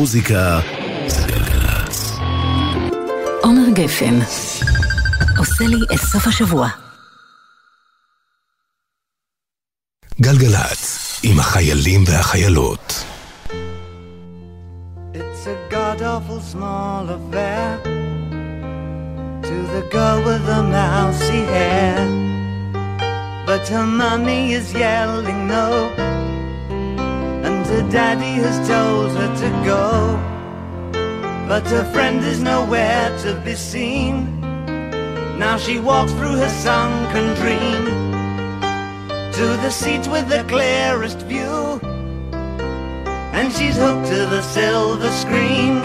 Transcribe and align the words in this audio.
המוזיקה 0.00 0.60
זה 1.06 1.26
גלגלצ. 1.26 2.12
עומר 3.42 3.70
גפן 3.72 4.18
עושה 5.38 5.64
לי 5.64 5.94
את 5.94 6.00
סוף 6.00 6.26
השבוע. 6.26 6.68
גלגלצ, 10.20 11.20
עם 11.22 11.40
החיילים 11.40 12.04
והחיילות. 12.06 13.04
It's 15.14 15.46
a 15.46 15.72
god 15.72 16.00
awful 16.02 16.40
small 16.52 17.04
affair 17.18 17.68
to 19.48 19.56
the 19.74 19.82
girl 19.92 20.18
with 20.26 20.42
the 20.46 20.62
mousy 20.76 21.42
hair. 21.54 21.98
But 23.46 23.68
her 23.68 23.86
mommy 24.00 24.42
is 24.58 24.72
yelling 24.72 25.40
no, 25.54 25.68
her 27.70 27.88
daddy 27.88 28.34
has 28.42 28.58
told 28.68 29.10
her 29.12 29.30
to 29.42 29.50
go. 29.64 29.86
But 31.48 31.64
her 31.68 31.84
friend 31.92 32.18
is 32.24 32.42
nowhere 32.42 33.16
to 33.24 33.40
be 33.44 33.54
seen. 33.54 34.14
Now 35.38 35.56
she 35.56 35.78
walks 35.78 36.12
through 36.12 36.36
her 36.42 36.54
sunken 36.66 37.26
dream 37.40 37.84
to 39.38 39.46
the 39.64 39.70
seat 39.70 40.06
with 40.08 40.28
the 40.28 40.44
clearest 40.48 41.20
view 41.30 41.80
and 43.32 43.52
she's 43.52 43.76
hooked 43.76 44.06
to 44.08 44.20
the 44.34 44.42
silver 44.42 45.12
screen. 45.22 45.80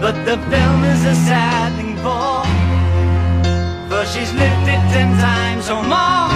But 0.00 0.16
the 0.24 0.38
film 0.50 0.80
is 0.94 1.02
a 1.04 1.16
sad 1.28 1.70
thing 1.76 1.94
for, 2.04 2.46
for 3.90 4.02
she's 4.12 4.32
lived 4.32 4.66
it 4.74 4.82
ten 4.94 5.10
times 5.18 5.68
or 5.74 5.82
more. 5.94 6.30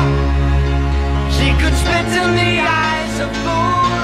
She 1.36 1.48
could 1.60 1.74
spit 1.82 2.06
in 2.22 2.30
the 2.40 2.60
eyes 2.60 2.83
merciful. 3.16 4.03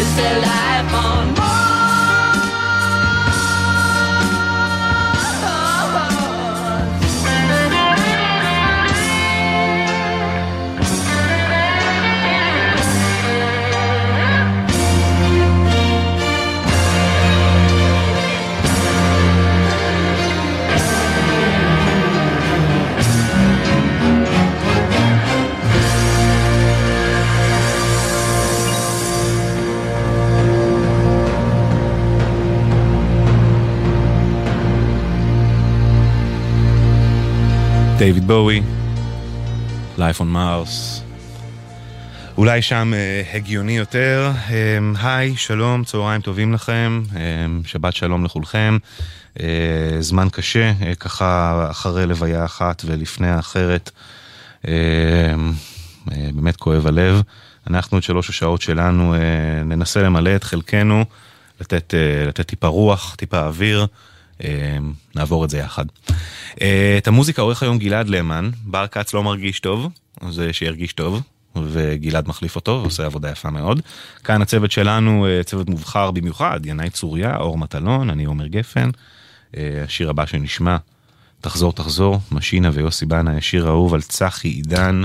It's 0.00 0.16
a 0.16 0.38
life 0.38 0.94
on 0.94 1.34
Mars. 1.34 1.67
דייוויד 37.98 38.26
בואי, 38.26 38.62
Life 39.96 40.20
on 40.20 40.34
Mars. 40.34 41.02
אולי 42.36 42.62
שם 42.62 42.92
אה, 42.94 43.22
הגיוני 43.32 43.76
יותר. 43.76 44.30
אה, 44.50 44.78
היי, 45.02 45.36
שלום, 45.36 45.84
צהריים 45.84 46.20
טובים 46.20 46.52
לכם, 46.52 47.02
אה, 47.16 47.20
שבת 47.66 47.94
שלום 47.94 48.24
לכולכם. 48.24 48.78
אה, 49.40 49.46
זמן 50.00 50.28
קשה, 50.32 50.72
אה, 50.82 50.94
ככה 50.94 51.66
אחרי 51.70 52.06
לוויה 52.06 52.44
אחת 52.44 52.82
ולפני 52.86 53.28
האחרת. 53.28 53.90
אה, 54.68 54.72
אה, 56.12 56.28
באמת 56.34 56.56
כואב 56.56 56.86
הלב. 56.86 57.22
אנחנו 57.70 57.98
את 57.98 58.02
שלוש 58.02 58.28
השעות 58.28 58.62
שלנו 58.62 59.14
אה, 59.14 59.18
ננסה 59.64 60.02
למלא 60.02 60.36
את 60.36 60.44
חלקנו, 60.44 61.04
לתת, 61.60 61.94
אה, 61.94 62.26
לתת 62.28 62.46
טיפה 62.46 62.66
רוח, 62.66 63.14
טיפה 63.14 63.46
אוויר. 63.46 63.80
אה, 63.80 63.86
נעבור 65.14 65.44
את 65.44 65.50
זה 65.50 65.58
יחד. 65.58 65.84
אה, 66.60 66.94
את 66.98 67.08
המוזיקה 67.08 67.42
עורך 67.42 67.62
היום 67.62 67.78
גלעד 67.78 68.08
למן, 68.08 68.50
בר 68.64 68.86
כץ 68.86 69.14
לא 69.14 69.22
מרגיש 69.22 69.60
טוב, 69.60 69.88
אז 70.20 70.42
שירגיש 70.52 70.92
טוב, 70.92 71.22
וגלעד 71.56 72.28
מחליף 72.28 72.56
אותו, 72.56 72.80
ועושה 72.82 73.06
עבודה 73.06 73.30
יפה 73.30 73.50
מאוד. 73.50 73.80
כאן 74.24 74.42
הצוות 74.42 74.70
שלנו, 74.70 75.26
אה, 75.26 75.42
צוות 75.42 75.68
מובחר 75.68 76.10
במיוחד, 76.10 76.60
ינאי 76.66 76.90
צוריה, 76.90 77.36
אור 77.36 77.58
מטלון, 77.58 78.10
אני 78.10 78.24
עומר 78.24 78.46
גפן. 78.46 78.90
אה, 79.56 79.82
השיר 79.84 80.10
הבא 80.10 80.26
שנשמע, 80.26 80.76
תחזור 81.40 81.72
תחזור, 81.72 82.20
משינה 82.32 82.70
ויוסי 82.72 83.06
בנה, 83.06 83.36
השיר 83.36 83.66
האהוב 83.66 83.94
על 83.94 84.02
צחי 84.02 84.48
עידן. 84.48 85.02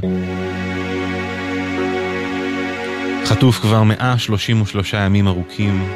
חטוף 3.25 3.59
כבר 3.59 3.83
133 3.83 4.93
ימים 4.93 5.27
ארוכים, 5.27 5.87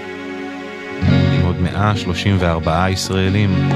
134 1.74 2.90
ישראלים. 2.90 3.70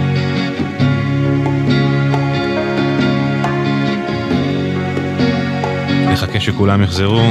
נחכה 6.12 6.40
שכולם 6.40 6.84
יחזרו, 6.84 7.22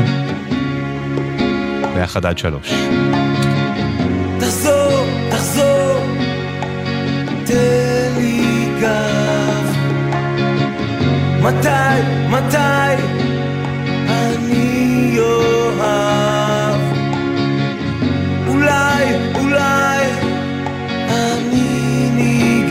ביחד 1.95 2.27
עד 2.27 2.39
שלוש. 2.39 2.73
מתי, 11.43 12.03
מתי? 12.31 13.10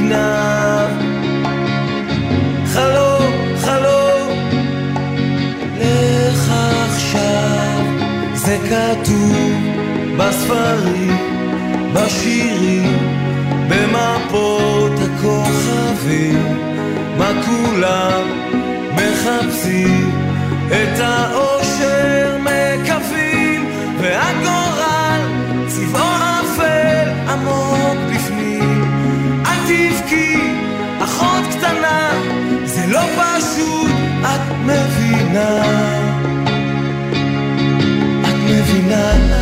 עיניו. 0.09 0.89
חלום, 2.65 3.33
חלום, 3.57 4.49
לך 5.79 6.51
עכשיו. 6.85 7.83
זה 8.33 8.57
כתוב 8.69 9.57
בספרים, 10.17 11.17
בשירים, 11.93 12.97
במפות 13.69 14.91
הכוכבים, 14.91 16.57
מה 17.17 17.31
כולם 17.45 18.21
מחפשים, 18.95 20.11
את 20.67 20.99
האושר 20.99 22.37
מקווים, 22.39 23.71
והגורל 24.01 24.88
מבינה. 34.69 35.61
את 38.21 38.35
מבינה. 38.49 39.39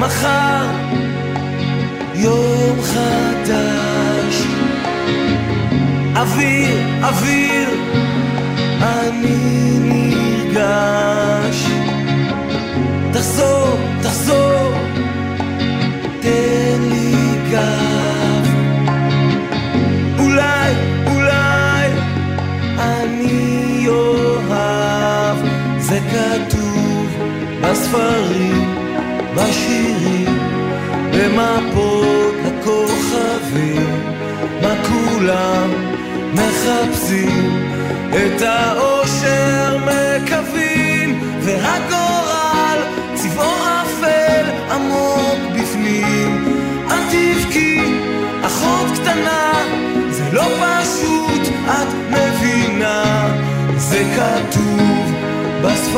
מחר 0.00 0.66
יום 2.14 2.82
חדש 2.82 4.46
אוויר, 6.16 6.78
אוויר, 7.02 7.68
אני 8.82 9.59
נרגש 10.70 11.66
תחזור, 13.12 13.76
תחזור, 14.02 14.72
תן 16.20 16.80
לי 16.90 17.14
גב 17.50 18.46
אולי, 20.18 20.72
אולי 21.06 21.88
אני 22.78 23.84
אוהב. 23.88 25.36
זה 25.78 25.98
כתוב 26.10 27.06
בספרים 27.62 28.74
בשירים, 29.34 30.38
במפות 31.12 32.34
הכוכבים, 32.44 33.86
מה 34.62 34.74
כולם 34.88 35.70
מחפשים? 36.34 37.70
את 38.10 38.42
האושר 38.42 38.89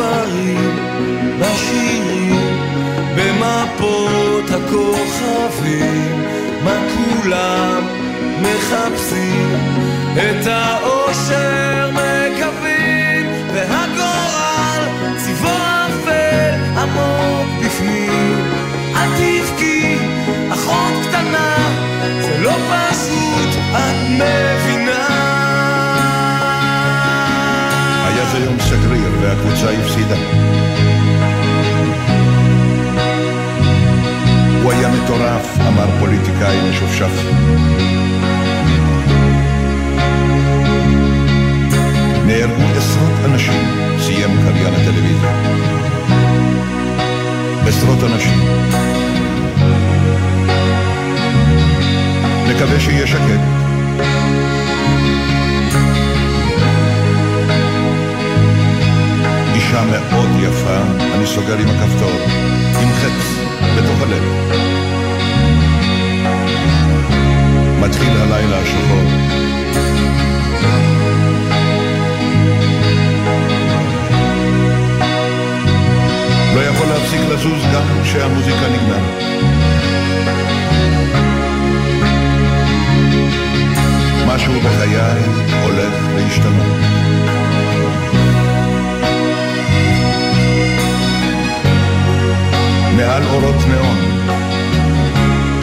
בספרים, 0.02 0.76
בשירים. 1.40 2.12
במפות 3.16 4.50
הכוכבים, 4.50 6.22
מה 6.64 6.80
כולם 6.94 7.84
מחפשים? 8.42 9.58
את 10.14 10.46
האושר 10.46 11.81
והקבוצה 29.22 29.70
הפסידה. 29.70 30.16
הוא 34.62 34.72
היה 34.72 34.88
מטורף, 34.88 35.58
אמר 35.68 35.86
פוליטיקאי 36.00 36.70
משופשף. 36.70 37.12
נהרגו 42.26 42.62
עשרות 42.76 43.24
אנשים, 43.24 43.62
סיים 44.00 44.30
קריין 44.42 44.74
הטלוויזיה. 44.74 45.32
עשרות 47.66 47.98
אנשים. 48.02 48.38
נקווה 52.48 52.80
שיהיה 52.80 53.06
שקט. 53.06 53.61
מאוד 59.84 60.30
יפה, 60.42 60.76
אני 61.14 61.26
סוגר 61.26 61.58
עם 61.58 61.68
הכפתור, 61.68 62.12
עם 62.82 62.92
חץ. 62.92 63.42
בתוך 63.76 64.02
הלב. 64.02 64.22
מתחיל 67.80 68.16
הלילה 68.16 68.58
השחור. 68.58 69.02
לא 76.54 76.60
יכול 76.60 76.86
להפסיק 76.86 77.20
לזוז 77.20 77.62
גם 77.74 78.02
כשהמוזיקה 78.02 78.68
נגמרת. 78.68 79.22
משהו 84.26 84.60
בחיי 84.60 84.96
הולך 85.62 85.94
להשתנות. 86.16 87.01
מעל 93.02 93.22
אורות 93.26 93.56
נאון, 93.68 93.98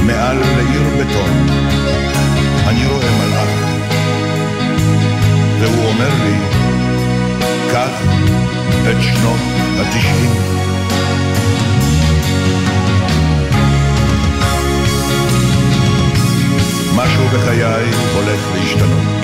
מעל 0.05 0.37
לעיר 0.37 0.83
בטון, 0.99 1.47
אני 2.67 2.85
רואה 2.85 3.11
מלאך, 3.17 3.49
והוא 5.59 5.85
אומר 5.85 6.09
לי, 6.23 6.37
קח 7.71 8.01
את 8.91 9.01
שנות 9.01 9.39
התשעים. 9.79 10.31
משהו 16.95 17.27
בחיי 17.27 17.91
הולך 18.15 18.39
להשתנות. 18.55 19.18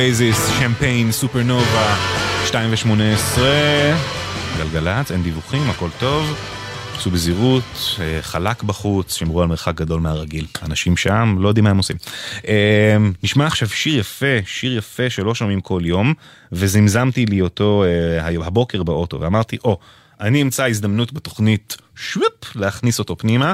אוייזיס, 0.00 0.48
שמפיין, 0.58 1.12
סופרנובה, 1.12 1.96
2 2.46 2.70
גלגלצ, 4.58 5.12
אין 5.12 5.22
דיווחים, 5.22 5.70
הכל 5.70 5.88
טוב. 5.98 6.38
עשו 6.96 7.10
בזהירות, 7.10 7.98
אה, 8.00 8.18
חלק 8.22 8.62
בחוץ, 8.62 9.14
שמרו 9.14 9.42
על 9.42 9.48
מרחק 9.48 9.74
גדול 9.74 10.00
מהרגיל. 10.00 10.46
אנשים 10.62 10.96
שם 10.96 11.36
לא 11.38 11.48
יודעים 11.48 11.64
מה 11.64 11.70
הם 11.70 11.76
עושים. 11.76 11.96
אה, 12.48 12.96
נשמע 13.22 13.46
עכשיו 13.46 13.68
שיר 13.68 13.98
יפה, 13.98 14.26
שיר 14.46 14.78
יפה 14.78 15.10
שלא 15.10 15.34
שומעים 15.34 15.60
כל 15.60 15.80
יום, 15.84 16.14
וזמזמתי 16.52 17.26
לי 17.26 17.40
אותו 17.40 17.84
אה, 17.84 18.46
הבוקר 18.46 18.82
באוטו, 18.82 19.20
ואמרתי, 19.20 19.56
או, 19.64 19.78
oh, 19.80 19.84
אני 20.20 20.42
אמצא 20.42 20.66
הזדמנות 20.66 21.12
בתוכנית 21.12 21.76
שוויפ 21.96 22.56
להכניס 22.56 22.98
אותו 22.98 23.16
פנימה, 23.16 23.52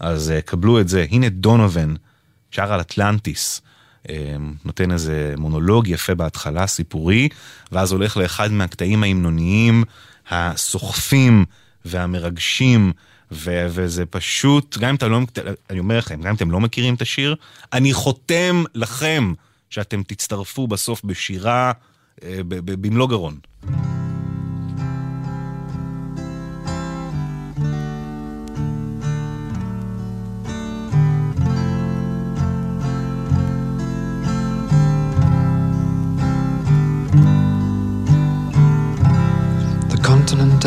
אז 0.00 0.32
קבלו 0.44 0.80
את 0.80 0.88
זה. 0.88 1.06
הנה 1.10 1.28
דונובן, 1.28 1.94
שר 2.50 2.72
על 2.72 2.80
אטלנטיס. 2.80 3.62
אמ, 4.08 4.54
נותן 4.64 4.90
איזה 4.90 5.34
מונולוג 5.36 5.88
יפה 5.88 6.14
בהתחלה, 6.14 6.66
סיפורי, 6.66 7.28
ואז 7.72 7.92
הולך 7.92 8.16
לאחד 8.16 8.52
מהקטעים 8.52 9.02
ההמנוניים 9.02 9.84
הסוחפים 10.30 11.44
והמרגשים. 11.84 12.92
ו- 13.32 13.66
וזה 13.70 14.06
פשוט, 14.06 14.78
גם 14.78 14.88
אם 14.88 14.94
אתה 14.94 15.08
לא, 15.08 15.20
אני 15.70 15.78
אומר 15.78 15.98
לכם, 15.98 16.20
גם 16.20 16.28
אם 16.28 16.34
אתם 16.34 16.50
לא 16.50 16.60
מכירים 16.60 16.94
את 16.94 17.02
השיר, 17.02 17.36
אני 17.72 17.92
חותם 17.92 18.64
לכם 18.74 19.32
שאתם 19.70 20.02
תצטרפו 20.02 20.66
בסוף 20.66 21.04
בשירה 21.04 21.72
אה, 22.22 22.38
במלוא 22.48 23.08
גרון. 23.08 23.38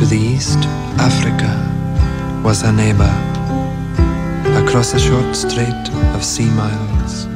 To 0.00 0.06
the 0.06 0.16
east, 0.16 0.58
Africa 0.98 1.52
was 2.42 2.62
her 2.62 2.72
neighbor, 2.72 3.12
across 4.64 4.94
a 4.94 4.98
short 4.98 5.36
strait 5.36 5.88
of 6.14 6.24
sea 6.24 6.48
miles. 6.52 7.26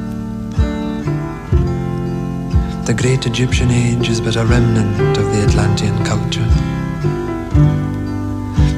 The 2.87 2.95
great 2.97 3.27
Egyptian 3.27 3.69
age 3.69 4.09
is 4.09 4.19
but 4.19 4.35
a 4.35 4.47
remnant 4.47 5.15
of 5.15 5.25
the 5.25 5.43
Atlantean 5.43 5.95
culture. 6.05 6.49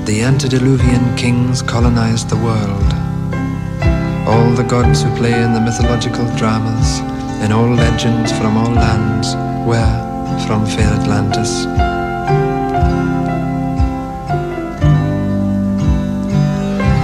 The 0.04 0.22
antediluvian 0.22 1.16
kings 1.16 1.62
colonized 1.62 2.28
the 2.28 2.36
world. 2.36 2.92
All 4.28 4.52
the 4.52 4.68
gods 4.68 5.02
who 5.02 5.16
play 5.16 5.42
in 5.42 5.54
the 5.54 5.62
mythological 5.62 6.26
dramas, 6.36 7.00
in 7.42 7.54
all 7.54 7.74
legends 7.74 8.34
from 8.34 8.58
all 8.58 8.74
lands, 8.74 9.34
were 9.66 10.46
from 10.46 10.66
fair 10.66 10.92
Atlantis. 11.00 11.97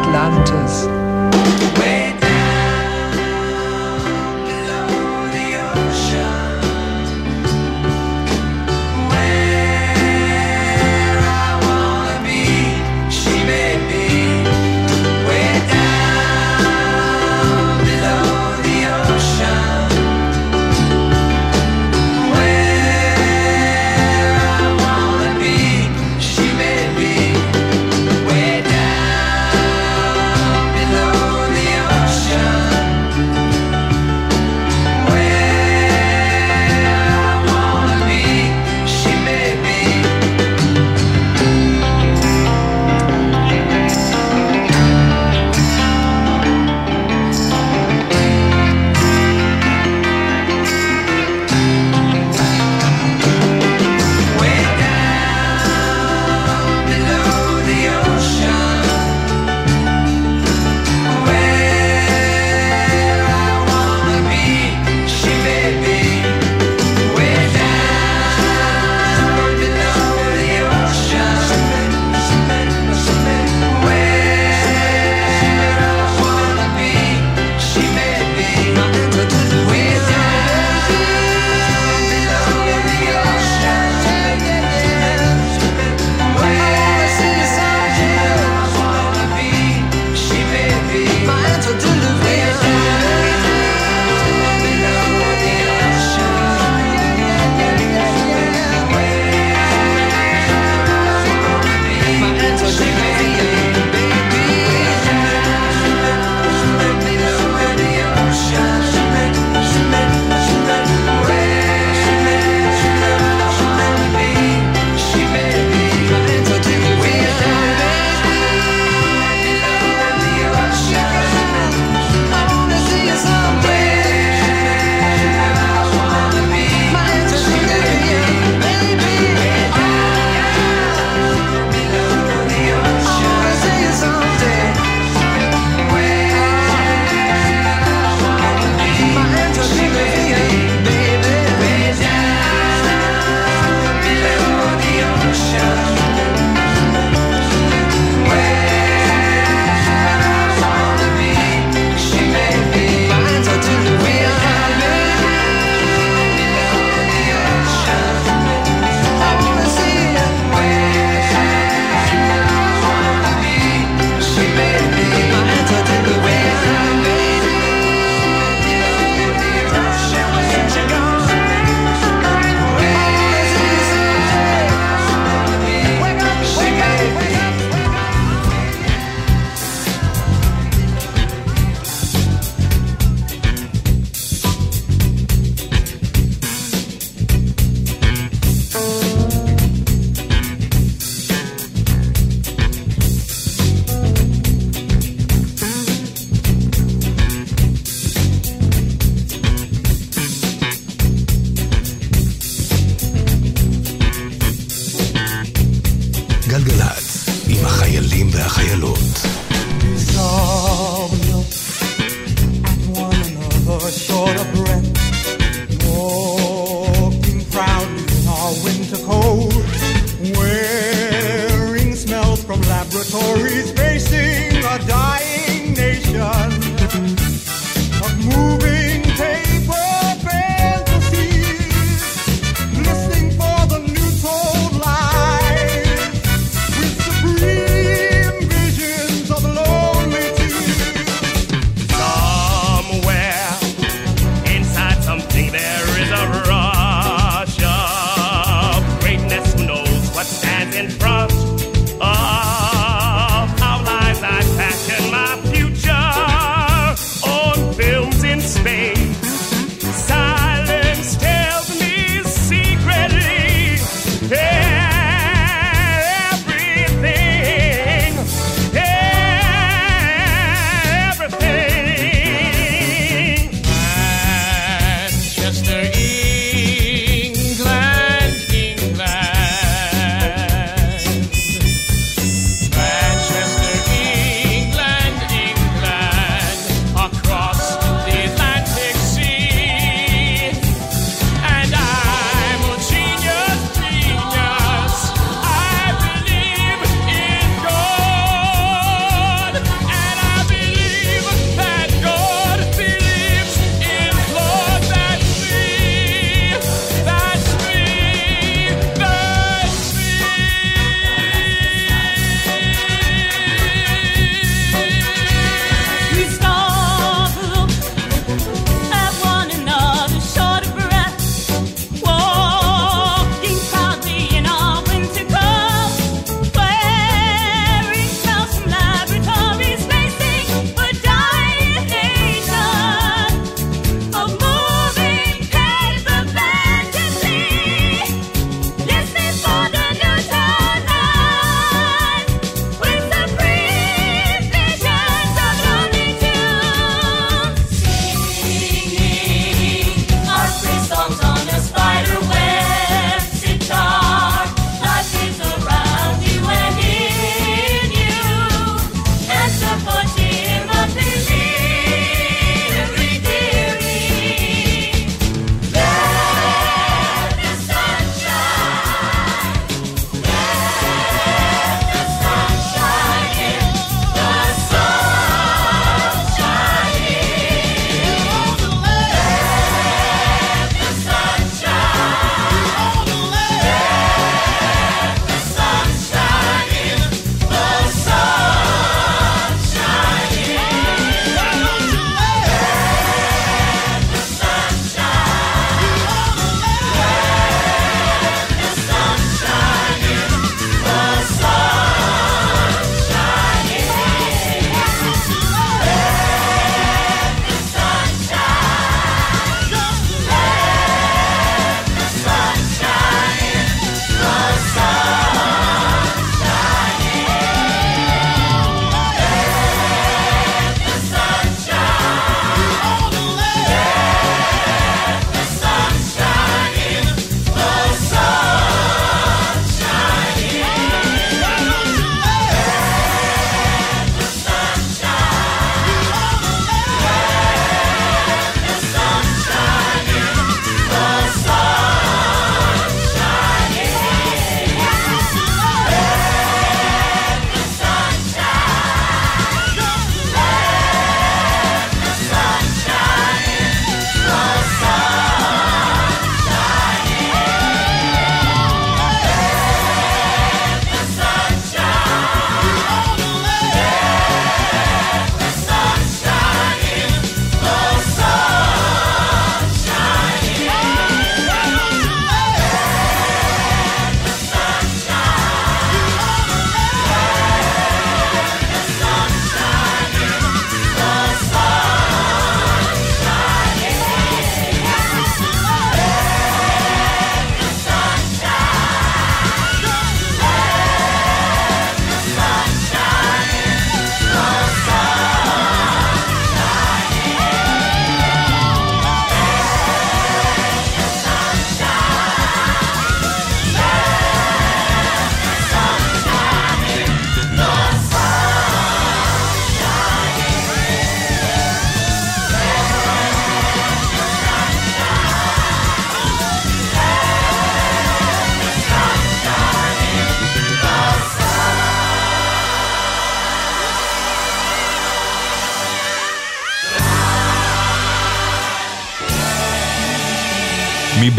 Atlantis! 0.00 1.89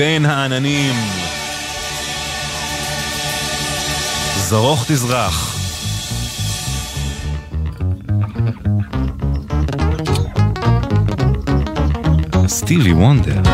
בין 0.01 0.25
העננים. 0.25 0.95
זרוך 4.37 4.85
תזרח. 4.87 5.57
סטיבי 12.47 12.93
וונדר. 12.93 13.50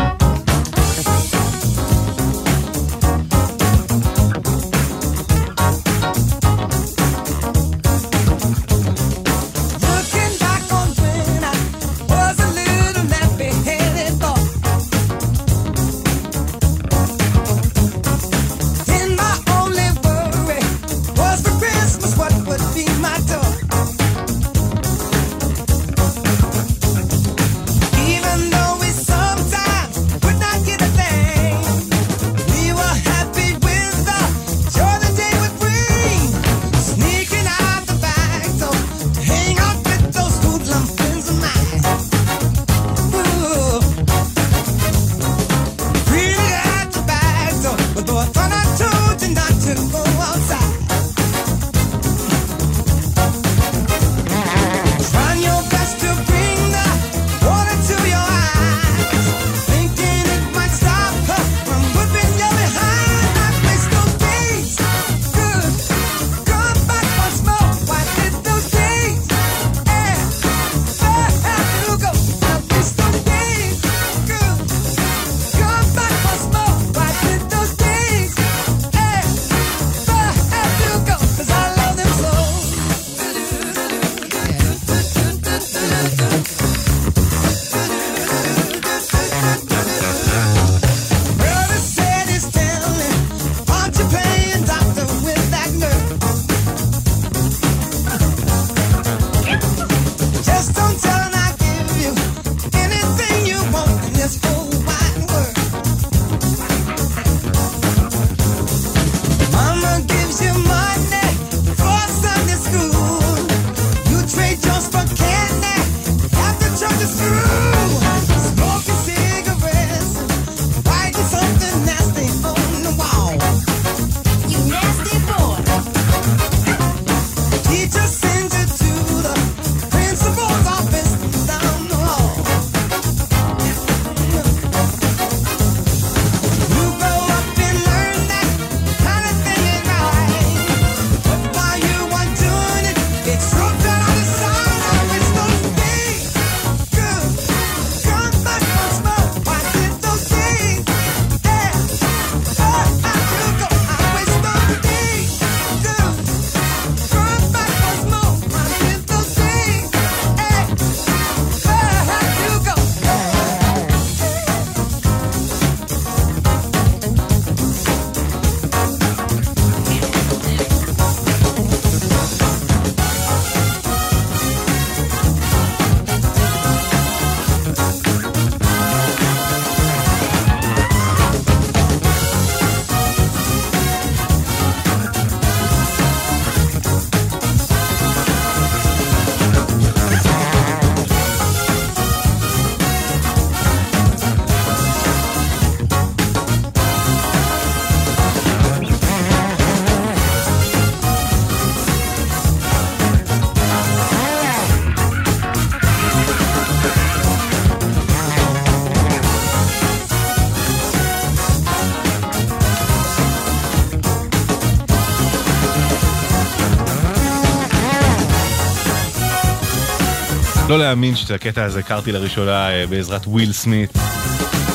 לא 220.68 220.78
להאמין 220.78 221.16
שאת 221.16 221.30
הקטע 221.30 221.64
הזה 221.64 221.78
הכרתי 221.78 222.12
לראשונה 222.12 222.70
אה, 222.70 222.86
בעזרת 222.86 223.26
וויל 223.26 223.52
סמית. 223.52 223.92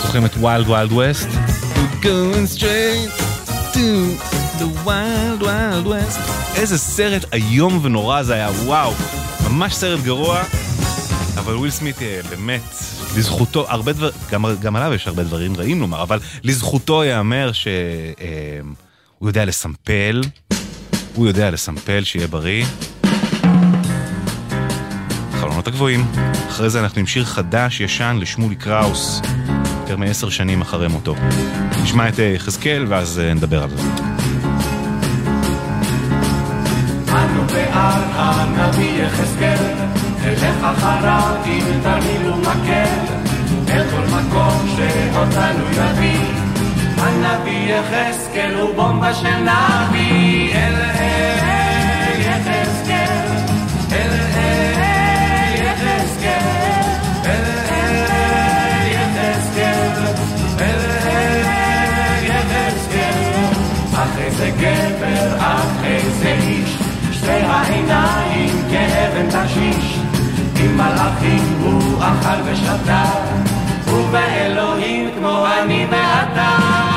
זוכרים 0.01 0.25
את 0.25 0.37
Wild 0.37 0.67
Wild 0.67 0.91
West? 0.91 1.27
איזה 6.55 6.77
סרט 6.77 7.33
איום 7.33 7.79
ונורא 7.83 8.23
זה 8.23 8.33
היה, 8.33 8.49
וואו. 8.65 8.93
ממש 9.49 9.73
סרט 9.73 9.99
גרוע, 10.03 10.43
אבל 11.37 11.55
וויל 11.55 11.71
סמית 11.71 12.01
אה, 12.01 12.19
באמת, 12.29 12.61
לזכותו, 13.17 13.65
הרבה 13.69 13.93
דברים, 13.93 14.13
גם, 14.31 14.45
גם 14.61 14.75
עליו 14.75 14.93
יש 14.93 15.07
הרבה 15.07 15.23
דברים 15.23 15.55
רעים 15.55 15.81
לומר, 15.81 16.01
אבל 16.01 16.19
לזכותו 16.43 17.03
ייאמר 17.03 17.51
שהוא 17.51 17.71
אה, 18.21 19.27
יודע 19.27 19.45
לסמפל, 19.45 20.21
הוא 21.13 21.27
יודע 21.27 21.51
לסמפל, 21.51 22.03
שיהיה 22.03 22.27
בריא. 22.27 22.65
הגבוהים. 25.73 26.05
אחרי 26.49 26.69
זה 26.69 26.79
אנחנו 26.79 26.99
עם 26.99 27.07
שיר 27.07 27.25
חדש, 27.25 27.81
ישן, 27.81 28.17
לשמולי 28.21 28.55
קראוס, 28.55 29.21
יותר 29.81 29.97
מעשר 29.97 30.29
שנים 30.29 30.61
אחרי 30.61 30.87
מותו. 30.87 31.15
נשמע 31.83 32.09
את 32.09 32.19
אה, 32.19 32.25
יחזקאל 32.25 32.85
ואז 32.89 33.19
אה, 33.19 33.33
נדבר 33.33 33.63
על 33.63 33.69
זה. 33.69 33.83
אנו 37.09 37.43
אחריו 40.61 41.35
עם 41.45 41.81
תרמיל 41.83 42.31
ומקל, 42.31 42.99
אל 43.69 43.83
כל 43.91 44.17
מקום 44.17 44.75
שאותנו 44.75 45.65
יביא. 45.71 46.25
הנביא 46.97 47.73
יחזקאל 47.73 48.55
הוא 48.59 48.75
בומבה 48.75 49.13
של 49.13 49.27
נביא, 49.27 50.53
אל 50.53 50.73
אל 50.73 51.32
איזה 64.33 64.51
גבר, 64.57 65.37
אך 65.37 65.83
איזה 65.83 66.35
איש, 66.41 66.77
שתי 67.11 67.31
העיניים 67.31 68.49
כאבן 68.71 69.29
תשיש, 69.29 69.99
עם 70.59 70.77
מלאכים 70.77 71.59
הוא 71.61 72.03
אכל 72.03 72.41
ושתה, 72.45 73.03
ובאלוהים 73.87 75.09
כמו 75.17 75.45
אני 75.47 75.85
ואתה. 75.89 76.92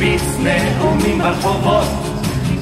הרביץ 0.00 0.22
נאומים 0.38 1.18
ברחובות, 1.18 1.88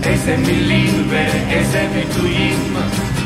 איזה 0.04 0.36
מילים 0.36 1.06
ואיזה 1.08 1.88
ביטויים, 1.94 2.76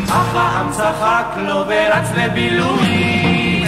אך 0.09 0.35
העם 0.35 0.71
צחק 0.73 1.27
לו 1.37 1.65
ורץ 1.69 2.09
לבילויים. 2.17 3.65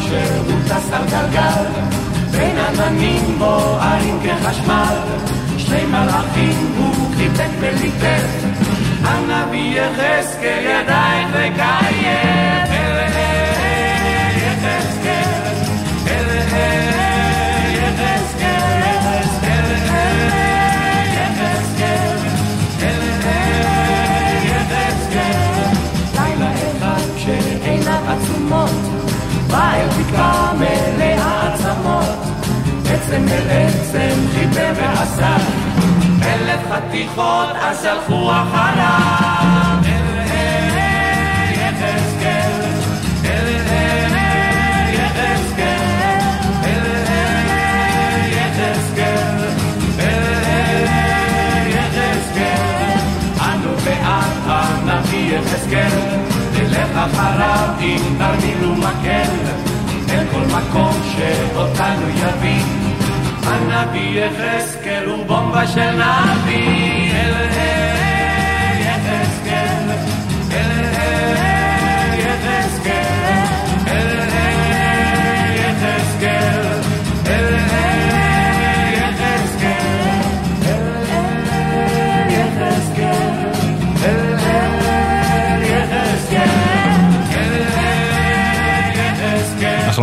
שהוא 0.00 0.60
טס 0.66 0.92
על 0.92 1.04
גלגל, 1.06 1.64
בין 2.30 2.56
עננים 2.58 3.38
בוערים 3.38 4.18
כחשמל, 4.22 4.96
שני 5.74 5.86
מלאכים 5.86 6.72
הוא 6.76 7.14
חיבק 7.16 7.50
וליטף, 7.60 8.44
הנביא 9.04 9.80
יחזקאל 9.80 10.64
ידיים 10.64 11.28
וקייף. 11.30 12.70
אל 12.70 12.98
אל 12.98 13.16
יחזקאל, 14.36 15.52
אל 16.06 16.30
אל 16.52 16.90
יחזקאל, 17.74 18.82
אל 19.52 19.72
אל 19.90 20.24
יחזקאל, 21.14 22.18
אל 22.82 23.00
אל 23.24 24.44
יחזקאל. 24.46 25.74
לילה 26.14 26.50
אחד 26.52 27.04
כשעיניו 27.16 28.02
עצומות, 28.08 28.70
בא 29.50 29.72
אל 29.74 29.88
בקעה 29.88 30.52
מלאה 30.54 31.54
עצמות, 31.54 32.34
עצם 32.90 33.24
אל 33.28 33.50
עצם 33.50 34.16
חיבר 34.34 34.72
ועשה, 34.76 35.36
אלף 35.36 35.63
חתיכות 36.70 37.48
אז 37.60 37.84
הלכו 37.84 38.30
אחריו. 38.30 39.78
אל 39.86 40.14
אל 54.94 55.34
יחזקאל, 55.34 55.98
נלך 56.52 56.96
אחריו 56.96 57.68
עם 57.78 58.18
תרמיל 58.18 58.64
ומקל, 58.64 59.30
אל 60.10 60.24
כל 60.32 60.46
מקום 60.56 60.94
שאותנו 61.02 62.08
יביא. 62.08 62.64
הנביא 63.46 64.20
יחזקאל 64.20 64.83
בומבה 65.34 65.66
של 65.66 65.90
נביא. 65.90 66.83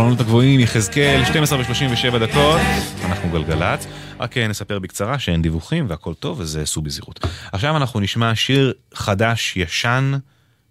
החלונות 0.02 0.20
הגבוהים, 0.20 0.60
יחזקאל, 0.60 1.24
12 1.24 1.58
ו-37 1.58 2.18
דקות, 2.18 2.60
אנחנו 3.04 3.30
גלגלצ. 3.30 3.86
רק 4.20 4.38
אה, 4.38 4.48
נספר 4.48 4.78
בקצרה 4.78 5.18
שאין 5.18 5.42
דיווחים 5.42 5.86
והכל 5.88 6.14
טוב, 6.14 6.40
אז 6.40 6.56
אה, 6.56 6.66
סעו 6.66 6.82
בזהירות. 6.82 7.26
עכשיו 7.52 7.76
אנחנו 7.76 8.00
נשמע 8.00 8.34
שיר 8.34 8.72
חדש, 8.94 9.56
ישן, 9.56 10.12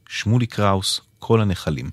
שמולי 0.10 0.46
קראוס, 0.46 1.02
כל 1.20 1.41
הנחלים. 1.41 1.89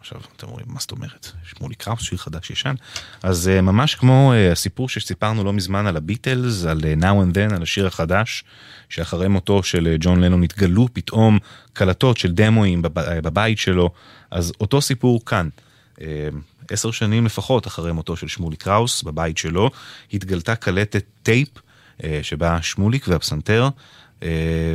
עכשיו 0.00 0.20
אתם 0.36 0.46
אומרים, 0.46 0.66
מה 0.68 0.80
זאת 0.80 0.90
אומרת? 0.90 1.32
שמולי 1.44 1.74
קראוס, 1.74 2.02
שיר 2.02 2.18
חדש 2.18 2.50
ישן? 2.50 2.74
אז 3.22 3.48
אה, 3.48 3.60
ממש 3.60 3.94
כמו 3.94 4.32
הסיפור 4.52 4.88
שסיפרנו 4.88 5.44
לא 5.44 5.52
מזמן 5.52 5.86
על 5.86 5.96
הביטלס, 5.96 6.64
על 6.64 6.80
Now 7.00 7.04
and 7.04 7.34
Then, 7.34 7.54
על 7.54 7.62
השיר 7.62 7.86
החדש, 7.86 8.44
שאחרי 8.88 9.28
מותו 9.28 9.62
של 9.62 9.96
ג'ון 10.00 10.20
לנון 10.20 10.42
התגלו 10.42 10.88
פתאום 10.92 11.38
קלטות 11.72 12.16
של 12.16 12.32
דמואים 12.32 12.82
בב- 12.82 13.18
בבית 13.22 13.58
שלו, 13.58 13.90
אז 14.30 14.52
אותו 14.60 14.80
סיפור 14.80 15.24
כאן. 15.24 15.48
אה, 16.00 16.28
עשר 16.70 16.90
שנים 16.90 17.26
לפחות 17.26 17.66
אחרי 17.66 17.92
מותו 17.92 18.16
של 18.16 18.28
שמוליק 18.28 18.56
קראוס, 18.56 19.02
בבית 19.02 19.38
שלו, 19.38 19.70
התגלתה 20.12 20.54
קלטת 20.54 21.04
טייפ 21.22 21.48
אה, 22.04 22.20
שבה 22.22 22.62
שמוליק 22.62 23.08
והפסנתר, 23.08 23.68
אה, 24.22 24.28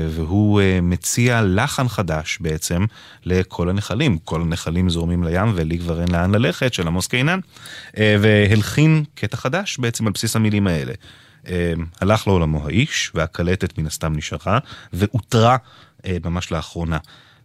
והוא 0.09 0.61
מציע 0.81 1.41
לחן 1.45 1.87
חדש 1.87 2.37
בעצם 2.41 2.85
לכל 3.25 3.69
הנחלים. 3.69 4.17
כל 4.17 4.41
הנחלים 4.41 4.89
זורמים 4.89 5.23
לים 5.23 5.51
ולי 5.55 5.79
כבר 5.79 6.01
אין 6.01 6.11
לאן 6.11 6.35
ללכת, 6.35 6.73
של 6.73 6.87
עמוס 6.87 7.07
קינן, 7.07 7.39
והלחין 7.97 9.03
קטע 9.15 9.37
חדש 9.37 9.77
בעצם 9.77 10.07
על 10.07 10.13
בסיס 10.13 10.35
המילים 10.35 10.67
האלה. 10.67 10.93
הלך 12.01 12.27
לעולמו 12.27 12.65
האיש, 12.65 13.11
והקלטת 13.15 13.77
מן 13.77 13.87
הסתם 13.87 14.13
נשארה, 14.15 14.59
ואותרה 14.93 15.57
ממש 16.23 16.51
לאחרונה. 16.51 16.97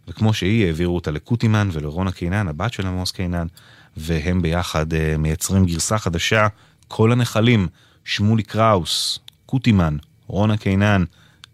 וכמו 0.07 0.33
שהיא, 0.33 0.65
העבירו 0.65 0.95
אותה 0.95 1.11
לקוטימן 1.11 1.69
ולרונה 1.71 2.11
קינן, 2.11 2.47
הבת 2.47 2.73
של 2.73 2.87
עמוס 2.87 3.11
קינן, 3.11 3.47
והם 3.97 4.41
ביחד 4.41 4.93
אה, 4.93 5.15
מייצרים 5.17 5.65
גרסה 5.65 5.97
חדשה, 5.97 6.47
כל 6.87 7.11
הנחלים, 7.11 7.67
שמולי 8.05 8.43
קראוס, 8.43 9.19
קוטימן, 9.45 9.97
רונה 10.27 10.57
קינן, 10.57 11.03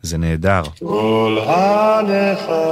זה 0.01 0.17
נהדר. 0.17 0.61
כל 0.79 1.37
הנחלים 1.45 2.67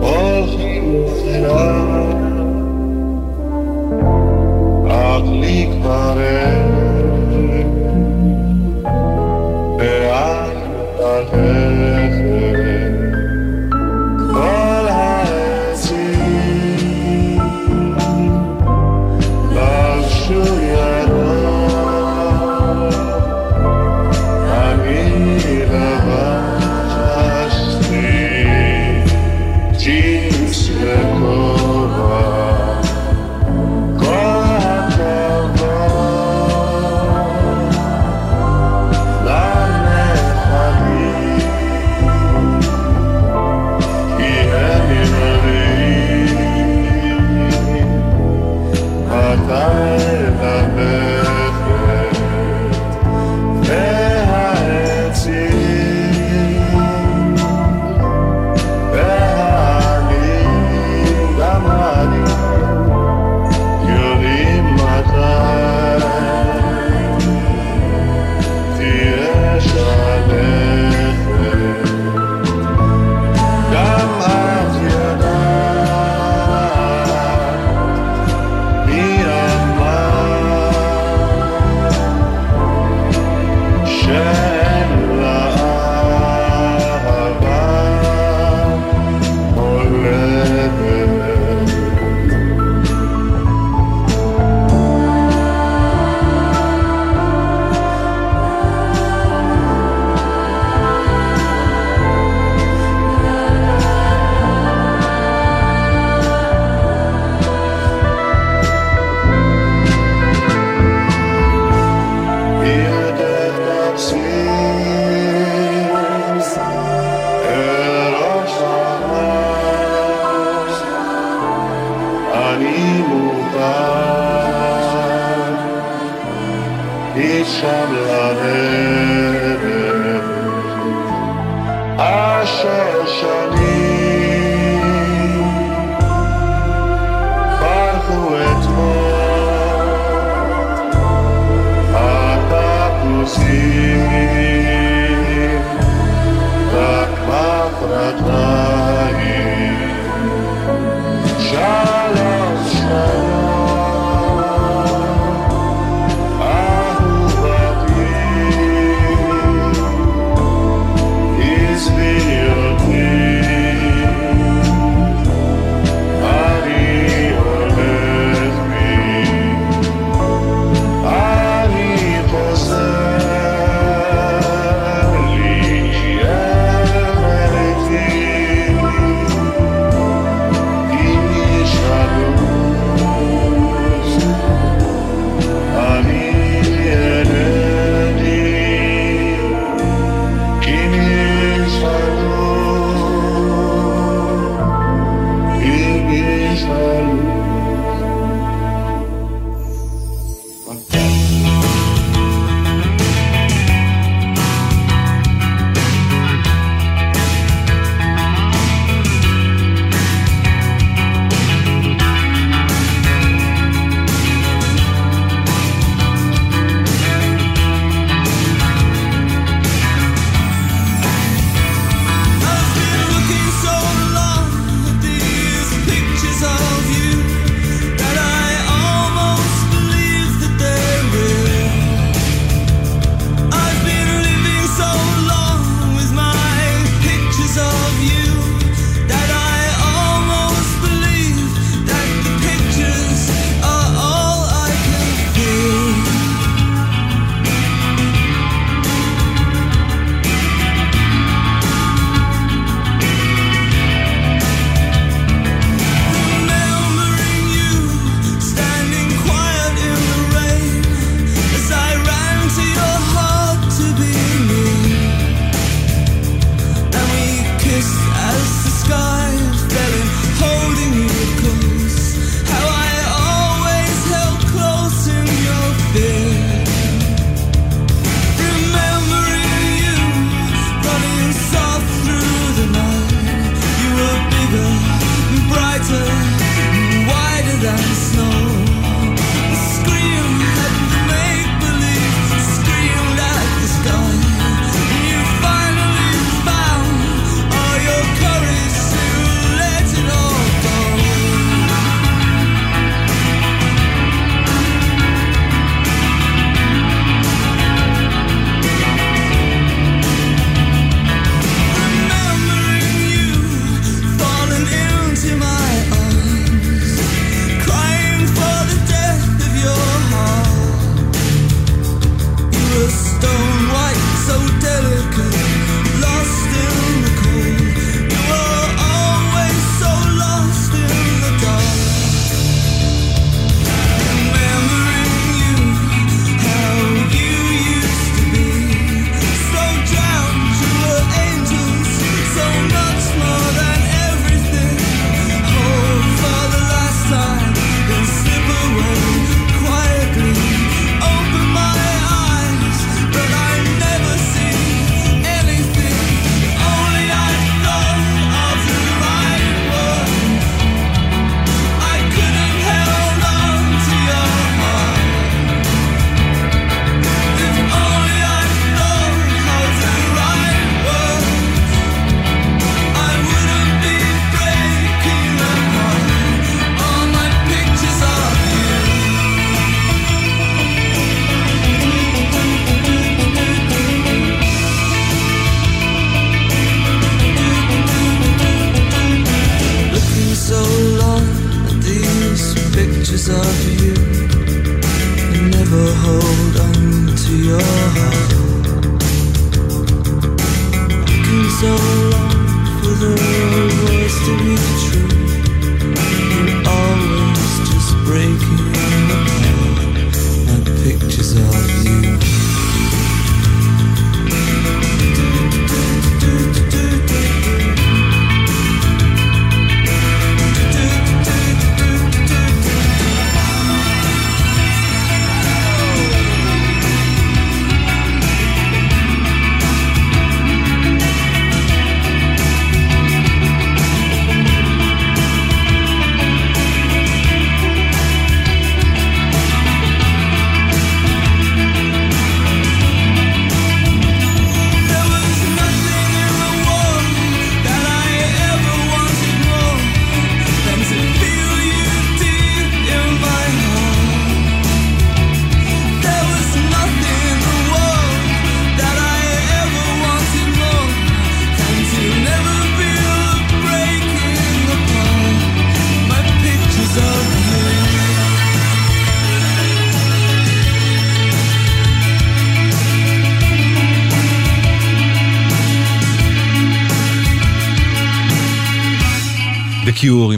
הולכים 0.00 0.84
אליו, 1.28 2.06
אך 4.88 5.22
לי 5.40 5.68
ללכת. 11.18 11.30
כל 11.30 11.85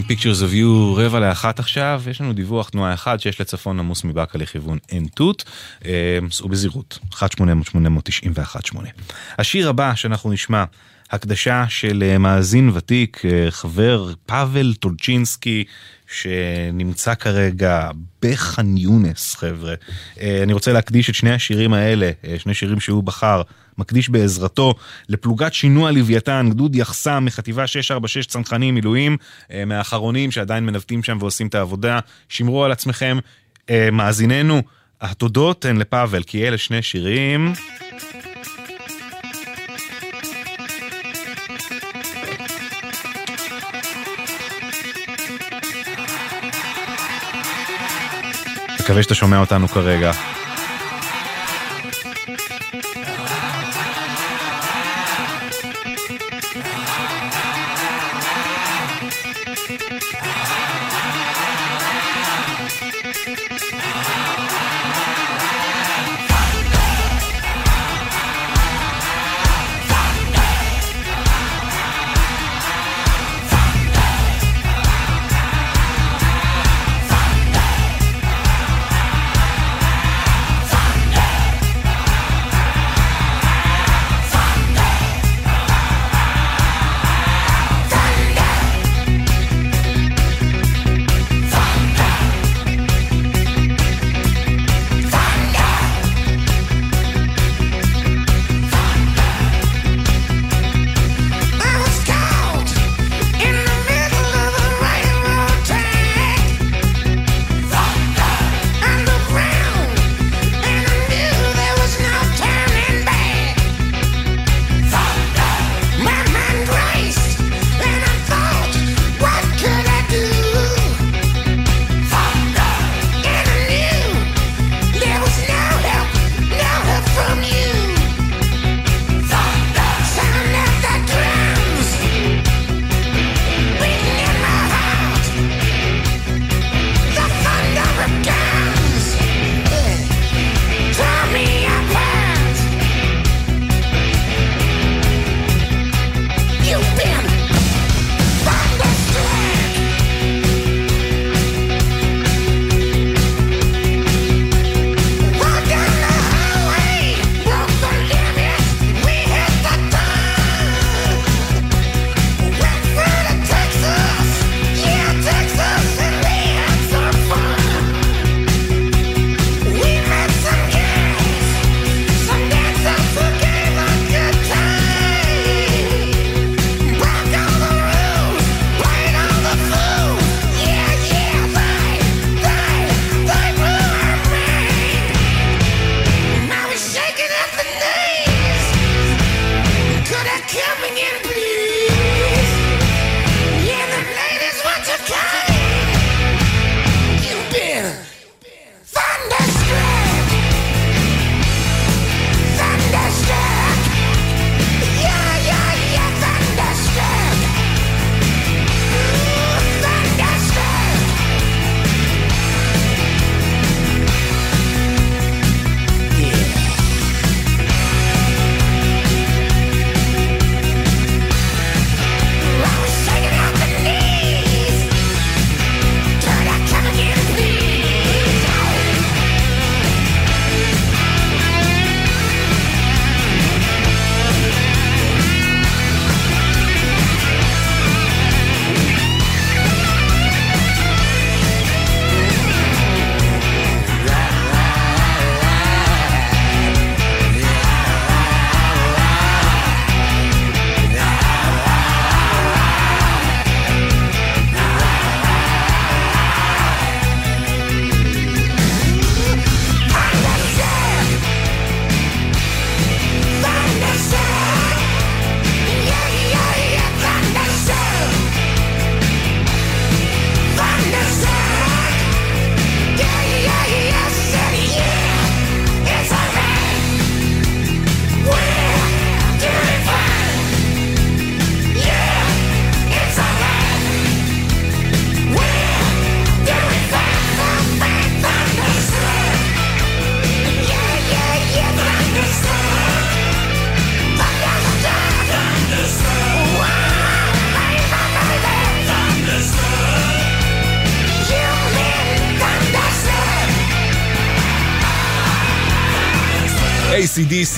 Pictures 0.08 0.40
of 0.42 0.54
You, 0.54 0.96
רבע 0.96 1.20
לאחת 1.20 1.58
עכשיו, 1.58 2.02
יש 2.10 2.20
לנו 2.20 2.32
דיווח 2.32 2.68
תנועה 2.68 2.94
אחד 2.94 3.20
שיש 3.20 3.40
לצפון 3.40 3.78
עמוס 3.78 4.04
מבאקה 4.04 4.38
לכיוון 4.38 4.78
עין 4.88 5.06
תות, 5.06 5.44
אה, 5.84 6.18
סעו 6.30 6.48
בזהירות, 6.48 6.98
1-800-891-8. 7.14 8.78
השיר 9.38 9.68
הבא 9.68 9.94
שאנחנו 9.94 10.32
נשמע, 10.32 10.64
הקדשה 11.10 11.64
של 11.68 12.04
אה, 12.06 12.18
מאזין 12.18 12.70
ותיק, 12.74 13.22
אה, 13.24 13.50
חבר 13.50 14.12
פאבל 14.26 14.74
טולצ'ינסקי, 14.74 15.64
שנמצא 16.08 17.14
כרגע 17.14 17.90
בח'אן 18.22 18.76
יונס, 18.76 19.34
חבר'ה. 19.34 19.74
אה, 20.20 20.42
אני 20.42 20.52
רוצה 20.52 20.72
להקדיש 20.72 21.10
את 21.10 21.14
שני 21.14 21.30
השירים 21.30 21.72
האלה, 21.72 22.10
אה, 22.24 22.38
שני 22.38 22.54
שירים 22.54 22.80
שהוא 22.80 23.02
בחר, 23.04 23.42
מקדיש 23.78 24.08
בעזרתו 24.08 24.74
לפלוגת 25.08 25.54
שינוע 25.54 25.90
לוויתן, 25.90 26.46
גדוד 26.50 26.76
יחסם 26.76 27.24
מחטיבה 27.24 27.66
646 27.66 28.26
צנחנים 28.26 28.74
מילואים, 28.74 29.16
אה, 29.52 29.64
מהאחרונים 29.64 30.30
שעדיין 30.30 30.66
מנווטים 30.66 31.02
שם 31.02 31.18
ועושים 31.20 31.46
את 31.46 31.54
העבודה. 31.54 31.98
שמרו 32.28 32.64
על 32.64 32.72
עצמכם, 32.72 33.18
מאזיננו. 33.92 34.62
התודות 35.00 35.64
הן 35.64 35.76
לפאבל, 35.76 36.22
כי 36.22 36.48
אלה 36.48 36.58
שני 36.58 36.82
שירים. 36.82 37.52
מקווה 48.88 49.02
שאתה 49.02 49.14
שומע 49.14 49.38
אותנו 49.38 49.68
כרגע. 49.68 50.12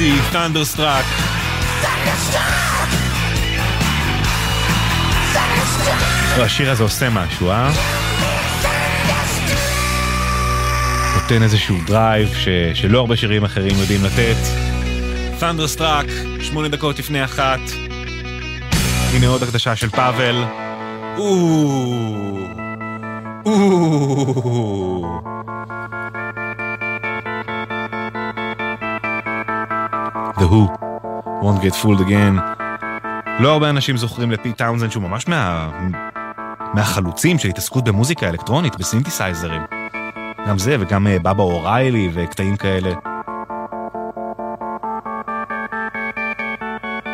Legacy, 0.00 0.34
Thunderstruck. 0.34 1.06
השיר 6.42 6.70
הזה 6.70 6.82
עושה 6.82 7.10
משהו, 7.10 7.50
אה? 7.50 7.70
נותן 11.14 11.42
איזשהו 11.42 11.76
drive 11.86 12.28
ש... 12.34 12.48
שלא 12.74 12.98
הרבה 12.98 13.16
שירים 13.16 13.44
אחרים 13.44 13.78
יודעים 13.78 14.00
לתת. 14.04 14.36
Thunderstruck, 15.40 16.10
שמונה 16.42 16.68
דקות 16.68 16.98
לפני 16.98 17.24
אחת. 17.24 17.60
הנה 19.14 19.26
עוד 19.26 19.42
הקדשה 19.42 19.76
של 19.76 19.88
פאבל. 19.88 20.44
אוו... 21.16 22.40
Won't 31.40 31.62
Get 31.62 31.74
Fooled 31.82 32.00
Again. 32.00 32.40
לא 33.40 33.52
הרבה 33.52 33.70
אנשים 33.70 33.96
זוכרים 33.96 34.30
לפיט 34.30 34.52
טאונזנד 34.52 34.90
שהוא 34.90 35.02
ממש 35.02 35.28
מה... 35.28 35.70
מהחלוצים 36.74 37.38
של 37.38 37.48
התעסקות 37.48 37.84
במוזיקה 37.84 38.28
אלקטרונית, 38.28 38.76
בסינתסייזרים. 38.76 39.62
גם 40.48 40.58
זה 40.58 40.76
וגם 40.80 41.06
אה, 41.06 41.18
Baba 41.18 41.42
O'Riley 41.42 42.10
וקטעים 42.14 42.56
כאלה. 42.56 42.92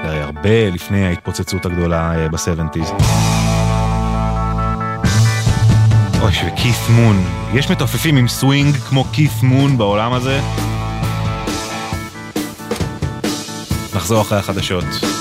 זה 0.05 0.13
היה 0.13 0.25
הרבה 0.25 0.71
לפני 0.71 1.07
ההתפוצצות 1.07 1.67
הגדולה 1.67 2.15
אה, 2.17 2.29
ב 2.29 2.34
seventies. 2.34 2.93
אוי, 6.23 6.33
וכית' 6.47 6.91
מון. 6.91 7.25
יש 7.55 7.71
מתופפים 7.71 8.17
עם 8.17 8.29
סווינג 8.29 8.77
כמו 8.77 9.05
כית' 9.05 9.43
מון 9.43 9.79
בעולם 9.79 10.13
הזה? 10.13 10.41
נחזור 14.07 14.21
אחרי 14.21 14.39
החדשות. 14.39 15.16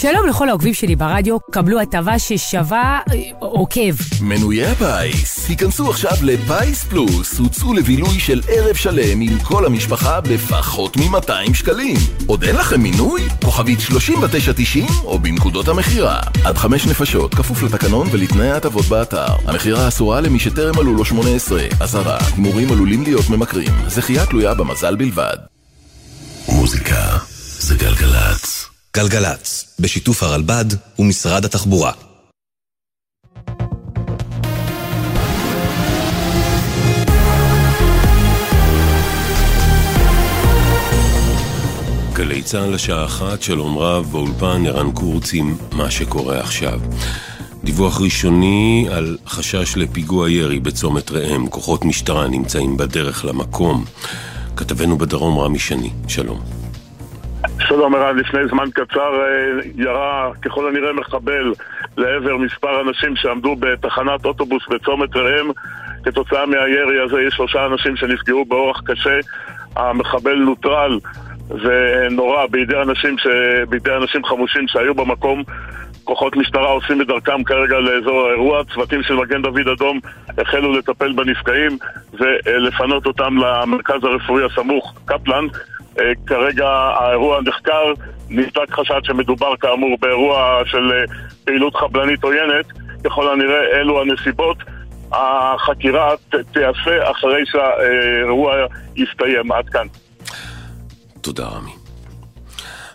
שלום 0.00 0.26
לכל 0.26 0.48
העוקבים 0.48 0.74
שלי 0.74 0.96
ברדיו, 0.96 1.40
קבלו 1.40 1.80
הטבה 1.80 2.18
ששווה 2.18 3.00
אה, 3.12 3.22
עוקב. 3.38 3.94
מנויי 4.20 4.66
הפיס, 4.66 5.48
היכנסו 5.48 5.90
עכשיו 5.90 6.12
לפיס 6.22 6.84
פלוס, 6.84 7.38
הוצאו 7.38 7.74
לבילוי 7.74 8.20
של 8.20 8.40
ערב 8.48 8.74
שלם 8.76 9.20
עם 9.20 9.38
כל 9.38 9.66
המשפחה 9.66 10.20
בפחות 10.20 10.96
מ-200 10.96 11.54
שקלים. 11.54 11.96
עוד 12.26 12.44
אין 12.44 12.56
לכם 12.56 12.80
מינוי? 12.80 13.22
כוכבית 13.44 13.80
3990 13.80 14.86
או 15.04 15.18
בנקודות 15.18 15.68
המכירה. 15.68 16.20
עד 16.44 16.58
חמש 16.58 16.86
נפשות, 16.86 17.34
כפוף 17.34 17.62
לתקנון 17.62 18.08
ולתנאי 18.10 18.50
ההטבות 18.50 18.84
באתר. 18.84 19.34
המכירה 19.46 19.88
אסורה 19.88 20.20
למי 20.20 20.38
שטרם 20.38 20.74
מלאו 20.76 20.94
לו 20.94 21.04
18. 21.04 21.62
אזהרה, 21.80 22.18
הימורים 22.36 22.72
עלולים 22.72 23.02
להיות 23.02 23.30
ממכרים. 23.30 23.72
זכייה 23.88 24.26
תלויה 24.26 24.54
במזל 24.54 24.96
בלבד. 24.96 25.36
מוזיקה 26.48 27.18
זה 27.58 27.74
גלגלצ. 27.74 28.70
גלגלצ, 28.96 29.59
בשיתוף 29.80 30.22
הרלב"ד 30.22 30.64
ומשרד 30.98 31.44
התחבורה. 31.44 31.92
גלי 42.12 42.42
צה"ל 42.42 42.74
לשעה 42.74 43.04
אחת, 43.04 43.42
שלום 43.42 43.78
רב, 43.78 44.06
באולפן 44.12 44.66
ערן 44.66 44.92
קורץ 44.92 45.34
עם 45.34 45.56
מה 45.72 45.90
שקורה 45.90 46.40
עכשיו. 46.40 46.80
דיווח 47.64 48.00
ראשוני 48.00 48.86
על 48.90 49.18
חשש 49.26 49.76
לפיגוע 49.76 50.30
ירי 50.30 50.60
בצומת 50.60 51.10
ראם, 51.10 51.46
כוחות 51.46 51.84
משטרה 51.84 52.28
נמצאים 52.28 52.76
בדרך 52.76 53.24
למקום. 53.24 53.84
כתבנו 54.56 54.98
בדרום 54.98 55.38
רמי 55.38 55.58
שני, 55.58 55.90
שלום. 56.08 56.59
שלום 57.70 57.94
ערן, 57.94 58.16
לפני 58.16 58.48
זמן 58.48 58.70
קצר 58.70 59.20
אה, 59.22 59.60
ירה 59.76 60.30
ככל 60.42 60.68
הנראה 60.68 60.92
מחבל 60.92 61.52
לעבר 61.96 62.36
מספר 62.36 62.80
אנשים 62.80 63.16
שעמדו 63.16 63.56
בתחנת 63.56 64.24
אוטובוס 64.24 64.62
בצומת 64.70 65.16
ראם. 65.16 65.50
כתוצאה 66.04 66.46
מהירי 66.46 67.00
הזה 67.04 67.22
יש 67.22 67.34
שלושה 67.34 67.66
אנשים 67.66 67.96
שנפגעו 67.96 68.44
באורח 68.44 68.80
קשה. 68.86 69.18
המחבל 69.76 70.34
נוטרל 70.34 70.98
ונורה 71.50 72.46
בידי 72.46 72.76
אנשים, 72.76 73.18
ש... 73.18 73.26
בידי 73.68 73.94
אנשים 74.02 74.24
חמושים 74.24 74.68
שהיו 74.68 74.94
במקום. 74.94 75.42
כוחות 76.04 76.36
משטרה 76.36 76.68
עושים 76.68 77.00
את 77.00 77.06
דרכם 77.06 77.44
כרגע 77.44 77.78
לאזור 77.78 78.26
האירוע, 78.26 78.64
צוותים 78.74 79.02
של 79.02 79.14
מגן 79.14 79.42
דוד 79.42 79.68
אדום 79.68 80.00
החלו 80.38 80.72
לטפל 80.78 81.12
בנפגעים 81.12 81.78
ולפנות 82.12 83.06
אותם 83.06 83.36
למרכז 83.36 84.04
הרפואי 84.04 84.44
הסמוך, 84.44 84.94
קפלן. 85.04 85.46
אה, 85.98 86.12
כרגע 86.26 86.68
האירוע 86.68 87.40
נחקר, 87.42 87.92
נבדק 88.30 88.70
חשד 88.70 89.00
שמדובר 89.02 89.56
כאמור 89.56 89.96
באירוע 90.00 90.62
של 90.66 90.92
אה, 90.92 91.14
פעילות 91.44 91.76
חבלנית 91.76 92.24
עוינת, 92.24 92.66
ככל 93.04 93.32
הנראה 93.32 93.80
אלו 93.80 94.00
הנסיבות. 94.00 94.56
החקירה 95.12 96.14
תיעשה 96.52 97.10
אחרי 97.10 97.42
שהאירוע 97.46 98.52
יסתיים. 98.96 99.52
עד 99.52 99.68
כאן. 99.68 99.86
תודה 101.20 101.46
רמי. 101.46 101.70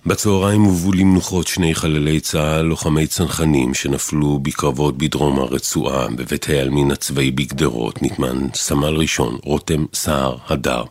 בצהריים 0.05 0.61
הובאו 0.61 0.91
למנוחות 0.93 1.47
שני 1.47 1.75
חללי 1.75 2.19
צה"ל, 2.19 2.61
לוחמי 2.61 3.07
צנחנים 3.07 3.73
שנפלו 3.73 4.39
בקרבות 4.39 4.97
בדרום 4.97 5.39
הרצועה, 5.39 6.07
בבית 6.07 6.49
העלמין 6.49 6.91
הצבאי 6.91 7.31
בגדרות, 7.31 8.01
נטמן 8.01 8.47
סמל 8.53 8.95
ראשון 8.95 9.37
רותם 9.43 9.85
סהר 9.93 10.35
הדר. 10.49 10.83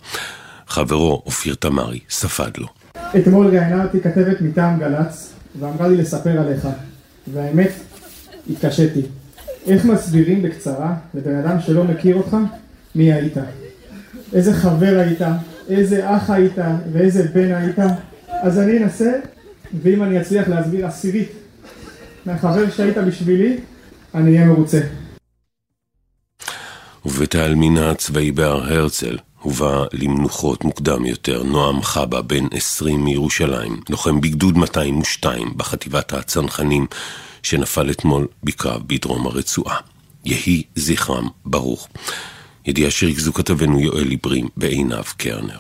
חברו 0.67 1.23
אופיר 1.27 1.55
תמרי 1.55 2.01
ספד 2.11 2.51
לו. 2.59 2.67
אתמול 3.19 3.47
ראיינה 3.47 3.85
אותי 3.85 4.01
כתבת 4.01 4.41
מטעם 4.41 4.79
גל"צ 4.79 5.33
ואמרה 5.61 5.89
לי 5.89 5.97
לספר 5.97 6.41
עליך 6.41 6.69
והאמת, 7.33 7.73
התקשיתי. 8.51 9.03
איך 9.67 9.85
מסבירים 9.85 10.43
בקצרה 10.43 10.95
לבן 11.15 11.37
אדם 11.37 11.61
שלא 11.61 11.85
מכיר 11.85 12.17
אותך 12.17 12.37
מי 12.95 13.13
היית? 13.13 13.37
איזה 14.33 14.55
חבר 14.55 14.99
היית? 14.99 15.21
איזה 15.69 16.17
אח 16.17 16.31
היית? 16.31 16.59
ואיזה 16.93 17.29
בן 17.35 17.55
היית? 17.55 17.79
אז 18.29 18.59
אני 18.59 18.79
אנסה, 18.79 19.13
ואם 19.83 20.03
אני 20.03 20.21
אצליח 20.21 20.49
להסביר 20.49 20.87
עשירית 20.87 21.33
מהחבר 22.27 22.71
שהיית 22.71 22.99
בשבילי, 22.99 23.59
אני 24.15 24.37
אהיה 24.37 24.47
מרוצה. 24.47 24.81
ובבית 27.07 27.35
העלמין 27.35 27.77
הצבאי 27.77 28.33
בהר 28.33 28.73
הרצל 28.73 29.17
הובא 29.45 29.85
למנוחות 29.93 30.65
מוקדם 30.65 31.07
יותר 31.07 31.43
נועם 31.43 31.83
חבא, 31.83 32.21
בן 32.21 32.47
20 32.53 33.05
מירושלים, 33.05 33.81
לוחם 33.91 34.21
בגדוד 34.21 34.57
202 34.57 35.53
בחטיבת 35.57 36.13
הצנחנים, 36.13 36.87
שנפל 37.43 37.91
אתמול 37.91 38.27
בקרב 38.45 38.83
בדרום 38.87 39.27
הרצועה. 39.27 39.77
יהי 40.25 40.63
זכרם 40.75 41.29
ברוך. 41.45 41.89
ידיעה 42.67 42.91
שריכזו 42.91 43.33
כתבנו 43.33 43.81
יואל 43.81 44.09
עיברים 44.11 44.49
בעינב 44.57 45.05
קרנר. 45.17 45.59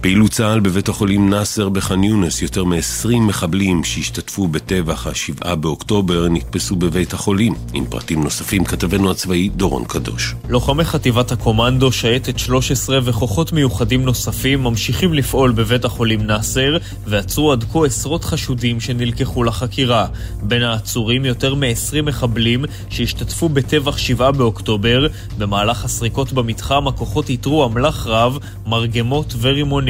פעילות 0.00 0.30
צה"ל 0.30 0.60
בבית 0.60 0.88
החולים 0.88 1.30
נאסר 1.30 1.68
בח'אן 1.68 2.04
יונס, 2.04 2.42
יותר 2.42 2.64
מ-20 2.64 3.16
מחבלים 3.20 3.84
שהשתתפו 3.84 4.48
בטבח 4.48 5.06
ה-7 5.06 5.54
באוקטובר 5.54 6.28
נתפסו 6.28 6.76
בבית 6.76 7.12
החולים. 7.12 7.54
עם 7.72 7.84
פרטים 7.86 8.22
נוספים 8.22 8.64
כתבנו 8.64 9.10
הצבאי 9.10 9.48
דורון 9.48 9.84
קדוש. 9.84 10.34
לוחמי 10.48 10.84
חטיבת 10.84 11.32
הקומנדו, 11.32 11.92
שייטת 11.92 12.38
13 12.38 12.98
וכוחות 13.04 13.52
מיוחדים 13.52 14.04
נוספים 14.04 14.62
ממשיכים 14.62 15.14
לפעול 15.14 15.52
בבית 15.52 15.84
החולים 15.84 16.22
נאסר 16.22 16.76
ועצרו 17.06 17.52
עד 17.52 17.64
כה 17.72 17.86
עשרות 17.86 18.24
חשודים 18.24 18.80
שנלקחו 18.80 19.44
לחקירה. 19.44 20.06
בין 20.42 20.62
העצורים 20.62 21.24
יותר 21.24 21.54
מ-20 21.54 22.02
מחבלים 22.02 22.64
שהשתתפו 22.88 23.48
בטבח 23.48 23.98
7 23.98 24.30
באוקטובר. 24.30 25.06
במהלך 25.38 25.84
הסריקות 25.84 26.32
במתחם 26.32 26.88
הכוחות 26.88 27.28
איתרו 27.28 27.64
אמל"ח 27.64 28.06
רב, 28.06 28.38
מרגמות 28.66 29.34
ורימונים. 29.40 29.85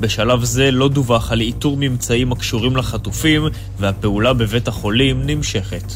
בשלב 0.00 0.44
זה 0.44 0.70
לא 0.70 0.88
דווח 0.88 1.32
על 1.32 1.40
איתור 1.40 1.76
ממצאים 1.80 2.32
הקשורים 2.32 2.76
לחטופים 2.76 3.42
והפעולה 3.78 4.32
בבית 4.32 4.68
החולים 4.68 5.22
נמשכת. 5.26 5.92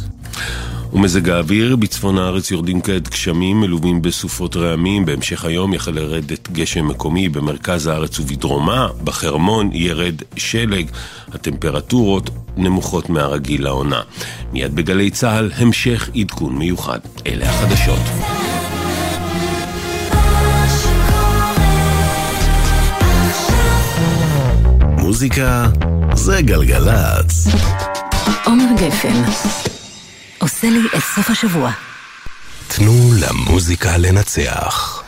ומזג 0.92 1.28
האוויר, 1.28 1.76
בצפון 1.76 2.18
הארץ 2.18 2.50
יורדים 2.50 2.80
כעת 2.80 3.08
גשמים 3.08 3.60
מלווים 3.60 4.02
בסופות 4.02 4.56
רעמים, 4.56 5.04
בהמשך 5.04 5.44
היום 5.44 5.74
יחל 5.74 5.90
לרדת 5.90 6.48
גשם 6.52 6.88
מקומי 6.88 7.28
במרכז 7.28 7.86
הארץ 7.86 8.20
ובדרומה, 8.20 8.88
בחרמון 9.04 9.70
ירד 9.72 10.14
שלג, 10.36 10.86
הטמפרטורות 11.32 12.30
נמוכות 12.56 13.10
מהרגיל 13.10 13.64
לעונה. 13.64 14.00
מיד 14.52 14.74
בגלי 14.74 15.10
צה"ל, 15.10 15.50
המשך 15.56 16.10
עדכון 16.16 16.58
מיוחד. 16.58 17.00
אלה 17.26 17.50
החדשות. 17.50 18.39
מוזיקה 25.10 25.66
זה 26.14 26.42
גלגלצ. 26.42 27.46
עומר 28.44 28.64
גפן 28.76 29.22
עושה 30.38 30.70
לי 30.70 30.80
את 30.96 31.02
סוף 31.14 31.30
השבוע. 31.30 31.70
תנו 32.68 33.10
למוזיקה 33.20 33.96
לנצח. 33.96 35.02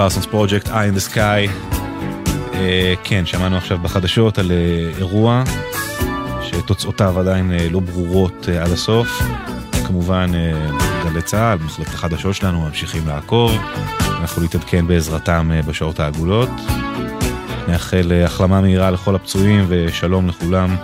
פרסונס 0.00 0.26
פרויקט 0.26 0.68
I 0.68 0.70
in 0.70 0.98
the 0.98 1.14
sky. 1.14 1.68
אה, 2.54 2.94
כן, 3.04 3.26
שמענו 3.26 3.56
עכשיו 3.56 3.78
בחדשות 3.78 4.38
על 4.38 4.50
uh, 4.50 4.98
אירוע 4.98 5.44
שתוצאותיו 6.42 7.20
עדיין 7.20 7.52
uh, 7.52 7.72
לא 7.72 7.80
ברורות 7.80 8.48
uh, 8.48 8.64
עד 8.64 8.72
הסוף. 8.72 9.22
כמובן, 9.86 10.30
uh, 10.32 11.04
גלי 11.04 11.22
צה"ל, 11.22 11.58
מחלקת 11.64 11.94
החדשות 11.94 12.34
שלנו, 12.34 12.60
ממשיכים 12.60 13.08
לעקוב. 13.08 13.52
אנחנו 14.00 14.42
נתעדכן 14.42 14.86
בעזרתם 14.86 15.50
uh, 15.50 15.66
בשעות 15.66 16.00
העגולות. 16.00 16.50
נאחל 17.68 18.12
uh, 18.22 18.26
החלמה 18.26 18.60
מהירה 18.60 18.90
לכל 18.90 19.14
הפצועים 19.14 19.64
ושלום 19.68 20.28
לכולם. 20.28 20.76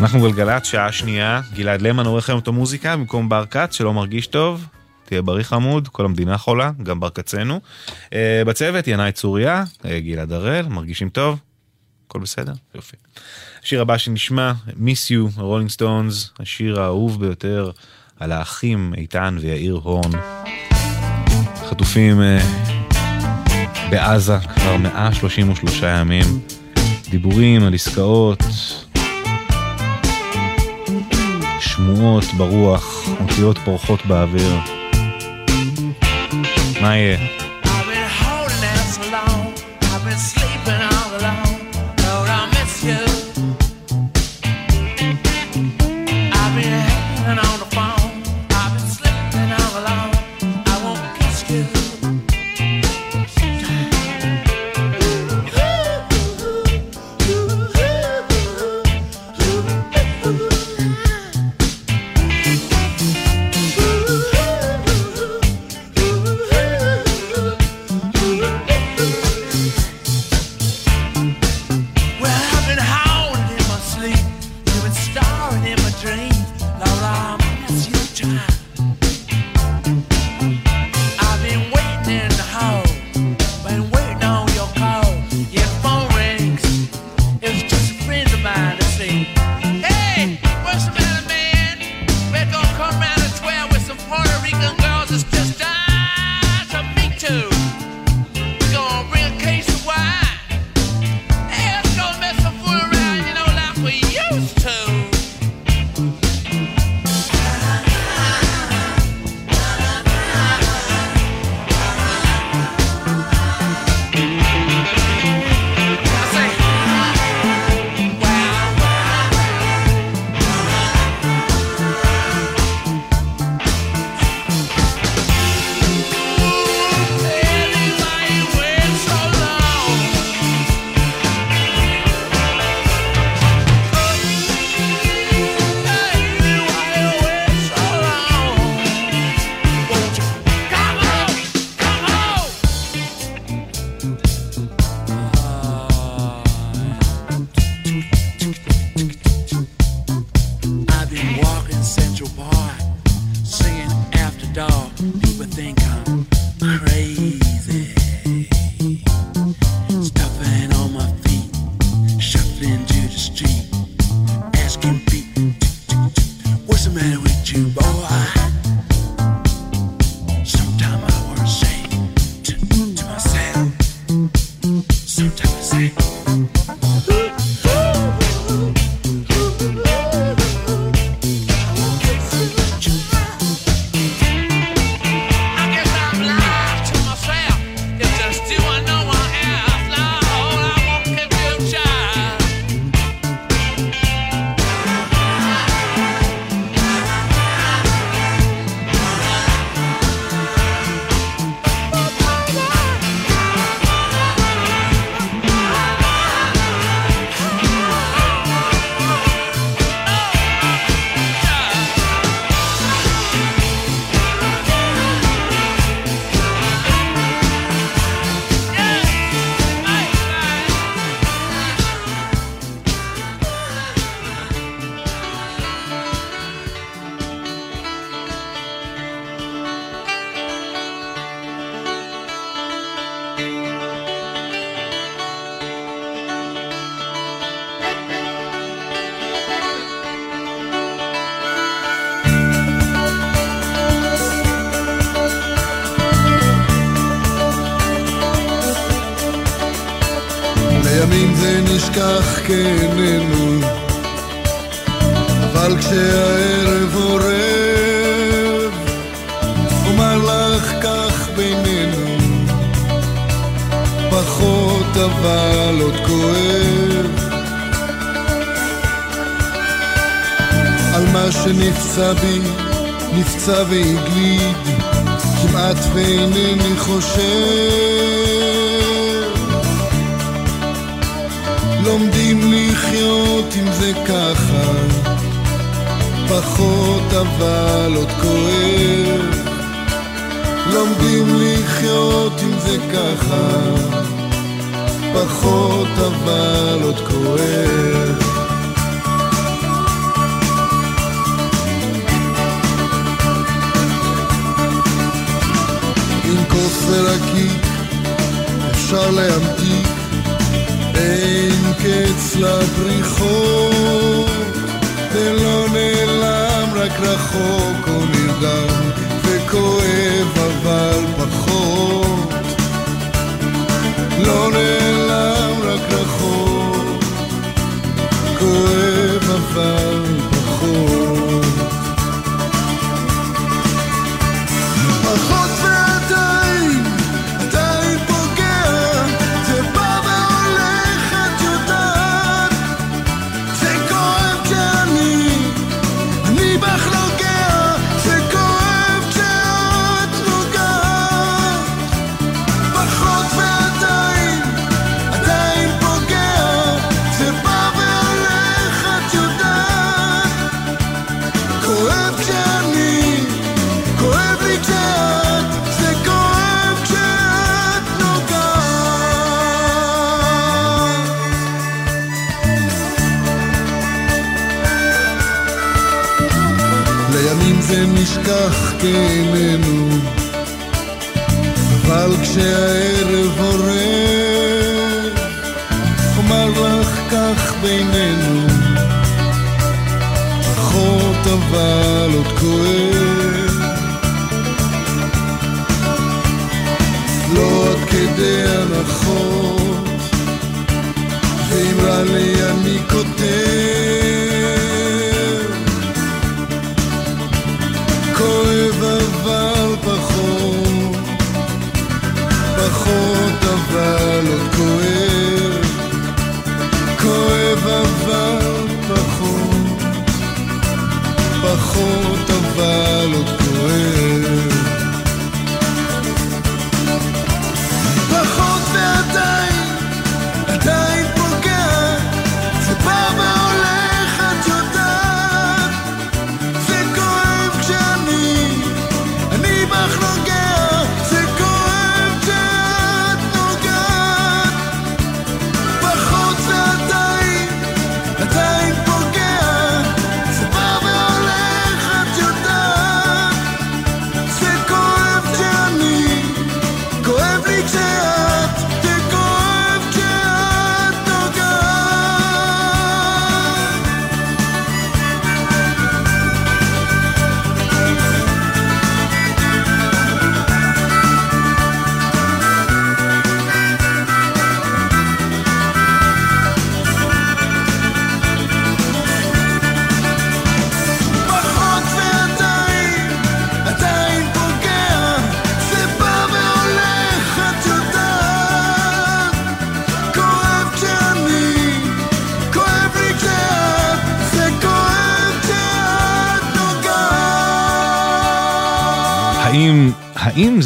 אנחנו 0.00 0.20
גלגלצ, 0.20 0.66
שעה 0.66 0.92
שנייה, 0.92 1.40
גלעד 1.54 1.82
למן 1.82 2.06
עורך 2.06 2.28
היום 2.28 2.40
את 2.40 2.48
המוזיקה 2.48 2.96
במקום 2.96 3.28
בר 3.28 3.44
כץ 3.46 3.74
שלא 3.74 3.92
מרגיש 3.92 4.26
טוב. 4.26 4.77
תהיה 5.08 5.22
בריא 5.22 5.42
חמוד, 5.42 5.88
כל 5.88 6.04
המדינה 6.04 6.38
חולה, 6.38 6.70
גם 6.82 7.00
ברקצנו. 7.00 7.60
אה, 8.12 8.42
בצוות 8.46 8.88
ינאי 8.88 9.12
צוריה, 9.12 9.64
uh, 9.78 9.86
גלעד 9.98 10.32
הראל, 10.32 10.68
מרגישים 10.68 11.08
טוב? 11.08 11.38
הכל 12.06 12.18
בסדר? 12.18 12.52
יופי. 12.74 12.96
השיר 13.62 13.82
הבא 13.82 13.98
שנשמע, 13.98 14.52
Miss 14.68 15.10
You, 15.10 15.40
רולינג 15.40 15.70
סטונס, 15.70 16.30
השיר 16.40 16.80
האהוב 16.80 17.20
ביותר 17.20 17.70
על 18.20 18.32
האחים 18.32 18.94
איתן 18.96 19.36
ויאיר 19.40 19.80
הורן. 19.82 20.10
חטופים 21.70 22.20
uh, 22.20 22.42
בעזה 23.90 24.36
כבר 24.54 24.76
133 24.76 25.82
ימים, 25.82 26.24
דיבורים 27.10 27.62
על 27.62 27.74
עסקאות, 27.74 28.42
שמועות 31.60 32.24
ברוח, 32.36 33.08
אותיות 33.20 33.58
פורחות 33.58 34.06
באוויר. 34.06 34.77
My 36.80 37.37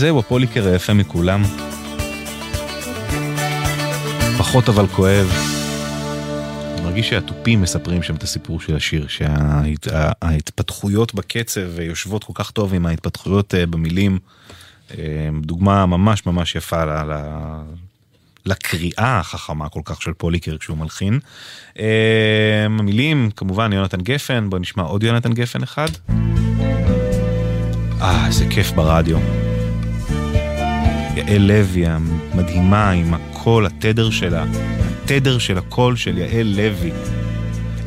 וזהו, 0.03 0.19
הפוליקר 0.19 0.67
היפה 0.67 0.95
מכולם. 0.95 1.43
פחות 4.39 4.69
אבל 4.69 4.87
כואב. 4.87 5.33
אני 6.75 6.83
מרגיש 6.85 7.09
שהתופים 7.09 7.63
מספרים 7.63 8.03
שם 8.03 8.15
את 8.15 8.23
הסיפור 8.23 8.61
של 8.61 8.77
השיר, 8.77 9.07
שההתפתחויות 9.09 11.11
שה... 11.11 11.17
בקצב 11.17 11.79
אה, 11.79 11.85
יושבות 11.85 12.25
כל 12.25 12.33
כך 12.35 12.51
טוב 12.51 12.75
עם 12.75 12.87
ההתפתחויות 12.87 13.55
אה, 13.55 13.67
במילים. 13.67 14.19
אה, 14.91 14.97
דוגמה 15.41 15.87
ממש 15.87 16.27
ממש 16.27 16.55
יפה 16.55 16.85
ל... 16.85 17.13
לקריאה 18.47 19.19
החכמה 19.19 19.69
כל 19.69 19.81
כך 19.85 20.03
של 20.03 20.13
פוליקר 20.13 20.59
כשהוא 20.59 20.79
מלחין. 20.79 21.19
המילים 22.67 23.31
כמובן 23.37 23.73
יונתן 23.73 24.01
גפן, 24.01 24.51
בוא 24.51 24.59
נשמע 24.59 24.83
עוד 24.83 25.03
יונתן 25.03 25.33
גפן 25.33 25.63
אחד. 25.63 25.89
אה, 28.01 28.27
איזה 28.27 28.47
כיף 28.51 28.71
ברדיו. 28.71 29.19
יעל 31.17 31.43
לוי 31.43 31.85
המדהימה 31.87 32.91
עם 32.91 33.15
הקול, 33.15 33.67
התדר 33.67 34.11
שלה, 34.11 34.45
התדר 35.05 35.39
של 35.39 35.59
הקול 35.59 35.97
של 35.97 36.19
יעל 36.19 36.47
לוי. 36.47 36.93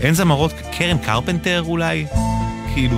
אין 0.01 0.13
זמרות, 0.13 0.51
קרן 0.77 0.97
קרפנטר 0.97 1.63
אולי? 1.67 2.05
כאילו... 2.73 2.97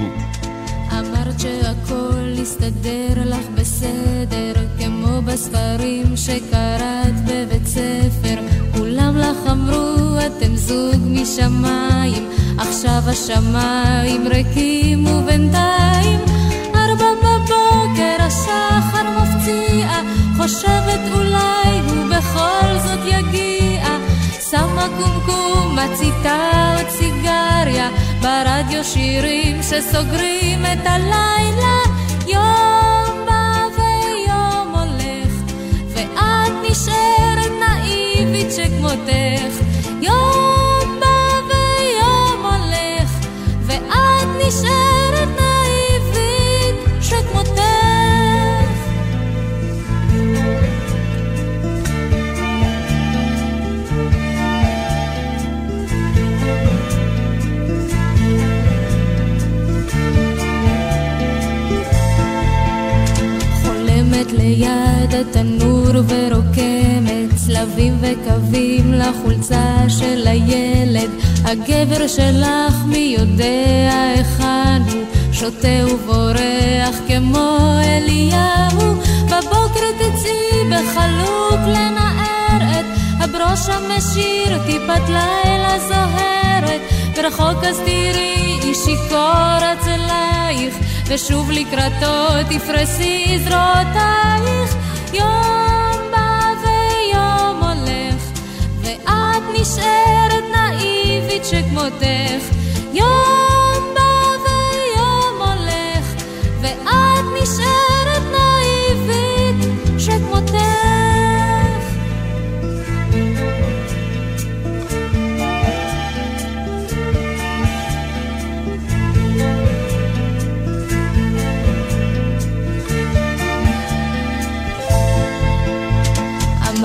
אמרת 0.92 1.40
שהכל 1.40 2.34
הסתדר 2.42 3.14
לך 3.26 3.46
בסדר, 3.56 4.54
כמו 4.80 5.22
בספרים 5.22 6.18
שקראת 6.18 7.16
בבית 7.26 7.68
ספר. 7.68 8.36
כולם 8.78 9.18
לך 9.18 9.52
אמרו, 9.52 10.18
אתם 10.20 10.56
זוג 10.56 11.02
משמיים, 11.06 12.30
עכשיו 12.58 13.02
השמיים 13.06 14.28
ריקים 14.28 15.06
ובינתיים, 15.06 16.20
ארבע 16.76 17.12
בבוקר 17.24 18.18
השחר 18.20 19.04
מפציע. 19.22 20.17
חושבת 20.38 21.00
אולי 21.14 21.80
הוא 21.88 22.06
בכל 22.06 22.78
זאת 22.88 23.00
יגיע, 23.06 23.86
שמה 24.52 24.88
קומקום, 24.98 25.80
מציתה 25.80 26.52
עוד 26.78 26.90
סיגריה, 26.90 27.90
ברדיו 28.22 28.84
שירים 28.84 29.64
שסוגרים 29.64 30.66
את 30.66 30.86
הלילה, 30.86 31.78
יום 32.28 33.26
בא 33.26 33.64
ויום 33.78 34.76
הולך, 34.76 35.34
ואת 35.88 36.52
נשארת 36.70 37.52
נאיבית 37.60 38.52
שכמותך, 38.52 39.54
יום 40.02 41.00
בא 41.00 41.40
ויום 41.48 42.46
הולך, 42.46 43.10
ואת 43.66 44.28
נשארת 44.38 45.07
ליד 64.48 65.14
התנור 65.16 66.04
ורוקמת 66.08 67.36
צלבים 67.36 67.98
וקווים 68.02 68.94
לחולצה 68.94 69.76
של 69.88 70.28
הילד. 70.28 71.10
הגבר 71.46 72.08
שלך 72.08 72.76
מי 72.86 73.16
יודע 73.20 73.92
היכן 74.16 74.82
הוא. 74.92 75.04
שותה 75.32 75.94
ובורח 75.94 76.96
כמו 77.08 77.58
אליהו. 77.84 78.94
בבוקר 79.26 79.92
תצאי 79.98 80.70
בחלוק 80.72 81.62
לנער 81.68 82.80
את 82.80 82.86
הברוש 83.20 83.70
המשיר 83.70 84.60
טיפת 84.66 85.10
לילה 85.10 85.80
זוהרת 85.80 86.37
ברחוק 87.18 87.64
אז 87.64 87.80
תראי 87.80 88.74
שיכור 88.74 89.58
אצלייך 89.74 90.76
ושוב 91.08 91.52
לקראתו 91.52 92.44
תפרסי 92.50 93.40
זרועותייך 93.40 94.76
יום 95.14 96.12
בא 96.12 96.54
ויום 96.62 97.64
הולך 97.64 98.24
ואת 98.82 99.44
נשארת 99.54 100.44
נאיבית 100.52 101.46
שכמותך. 101.46 102.44
יום 102.94 103.94
בא 103.96 104.38
ויום 104.44 105.42
הולך 105.42 106.24
ואת 106.62 107.26
נשארת 107.42 107.77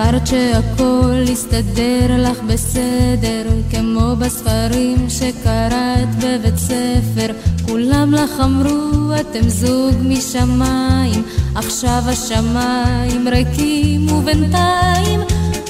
אמרת 0.03 0.27
שהכל 0.27 1.24
יסתדר 1.29 2.07
לך 2.19 2.39
בסדר, 2.47 3.49
כמו 3.70 4.16
בספרים 4.19 5.11
שקראת 5.11 6.09
בבית 6.19 6.57
ספר. 6.57 7.33
כולם 7.66 8.15
לך 8.15 8.31
אמרו, 8.45 9.12
אתם 9.20 9.49
זוג 9.49 9.95
משמיים, 10.03 11.23
עכשיו 11.55 12.03
השמיים 12.07 13.29
ריקים 13.29 14.12
ובינתיים 14.12 15.20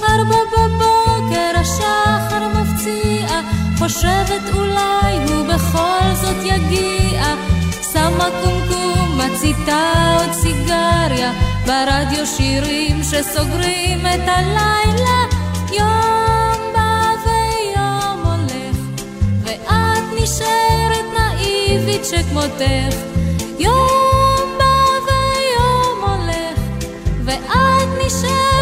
ארבע 0.08 0.38
בבוקר 0.52 1.52
השחר 1.60 2.48
מפציע, 2.54 3.40
חושבת 3.78 4.42
אולי 4.54 5.16
הוא 5.28 5.46
בכל 5.46 6.14
זאת 6.22 6.36
יגיע. 6.44 7.24
שמה 7.92 8.28
קומקום, 8.44 9.01
מציתה 9.16 9.92
עוד 10.18 10.32
סיגריה, 10.32 11.32
ברדיו 11.66 12.26
שירים 12.26 13.02
שסוגרים 13.02 14.06
את 14.06 14.20
הלילה. 14.26 15.22
יום 15.72 16.72
בא 16.74 17.10
ויום 17.24 18.22
הולך, 18.24 18.76
ואת 19.44 20.22
נשארת 20.22 21.04
נאיבית 21.18 22.04
שכמותך. 22.04 22.96
יום 23.58 24.58
בא 24.58 24.86
ויום 25.06 26.10
הולך, 26.10 26.58
ואת 27.24 27.88
נשארת 28.06 28.61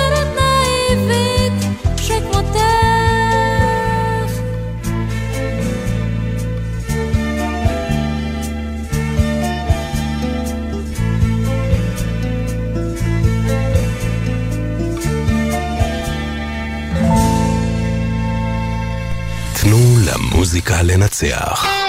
תנו 20.21 20.29
למוזיקה 20.33 20.83
לנצח. 20.83 21.80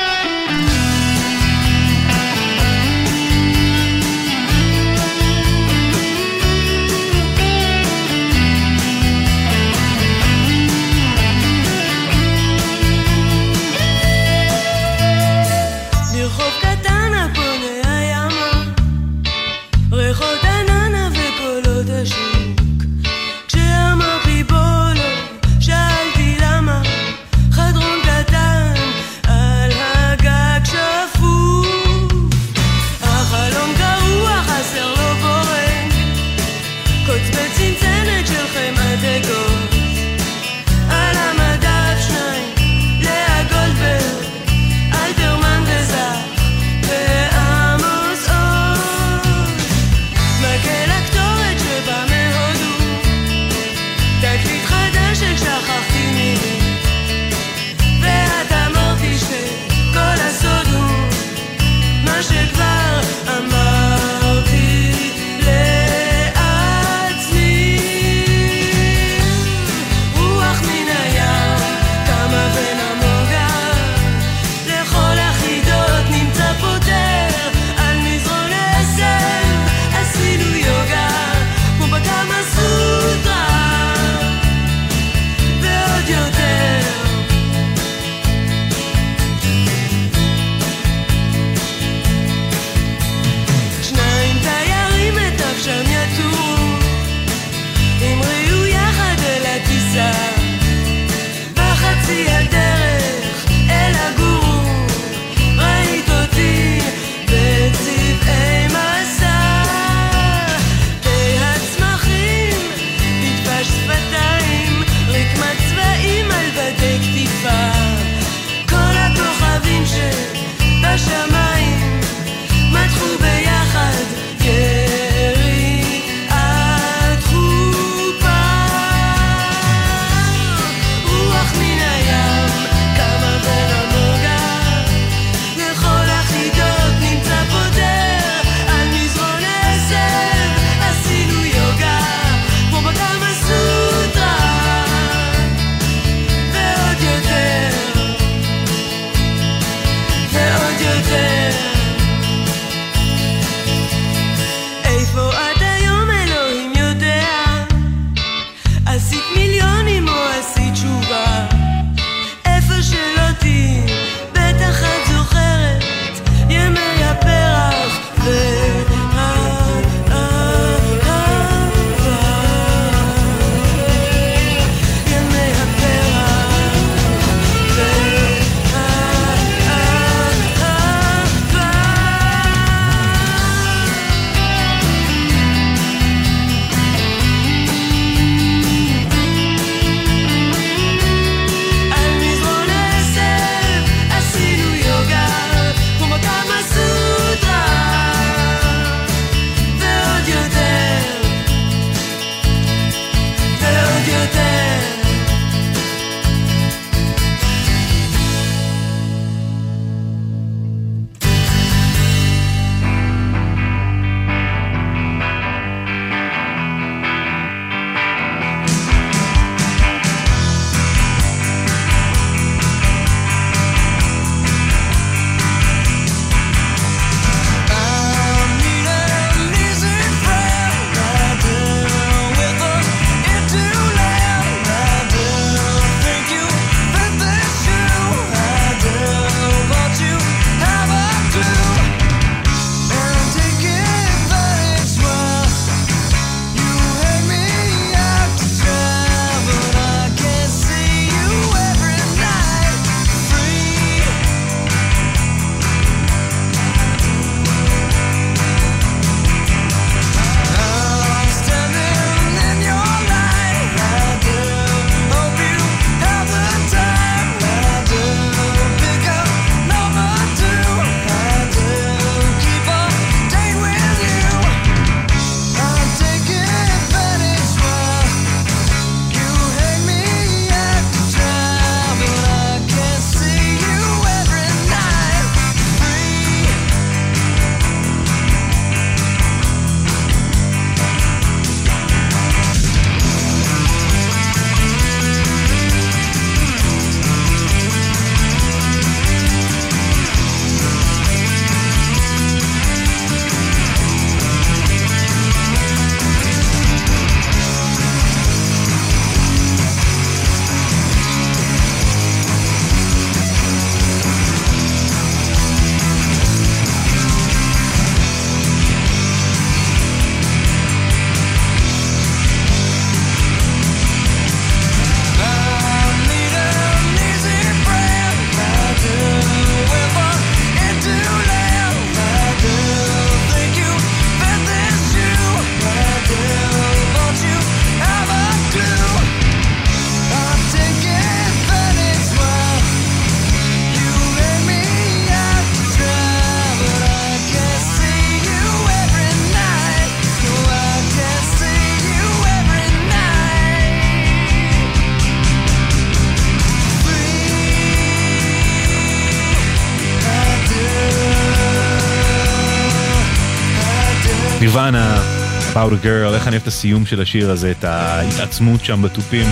A 365.62 365.64
Girl, 365.64 366.14
איך 366.14 366.28
אני 366.28 366.36
אוהב 366.36 366.42
את 366.42 366.48
הסיום 366.48 366.86
של 366.86 367.02
השיר 367.02 367.32
הזה, 367.32 367.52
את 367.52 367.64
ההתעצמות 367.64 368.66
שם 368.66 368.82
בתופים. 368.82 369.28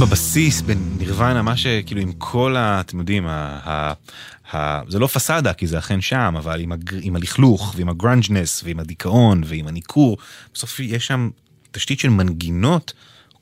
בבסיס, 0.00 0.60
בנירוונה, 0.60 1.42
מה 1.42 1.56
שכאילו 1.56 2.00
עם 2.00 2.12
כל 2.18 2.56
ה... 2.56 2.80
אתם 2.80 2.98
יודעים, 2.98 3.26
ה, 3.26 3.58
ה, 3.64 3.92
ה, 4.52 4.82
זה 4.88 4.98
לא 4.98 5.06
פסאדה, 5.06 5.52
כי 5.52 5.66
זה 5.66 5.78
אכן 5.78 6.00
שם, 6.00 6.34
אבל 6.38 6.60
עם, 6.60 6.72
הגר, 6.72 6.98
עם 7.02 7.16
הלכלוך, 7.16 7.74
ועם 7.76 7.88
הגרנג'נס, 7.88 8.62
ועם 8.64 8.80
הדיכאון, 8.80 9.42
ועם 9.46 9.68
הניכור, 9.68 10.18
בסוף 10.54 10.80
יש 10.80 11.06
שם 11.06 11.30
תשתית 11.70 12.00
של 12.00 12.08
מנגינות 12.08 12.92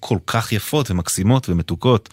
כל 0.01 0.19
כך 0.27 0.53
יפות 0.53 0.91
ומקסימות 0.91 1.49
ומתוקות. 1.49 2.09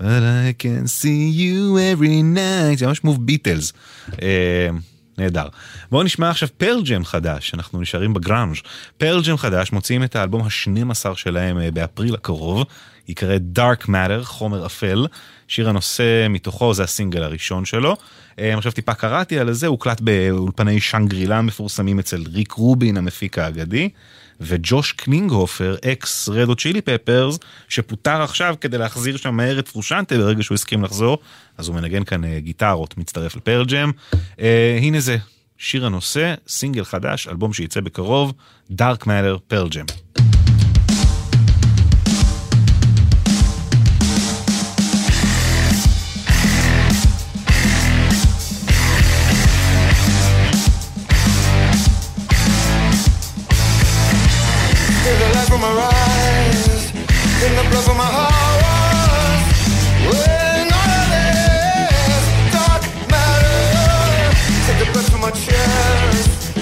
But 0.00 0.22
I 0.22 0.52
can 0.58 0.86
see 0.86 1.30
you 1.30 1.78
every 1.78 2.36
night, 2.36 2.78
זה 2.78 2.86
ממש 2.86 3.04
move 3.04 3.26
ביטלס. 3.26 3.72
אה, 4.22 4.68
נהדר. 5.18 5.48
בואו 5.90 6.02
נשמע 6.02 6.30
עכשיו 6.30 6.48
פרל 6.56 6.82
ג'ם 6.84 7.04
חדש, 7.04 7.54
אנחנו 7.54 7.80
נשארים 7.80 8.14
בגראנג'. 8.14 8.56
פרל 8.98 9.22
ג'ם 9.22 9.36
חדש 9.36 9.72
מוציאים 9.72 10.04
את 10.04 10.16
האלבום 10.16 10.42
ה-12 10.42 11.14
שלהם 11.14 11.58
אה, 11.58 11.70
באפריל 11.70 12.14
הקרוב, 12.14 12.64
ייקרא 13.08 13.36
Dark 13.58 13.86
Matter, 13.86 14.24
חומר 14.24 14.66
אפל. 14.66 15.06
שיר 15.48 15.68
הנושא 15.68 16.26
מתוכו 16.30 16.74
זה 16.74 16.82
הסינגל 16.82 17.22
הראשון 17.22 17.64
שלו. 17.64 17.96
אה, 18.38 18.58
עכשיו 18.58 18.72
טיפה 18.72 18.94
קראתי 18.94 19.38
על 19.38 19.52
זה, 19.52 19.66
הוקלט 19.66 20.00
באולפני 20.00 20.80
שאנגרילה 20.80 21.42
מפורסמים 21.42 21.98
אצל 21.98 22.24
ריק 22.32 22.52
רובין 22.52 22.96
המפיק 22.96 23.38
האגדי. 23.38 23.88
וג'וש 24.40 24.92
קלינגהופר, 24.92 25.76
אקס 25.92 26.28
רדו 26.28 26.54
צ'ילי 26.56 26.80
פפרס, 26.80 27.38
שפוטר 27.68 28.22
עכשיו 28.22 28.54
כדי 28.60 28.78
להחזיר 28.78 29.16
שם 29.16 29.34
מהר 29.34 29.58
את 29.58 29.68
פרושנטה 29.68 30.16
ברגע 30.16 30.42
שהוא 30.42 30.54
הסכים 30.54 30.84
לחזור, 30.84 31.18
אז 31.58 31.68
הוא 31.68 31.76
מנגן 31.76 32.04
כאן 32.04 32.24
אה, 32.24 32.40
גיטרות, 32.40 32.98
מצטרף 32.98 33.36
לפרל 33.36 33.64
ג'ם. 33.64 33.90
אה, 34.40 34.78
הנה 34.80 35.00
זה, 35.00 35.16
שיר 35.58 35.86
הנושא, 35.86 36.34
סינגל 36.48 36.84
חדש, 36.84 37.28
אלבום 37.28 37.52
שייצא 37.52 37.80
בקרוב, 37.80 38.32
Dark 38.70 39.04
Matter, 39.04 39.38
פרל 39.48 39.68
ג'ם. 39.68 40.03
In 57.42 57.52
the 57.56 57.64
blood 57.70 57.84
from 57.84 57.96
my 57.96 58.04
heart. 58.04 58.32
When 60.08 60.68
all 60.78 60.90
of 60.94 61.06
this 61.10 62.26
dark 62.54 62.82
matter, 63.10 64.30
breath 64.92 65.10
from 65.10 65.20
my 65.20 65.30
chest, 65.30 66.54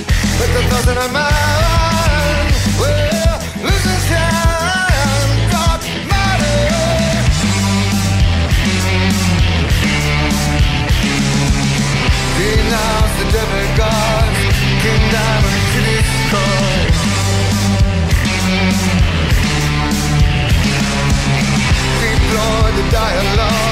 dialogue, 22.92 23.71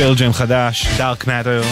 פרל 0.00 0.14
ג'ם 0.14 0.32
חדש, 0.32 0.86
דארק 0.98 1.26
מאטר. 1.26 1.62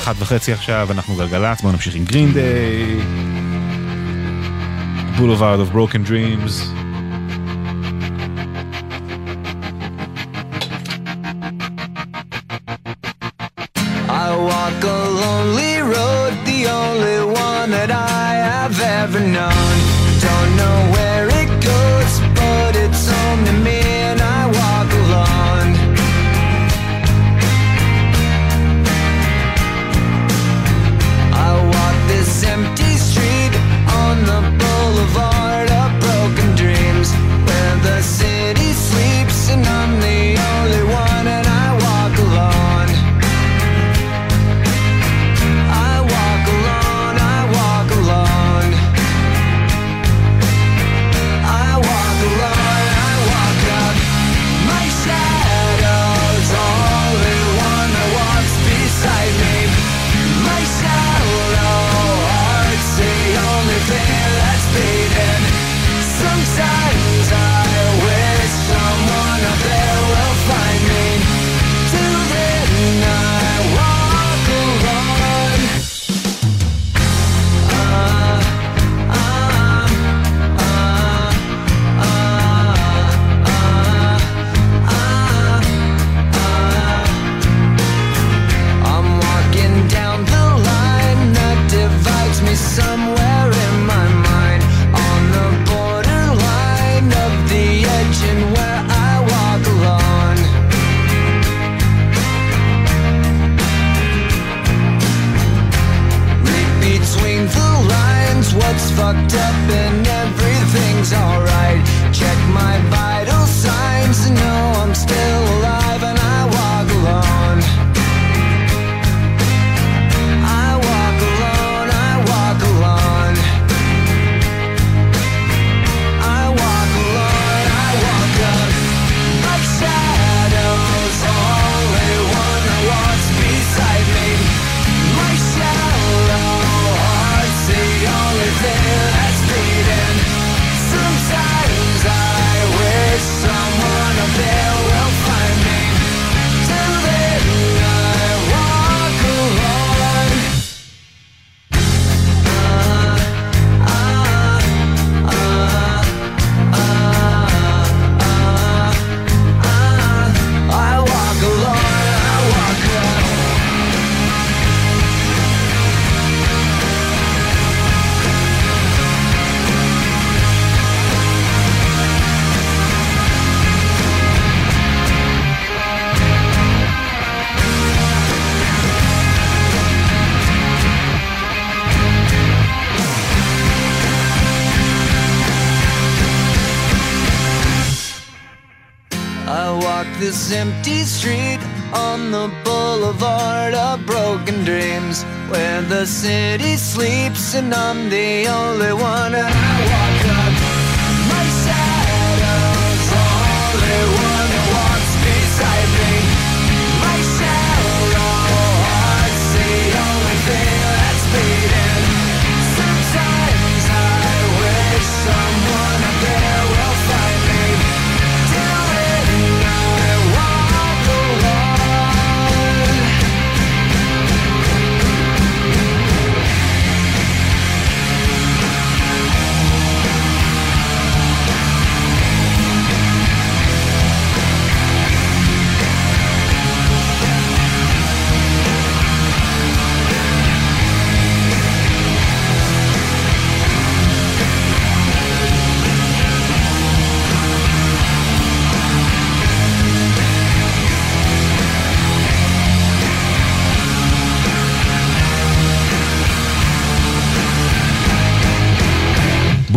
אחת 0.00 0.14
וחצי 0.18 0.52
עכשיו, 0.52 0.88
אנחנו 0.90 1.14
גלגלצ, 1.14 1.60
בואו 1.60 1.72
נמשיך 1.72 1.94
עם 1.94 2.04
גרין 2.04 2.32
דיי. 2.32 3.00
Of 5.18 5.74
Broken 5.74 6.08
Dreams. 6.08 6.83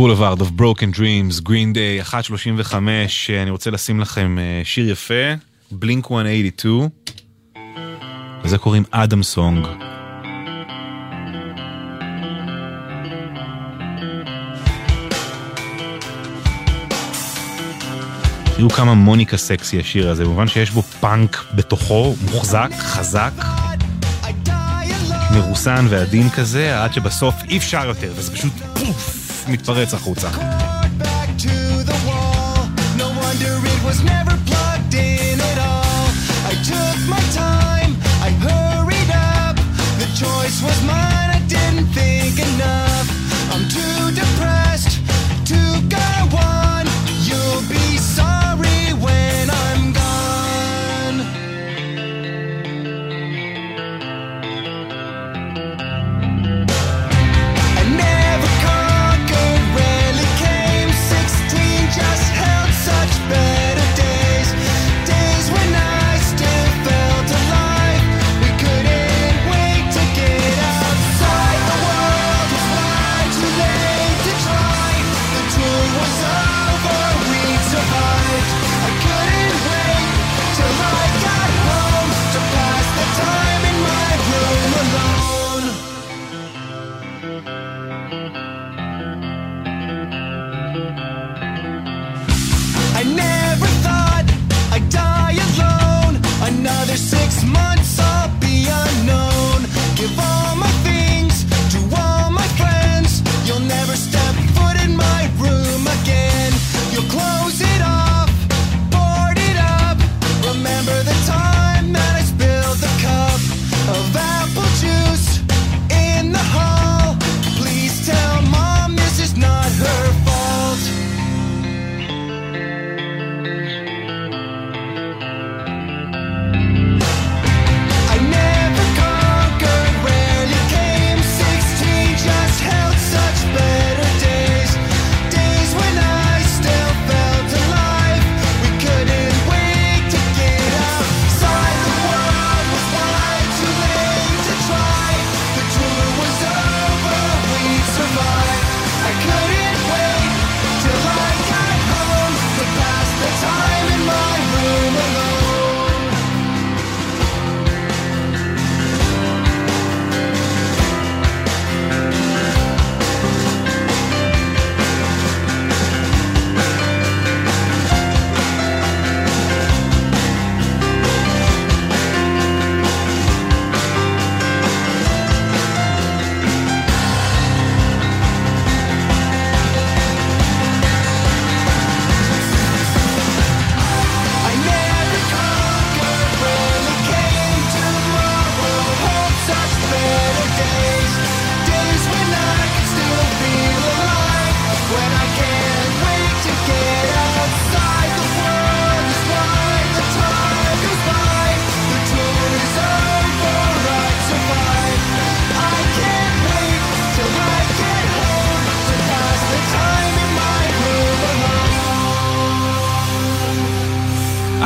בולווארד 0.08 0.42
of 0.42 0.46
Broken 0.46 0.98
Dreams, 0.98 1.42
Green 1.42 1.74
Day, 1.76 2.10
135, 2.14 3.30
אני 3.30 3.50
רוצה 3.52 3.72
לשים 3.72 4.00
לכם 4.00 4.38
אה, 4.40 4.62
שיר 4.64 4.90
יפה, 4.90 5.14
בלינק 5.72 6.12
182, 6.12 6.90
לזה 8.44 8.58
קוראים 8.58 8.84
אדם 8.92 9.24
סונג. 9.24 9.68
תראו 18.58 18.70
כמה 18.70 18.94
מוניקה 18.94 19.38
סקסי 19.38 19.80
השיר 19.80 20.10
הזה, 20.10 20.24
במובן 20.24 20.48
שיש 20.48 20.72
בו 20.72 20.82
פאנק 20.82 21.46
בתוכו, 21.56 22.16
מוחזק, 22.32 22.70
חזק, 22.78 23.34
מרוסן 25.36 25.86
ועדין 25.90 26.30
כזה, 26.30 26.84
עד 26.84 26.94
שבסוף 26.94 27.36
אי 27.50 27.58
אפשר 27.58 27.86
יותר, 27.86 28.14
וזה 28.16 28.32
פשוט 28.32 28.54
פוף. 28.74 29.27
מתפרץ 29.50 29.94
החוצה. 29.94 30.30
No 32.98 33.08
wonder 33.22 33.56
it 33.74 33.80
was 33.88 34.00
never 34.04 34.27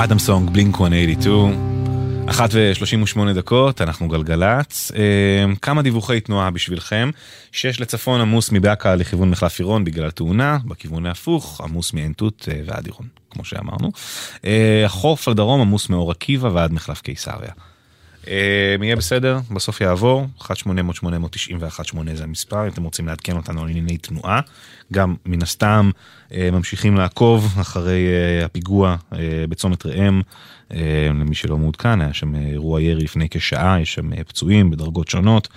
אדם 0.04 0.20
סונג, 0.20 0.50
בלינק 0.50 0.80
182. 0.80 1.72
אחת 2.30 2.50
ושלושים 2.54 3.04
ושמונה 3.04 3.34
דקות, 3.34 3.82
אנחנו 3.82 4.08
גלגלצ. 4.08 4.92
אה, 4.96 5.54
כמה 5.62 5.82
דיווחי 5.82 6.20
תנועה 6.20 6.52
בשבילכם. 6.52 7.10
שש 7.52 7.80
לצפון 7.80 8.22
עמוס 8.22 8.52
מבאקה 8.52 8.96
לכיוון 8.96 9.30
מחלף 9.30 9.60
עירון 9.60 9.84
בגלל 9.84 10.12
תאונה, 10.12 10.58
בכיוון 10.66 11.06
ההפוך 11.06 11.62
עמוס 11.62 11.94
מעין 11.94 12.14
תות 12.14 12.48
אה, 12.52 12.62
ועד 12.66 12.86
עירון, 12.86 13.08
כמו 13.30 13.46
שאמרנו. 13.46 13.92
אה, 14.46 14.84
החוף 14.86 15.28
לדרום 15.28 15.62
עמוס 15.62 15.90
מאור 15.90 16.12
עקיבא 16.12 16.48
ועד 16.48 16.74
מחלף 16.74 17.02
קיסריה. 17.02 17.52
אה, 18.28 18.76
יהיה 18.82 18.96
בסדר, 18.96 19.40
בסוף 19.52 19.82
יעבור, 19.82 20.26
1-800-891-8 20.40 20.50
זה 22.14 22.24
המספר, 22.24 22.64
אם 22.64 22.68
אתם 22.68 22.84
רוצים 22.84 23.08
לעדכן 23.08 23.38
אותנו 23.38 23.62
על 23.62 23.70
ענייני 23.70 23.98
תנועה. 23.98 24.40
גם 24.94 25.16
מן 25.26 25.42
הסתם 25.42 25.92
אה, 26.34 26.50
ממשיכים 26.52 26.96
לעקוב 26.96 27.56
אחרי 27.62 28.08
אה, 28.08 28.46
הפיגוע 28.46 28.96
בצומת 29.50 29.86
ראם, 29.86 30.22
למי 31.10 31.36
שלא 31.36 31.58
מעודכן, 31.58 32.02
היה 32.02 32.14
שם 32.14 32.36
אירוע 32.36 32.82
ירי 32.82 33.04
לפני 33.04 33.28
כשעה, 33.30 33.82
יש 33.82 33.94
שם 33.94 34.24
פצועים 34.24 34.72
בדרגות 34.72 35.08
שונות, 35.08 35.48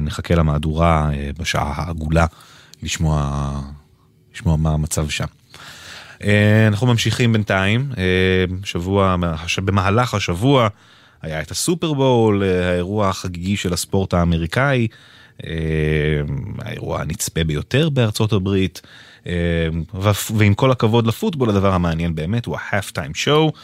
נחכה 0.00 0.34
למהדורה 0.34 1.10
בשעה 1.38 1.72
העגולה 1.76 2.26
לשמוע, 2.82 3.50
לשמוע 4.34 4.56
מה 4.56 4.70
המצב 4.70 5.08
שם. 5.08 5.24
אנחנו 6.68 6.86
ממשיכים 6.86 7.32
בינתיים, 7.32 7.90
שבוע, 8.64 9.16
במהלך 9.64 10.14
השבוע 10.14 10.68
היה 11.22 11.40
את 11.40 11.50
הסופרבול, 11.50 12.42
אה, 12.42 12.70
האירוע 12.70 13.08
החגיגי 13.08 13.56
של 13.56 13.72
הספורט 13.72 14.14
האמריקאי, 14.14 14.88
אה, 15.46 15.52
האירוע 16.58 17.00
הנצפה 17.00 17.44
ביותר 17.44 17.88
בארצות 17.88 18.32
הברית, 18.32 18.82
אה, 19.26 19.68
ועם 20.34 20.54
כל 20.54 20.70
הכבוד 20.70 21.06
לפוטבול, 21.06 21.50
הדבר 21.50 21.72
המעניין 21.72 22.14
באמת 22.14 22.46
הוא 22.46 22.56
ה-half 22.56 22.90
time 22.90 23.26
show. 23.26 23.58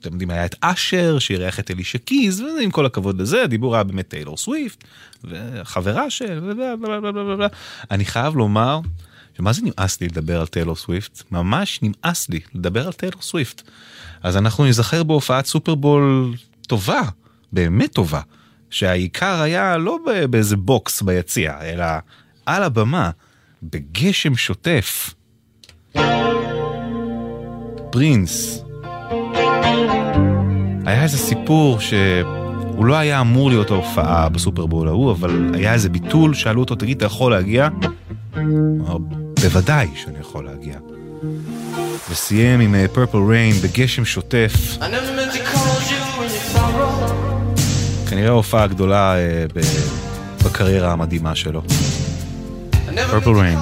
אתם 0.00 0.12
יודעים, 0.12 0.30
היה 0.30 0.44
את 0.44 0.54
אשר 0.60 1.18
שאירח 1.18 1.60
את 1.60 1.70
אלישה 1.70 1.98
קיז, 1.98 2.40
ועם 2.40 2.70
כל 2.70 2.86
הכבוד 2.86 3.20
לזה, 3.20 3.42
הדיבור 3.42 3.74
היה 3.74 3.84
באמת 3.84 4.08
טיילור 4.08 4.36
סוויפט, 4.36 4.84
וחברה 5.24 6.10
של... 6.10 6.54
אני 7.90 8.04
חייב 8.04 8.36
לומר, 8.36 8.80
שמה 9.36 9.52
זה 9.52 9.62
נמאס 9.62 10.00
לי 10.00 10.06
לדבר 10.06 10.40
על 10.40 10.46
טיילור 10.46 10.76
סוויפט? 10.76 11.22
ממש 11.30 11.80
נמאס 11.82 12.28
לי 12.28 12.40
לדבר 12.54 12.86
על 12.86 12.92
טיילור 12.92 13.22
סוויפט. 13.22 13.62
אז 14.22 14.36
אנחנו 14.36 14.64
נזכר 14.64 15.02
בהופעת 15.02 15.46
סופרבול 15.46 16.34
טובה, 16.66 17.02
באמת 17.52 17.92
טובה, 17.92 18.20
שהעיקר 18.70 19.40
היה 19.40 19.76
לא 19.76 19.98
באיזה 20.30 20.56
בוקס 20.56 21.02
ביציע, 21.02 21.58
אלא 21.62 21.84
על 22.46 22.62
הבמה, 22.62 23.10
בגשם 23.62 24.36
שוטף. 24.36 25.14
פרינס. 27.90 28.64
היה 30.86 31.02
איזה 31.02 31.18
סיפור 31.18 31.80
שהוא 31.80 32.86
לא 32.86 32.94
היה 32.94 33.20
אמור 33.20 33.50
להיות 33.50 33.70
ההופעה 33.70 34.28
בסופרבול 34.28 34.88
ההוא, 34.88 35.12
אבל 35.12 35.50
היה 35.54 35.72
איזה 35.72 35.88
ביטול, 35.88 36.34
שאלו 36.34 36.60
אותו, 36.60 36.74
תגיד, 36.74 36.96
אתה 36.96 37.06
יכול 37.06 37.32
להגיע? 37.32 37.68
בוודאי 39.40 39.88
שאני 39.94 40.18
יכול 40.20 40.44
להגיע. 40.44 40.78
וסיים 42.10 42.60
עם 42.60 42.74
פרפל 42.92 43.18
ריין 43.28 43.54
בגשם 43.56 44.04
שוטף. 44.04 44.52
כנראה 48.10 48.28
ההופעה 48.28 48.62
הגדולה 48.62 49.16
אה, 49.16 49.44
בקריירה 50.44 50.92
המדהימה 50.92 51.34
שלו. 51.34 51.62
פרפל 53.10 53.30
ריין. 53.30 53.58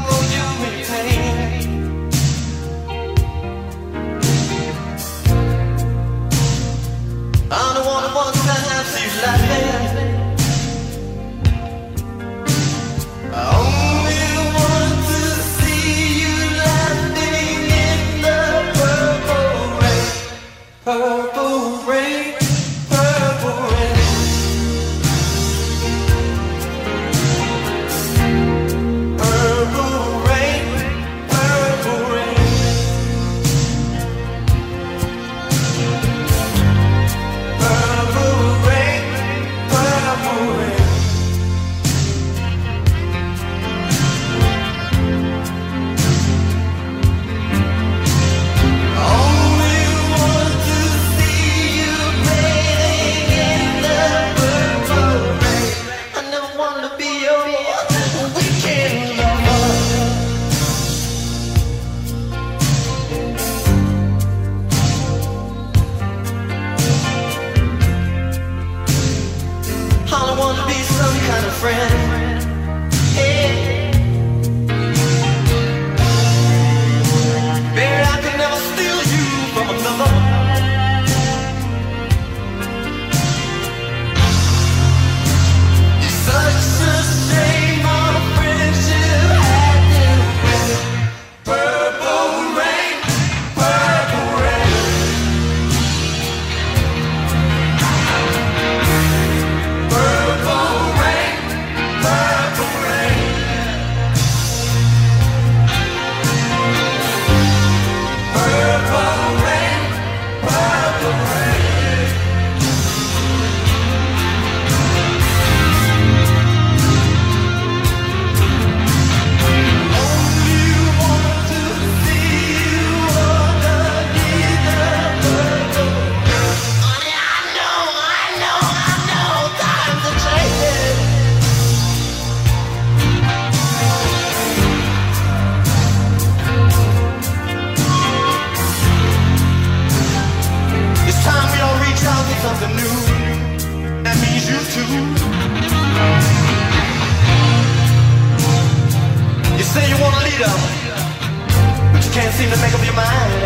Can't 152.30 152.42
seem 152.42 152.50
to 152.50 152.60
make 152.62 152.74
up 152.74 152.84
your 152.84 152.94
mind. 152.94 153.42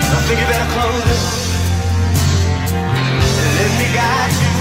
I 0.00 0.20
think 0.26 0.40
you 0.40 0.46
better 0.46 0.70
close 0.72 1.04
it. 1.14 1.22
Let 3.58 3.70
me 3.78 3.86
guide 3.94 4.32
you 4.42 4.57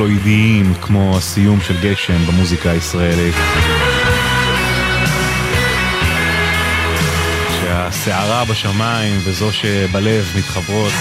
פלואידיים 0.00 0.74
כמו 0.74 1.16
הסיום 1.16 1.60
של 1.60 1.74
גשם 1.82 2.26
במוזיקה 2.26 2.70
הישראלית. 2.70 3.34
שהסערה 7.60 8.44
בשמיים 8.44 9.16
וזו 9.24 9.52
שבלב 9.52 10.24
מתחברות. 10.38 10.92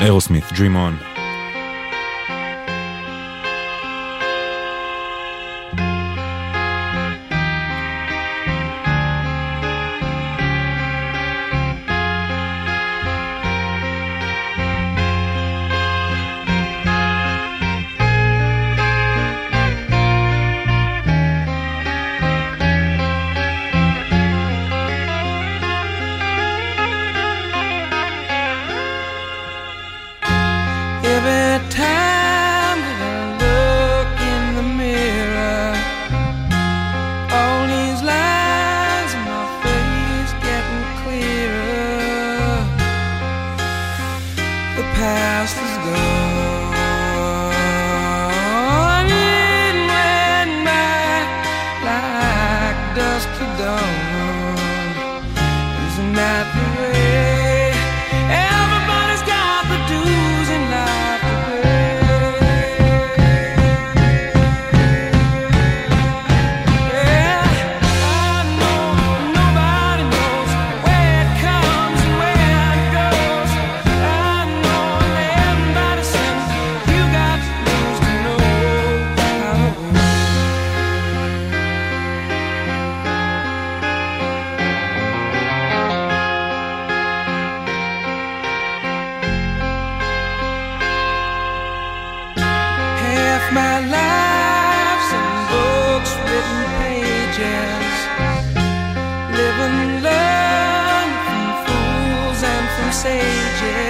אירוסמית, 0.00 0.44
Dream 0.44 0.74
On. 0.74 1.17
my 93.52 93.80
life's 93.80 95.10
in 95.18 95.26
books, 95.50 96.12
written 96.28 96.60
pages, 96.80 97.96
live 99.36 99.58
and 99.66 100.02
learn 100.02 101.10
from 101.26 101.46
fools 101.64 102.42
and 102.42 102.68
from 102.76 102.92
sages. 102.92 103.87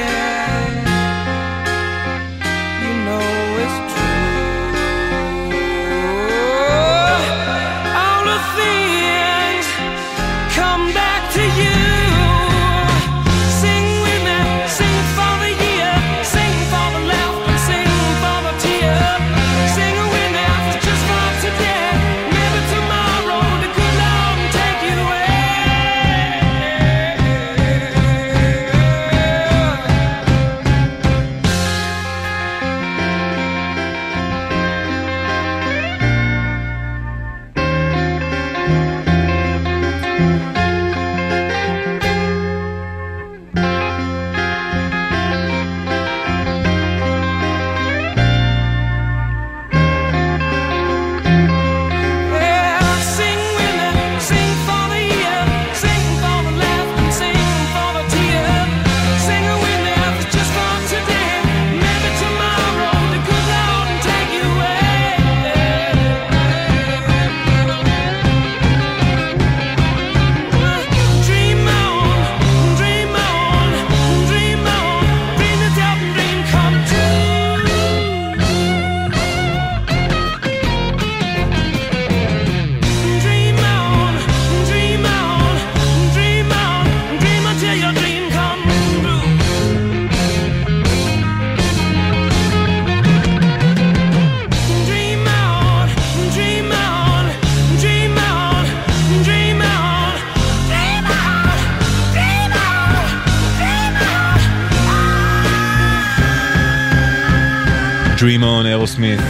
אירו 108.68 108.86
סמית. 108.86 109.20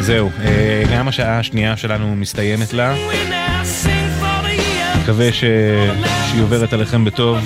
זהו, 0.00 0.30
אה, 0.44 0.82
גם 0.92 1.08
השעה 1.08 1.38
השנייה 1.38 1.76
שלנו 1.76 2.16
מסתיימת 2.16 2.72
לה. 2.72 2.94
מקווה 5.02 5.32
ש... 5.32 5.44
שהיא 6.30 6.42
עוברת 6.42 6.72
עליכם 6.72 7.04
בטוב. 7.04 7.38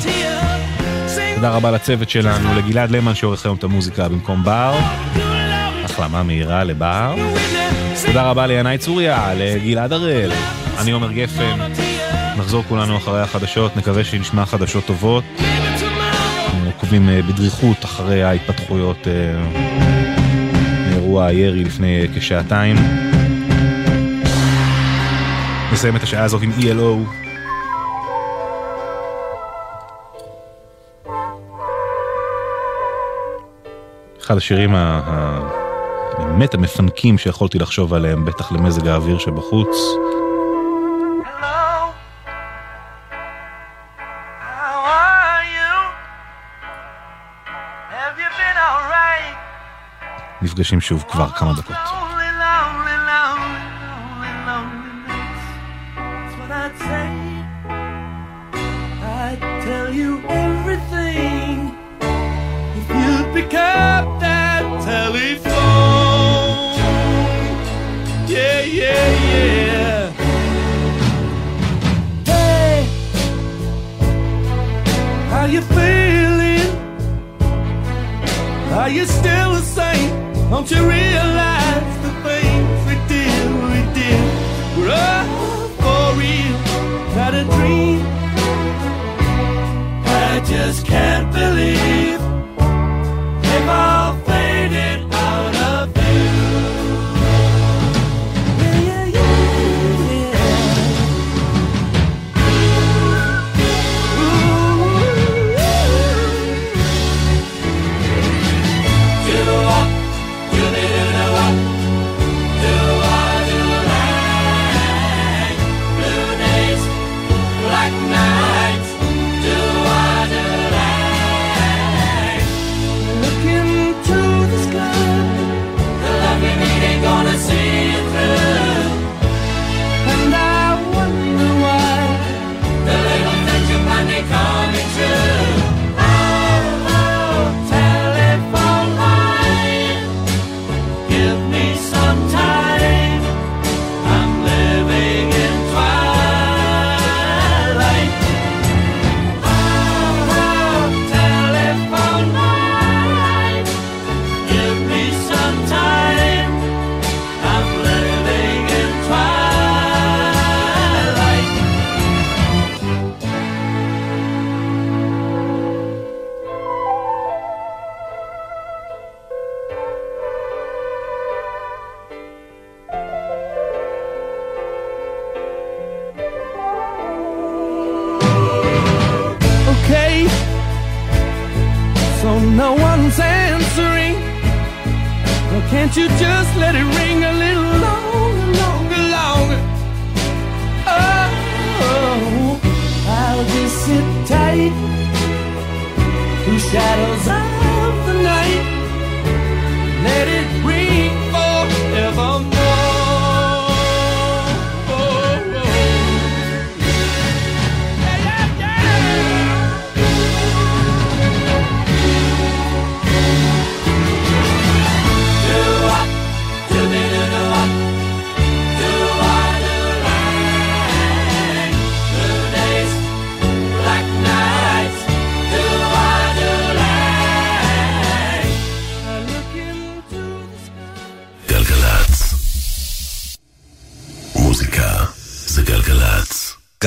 תודה 1.34 1.50
רבה 1.50 1.70
לצוות 1.70 2.10
שלנו, 2.10 2.54
לגלעד 2.54 2.90
למן 2.90 3.14
שעורך 3.14 3.44
היום 3.44 3.56
את 3.56 3.64
המוזיקה 3.64 4.08
במקום 4.08 4.44
בר. 4.44 4.78
החלמה 5.84 6.22
מהירה 6.22 6.64
לבר. 6.64 7.14
תודה 8.06 8.30
רבה 8.30 8.46
לינאי 8.46 8.78
צוריה, 8.78 9.34
לגלעד 9.36 9.92
הראל. 9.92 10.30
אני 10.78 10.90
עומר 10.90 11.12
גפן. 11.12 11.58
נחזור 12.36 12.64
כולנו 12.68 12.96
אחרי 12.96 13.20
החדשות, 13.20 13.76
נקווה 13.76 14.04
שנשמע 14.04 14.46
חדשות 14.46 14.86
טובות. 14.86 15.24
אנחנו 15.38 16.66
עוקבים 16.66 17.08
אה, 17.08 17.22
בדריכות 17.22 17.84
אחרי 17.84 18.22
ההתפתחויות. 18.22 19.08
אה, 19.08 19.87
אירוע 21.08 21.26
הירי 21.26 21.64
לפני 21.64 22.06
כשעתיים. 22.14 22.76
נסיים 25.72 25.96
את 25.96 26.02
השעה 26.02 26.24
הזאת 26.24 26.42
עם 26.42 26.50
ELO, 26.50 27.08
אחד 34.20 34.36
השירים 34.36 34.74
האמת 34.74 36.54
המפנקים 36.54 37.18
שיכולתי 37.18 37.58
לחשוב 37.58 37.94
עליהם, 37.94 38.24
בטח 38.24 38.52
למזג 38.52 38.86
האוויר 38.86 39.18
שבחוץ. 39.18 39.76
נפגשים 50.58 50.80
שוב 50.80 51.04
כבר 51.08 51.28
כמה 51.28 51.52
דקות. 51.52 51.87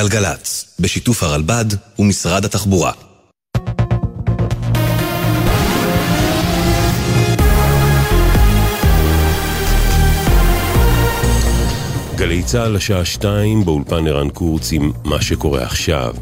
גלגלצ. 0.02 0.76
בשיתוף 0.80 1.24
הרלב"ד 1.24 1.66
ומשרד 2.00 2.46
התחבורה. 2.46 2.92
גלי 12.16 12.44
צה"ל 12.44 12.72
לשעה 12.72 13.06
שתיים 13.06 13.66
באולפן 13.66 14.08
ערן 14.08 14.30
קורץ 14.30 14.72
עם 14.72 14.92
מה 15.06 15.22
שקורה 15.22 15.64
עכשיו. 15.64 16.16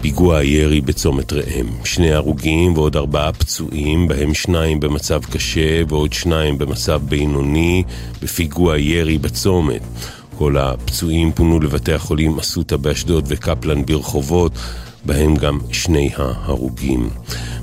פיגוע 0.00 0.38
הירי 0.38 0.80
בצומת 0.80 1.32
ראם. 1.32 1.66
שני 1.84 2.12
הרוגים 2.12 2.74
ועוד 2.74 2.96
ארבעה 2.96 3.32
פצועים, 3.32 4.08
בהם 4.08 4.34
שניים 4.34 4.80
במצב 4.80 5.24
קשה 5.24 5.82
ועוד 5.88 6.12
שניים 6.12 6.58
במצב 6.58 7.00
בינוני, 7.04 7.82
בפיגוע 8.22 8.78
ירי 8.78 9.18
בצומת. 9.18 9.82
כל 10.38 10.56
הפצועים 10.56 11.32
פונו 11.32 11.60
לבתי 11.60 11.92
החולים 11.92 12.38
אסותא 12.38 12.76
באשדוד 12.76 13.24
וקפלן 13.28 13.86
ברחובות, 13.86 14.52
בהם 15.04 15.36
גם 15.36 15.58
שני 15.72 16.10
ההרוגים. 16.16 17.10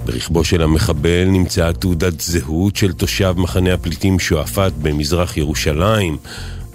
ברכבו 0.06 0.44
של 0.44 0.62
המחבל 0.62 1.26
נמצאה 1.26 1.74
תעודת 1.74 2.20
זהות 2.22 2.76
של 2.76 2.94
תושב 2.94 3.36
מחנה 3.38 3.74
הפליטים 3.74 4.20
שועפאט 4.20 4.74
במזרח 4.82 5.38
ירושלים, 5.38 6.18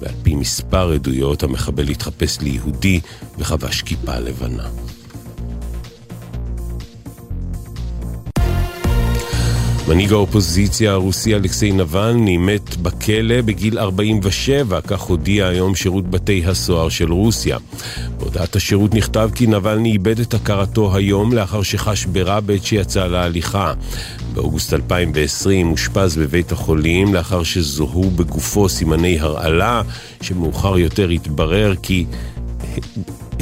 ועל 0.00 0.14
פי 0.22 0.34
מספר 0.34 0.92
עדויות 0.92 1.42
המחבל 1.42 1.88
התחפש 1.88 2.40
ליהודי 2.40 3.00
וחבש 3.38 3.82
כיפה 3.82 4.18
לבנה. 4.18 4.68
מנהיג 9.88 10.12
האופוזיציה 10.12 10.92
הרוסי 10.92 11.34
אלכסיי 11.34 11.72
נבלני 11.72 12.36
מת 12.36 12.76
בכלא 12.76 13.40
בגיל 13.40 13.78
47, 13.78 14.80
כך 14.80 15.00
הודיע 15.00 15.46
היום 15.46 15.74
שירות 15.74 16.10
בתי 16.10 16.42
הסוהר 16.46 16.88
של 16.88 17.12
רוסיה. 17.12 17.58
בהודעת 18.18 18.56
השירות 18.56 18.94
נכתב 18.94 19.30
כי 19.34 19.46
נבלני 19.46 19.92
איבד 19.92 20.20
את 20.20 20.34
הכרתו 20.34 20.96
היום 20.96 21.32
לאחר 21.32 21.62
שחש 21.62 22.04
ברע 22.04 22.40
בעת 22.40 22.64
שיצא 22.64 23.06
להליכה. 23.06 23.72
באוגוסט 24.34 24.74
2020 24.74 25.70
אושפז 25.70 26.16
בבית 26.16 26.52
החולים 26.52 27.14
לאחר 27.14 27.42
שזוהו 27.42 28.10
בגופו 28.10 28.68
סימני 28.68 29.20
הרעלה, 29.20 29.82
שמאוחר 30.20 30.78
יותר 30.78 31.08
התברר 31.08 31.74
כי 31.82 32.04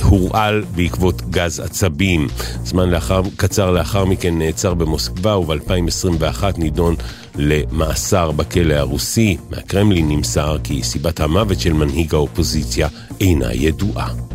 הורעל 0.02 0.64
בעקבות 0.74 1.22
גז 1.30 1.60
עצבים. 1.60 2.26
זמן 2.64 2.90
לאחר, 2.90 3.22
קצר 3.36 3.70
לאחר 3.70 4.04
מכן 4.04 4.38
נעצר 4.38 4.74
במוסקבה 4.74 5.38
וב-2021 5.38 6.44
נידון 6.58 6.94
למאסר 7.36 8.30
בכלא 8.30 8.74
הרוסי. 8.74 9.36
מהקרמלין 9.50 10.08
נמסר 10.08 10.56
כי 10.64 10.82
סיבת 10.82 11.20
המוות 11.20 11.60
של 11.60 11.72
מנהיג 11.72 12.14
האופוזיציה 12.14 12.88
אינה 13.20 13.52
ידועה. 13.52 14.31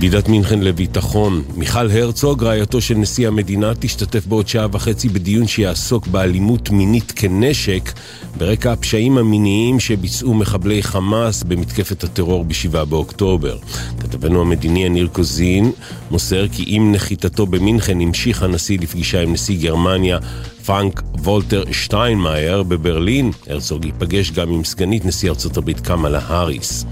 ועידת 0.00 0.28
מינכן 0.28 0.60
לביטחון. 0.60 1.42
מיכל 1.56 1.90
הרצוג, 1.90 2.44
רעייתו 2.44 2.80
של 2.80 2.94
נשיא 2.94 3.28
המדינה, 3.28 3.72
תשתתף 3.80 4.26
בעוד 4.26 4.48
שעה 4.48 4.66
וחצי 4.72 5.08
בדיון 5.08 5.46
שיעסוק 5.46 6.06
באלימות 6.06 6.70
מינית 6.70 7.12
כנשק 7.16 7.92
ברקע 8.36 8.72
הפשעים 8.72 9.18
המיניים 9.18 9.80
שביצעו 9.80 10.34
מחבלי 10.34 10.82
חמאס 10.82 11.42
במתקפת 11.42 12.04
הטרור 12.04 12.44
ב-7 12.44 12.84
באוקטובר. 12.84 13.56
כתבנו 14.00 14.40
המדיני 14.40 14.84
יניר 14.84 15.08
קוזין 15.12 15.72
מוסר 16.10 16.48
כי 16.48 16.64
עם 16.66 16.92
נחיתתו 16.92 17.46
במינכן 17.46 18.00
המשיך 18.00 18.42
הנשיא 18.42 18.78
לפגישה 18.80 19.22
עם 19.22 19.32
נשיא 19.32 19.58
גרמניה 19.60 20.18
פרנק 20.66 21.02
וולטר 21.18 21.64
שטיינמאייר 21.72 22.62
בברלין. 22.62 23.30
הרצוג 23.46 23.84
ייפגש 23.84 24.30
גם 24.30 24.50
עם 24.50 24.64
סגנית 24.64 25.04
נשיא 25.04 25.30
ארצות 25.30 25.56
הברית 25.56 25.80
קמאלה 25.80 26.20
האריס. 26.26 26.84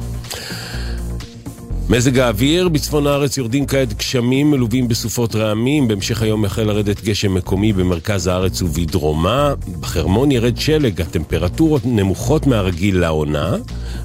מזג 1.88 2.18
האוויר, 2.18 2.68
בצפון 2.68 3.06
הארץ 3.06 3.36
יורדים 3.36 3.66
כעת 3.66 3.94
גשמים 3.94 4.50
מלווים 4.50 4.88
בסופות 4.88 5.34
רעמים, 5.34 5.88
בהמשך 5.88 6.22
היום 6.22 6.44
החל 6.44 6.62
לרדת 6.62 7.04
גשם 7.04 7.34
מקומי 7.34 7.72
במרכז 7.72 8.26
הארץ 8.26 8.62
ובדרומה, 8.62 9.54
בחרמון 9.80 10.32
ירד 10.32 10.56
שלג, 10.56 11.00
הטמפרטורות 11.00 11.82
נמוכות 11.84 12.46
מהרגיל 12.46 12.98
לעונה, 12.98 13.56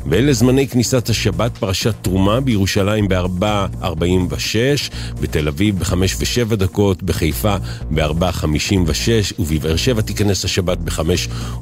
ואלה 0.05 0.33
זמני 0.33 0.67
כניסת 0.67 1.09
השבת 1.09 1.57
פרשת 1.57 1.93
תרומה 2.01 2.41
בירושלים 2.41 3.07
ב-4.46, 3.07 4.93
בתל 5.21 5.47
אביב 5.47 5.79
ב-5 5.79 5.93
ו-7 5.93 6.55
דקות, 6.55 7.03
בחיפה 7.03 7.55
ב-4.56 7.91 9.33
ובבאר 9.39 9.75
שבע 9.75 10.01
תיכנס 10.01 10.45
השבת 10.45 10.77
ב-5 10.77 10.99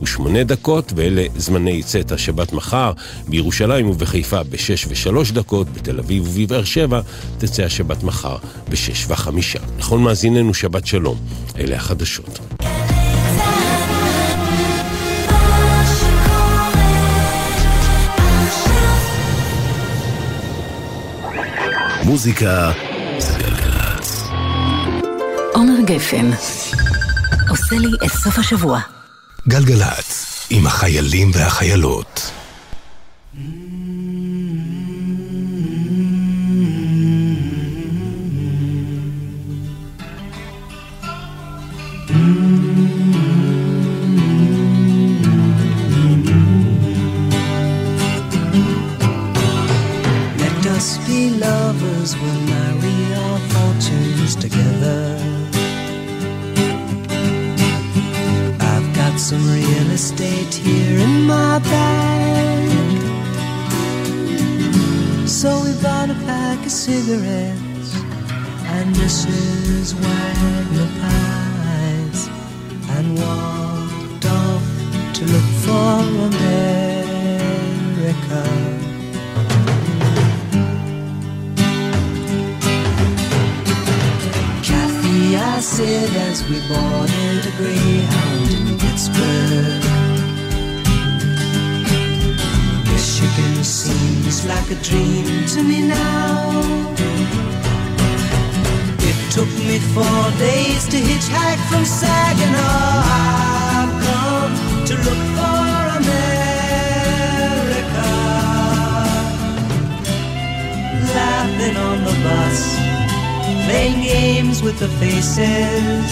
ו-8 0.02 0.44
דקות, 0.46 0.94
ואלה 0.96 1.26
זמני 1.38 1.84
צאת 1.84 2.12
השבת 2.12 2.54
מחר 2.54 2.92
בירושלים 3.28 3.90
ובחיפה 3.90 4.44
ב-6 4.44 5.10
ו-3 5.10 5.34
דקות, 5.34 5.68
בתל 5.74 6.00
אביב 6.00 6.07
ובבאר 6.10 6.64
שבע 6.64 7.02
תצא 7.38 7.64
השבת 7.64 8.04
מחר 8.04 8.38
ב-6 8.70 9.08
ו-5. 9.08 9.30
לכל 9.80 10.00
מאזיננו 10.00 10.54
שבת 10.54 10.88
שלום, 10.88 11.18
אלה 11.60 11.76
החדשות. 11.76 12.40
מוזיקה 22.04 22.72
זה 23.20 23.34
גלגלצ. 23.38 24.24
עומר 25.54 25.82
גפן 25.86 26.32
עושה 27.50 27.76
לי 27.76 27.88
את 28.06 28.12
סוף 28.12 28.40
השבוע. 28.40 28.80
גלגלצ, 29.48 30.48
עם 30.50 30.68
החיילים 30.68 31.32
והחיילות. 31.34 32.32
Let 33.36 33.67
bag. 61.60 62.98
So 65.28 65.50
we 65.64 65.74
bought 65.82 66.10
a 66.10 66.16
pack 66.26 66.66
of 66.66 66.72
cigarettes 66.72 67.96
and 68.76 68.96
Mrs. 68.96 69.94
Wagner 69.94 70.90
pies 71.02 72.30
and 72.96 73.18
walked 73.18 74.26
off 74.26 74.64
to 75.16 75.26
look 75.26 75.50
for 75.64 76.00
America. 76.30 76.58
Kathy, 84.64 85.38
I 85.38 85.60
said 85.60 86.10
as 86.30 86.44
we 86.50 86.58
boarded 86.68 87.46
a 87.46 87.52
Greyhound 87.58 88.50
in 88.52 88.78
Pittsburgh. 88.80 89.97
Michigan 93.20 93.64
seems 93.64 94.46
like 94.46 94.70
a 94.70 94.76
dream 94.84 95.48
to 95.48 95.64
me 95.64 95.82
now. 95.82 96.52
It 99.10 99.32
took 99.32 99.50
me 99.66 99.80
four 99.96 100.32
days 100.38 100.86
to 100.90 100.98
hitchhike 100.98 101.58
from 101.68 101.84
Saginaw. 101.84 103.02
I've 103.10 103.94
come 104.06 104.54
to 104.86 104.94
look 104.98 105.22
for 105.34 105.80
America. 105.98 106.38
Laughing 111.18 111.76
on 111.76 111.98
the 112.04 112.16
bus, 112.22 112.60
playing 113.66 114.02
games 114.04 114.62
with 114.62 114.78
the 114.78 114.90
faces. 115.00 116.12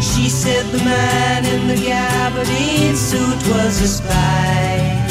She 0.00 0.28
said 0.28 0.64
the 0.66 0.78
man 0.84 1.44
in 1.44 1.66
the 1.66 1.74
gabardine 1.74 2.94
suit 2.94 3.48
was 3.48 3.82
a 3.82 3.88
spy. 3.88 5.07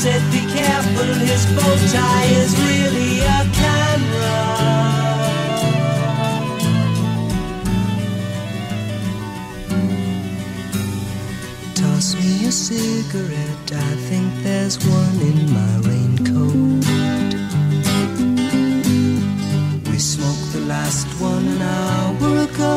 Said, 0.00 0.22
be 0.32 0.40
careful, 0.56 1.12
his 1.28 1.44
bow 1.54 1.76
tie 1.92 2.28
is 2.42 2.52
really 2.64 3.20
a 3.20 3.40
camera. 3.60 4.38
Toss 11.74 12.14
me 12.14 12.46
a 12.46 12.50
cigarette, 12.50 13.72
I 13.88 13.92
think 14.08 14.28
there's 14.42 14.78
one 14.88 15.18
in 15.30 15.38
my 15.58 15.72
raincoat. 15.88 16.84
We 19.90 19.98
smoked 19.98 20.50
the 20.54 20.64
last 20.66 21.08
one 21.20 21.46
an 21.46 21.60
hour 21.76 22.30
ago. 22.48 22.76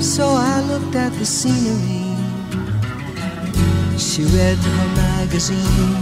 So 0.00 0.24
I 0.28 0.60
looked 0.70 0.94
at 0.94 1.12
the 1.18 1.26
scenery. 1.26 1.99
She 4.00 4.24
read 4.24 4.56
her 4.56 4.88
magazine, 4.96 5.94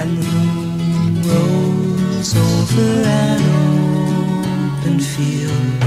and 0.00 0.10
the 0.18 0.24
moon 0.34 1.22
rose 1.30 2.32
over 2.36 2.90
an 3.22 3.40
open 4.76 4.96
field. 5.00 5.80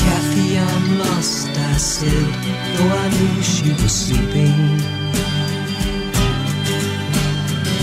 Kathy, 0.00 0.48
I'm 0.58 0.86
lost, 0.98 1.48
I 1.50 1.76
said, 1.76 2.32
though 2.76 2.92
I 3.04 3.08
knew 3.16 3.42
she 3.42 3.68
was 3.82 3.92
sleeping. 3.92 4.80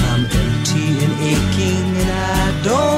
I'm 0.10 0.24
empty 0.26 0.88
and 1.06 1.16
aching, 1.32 1.88
and 2.02 2.12
I 2.12 2.64
don't 2.64 2.93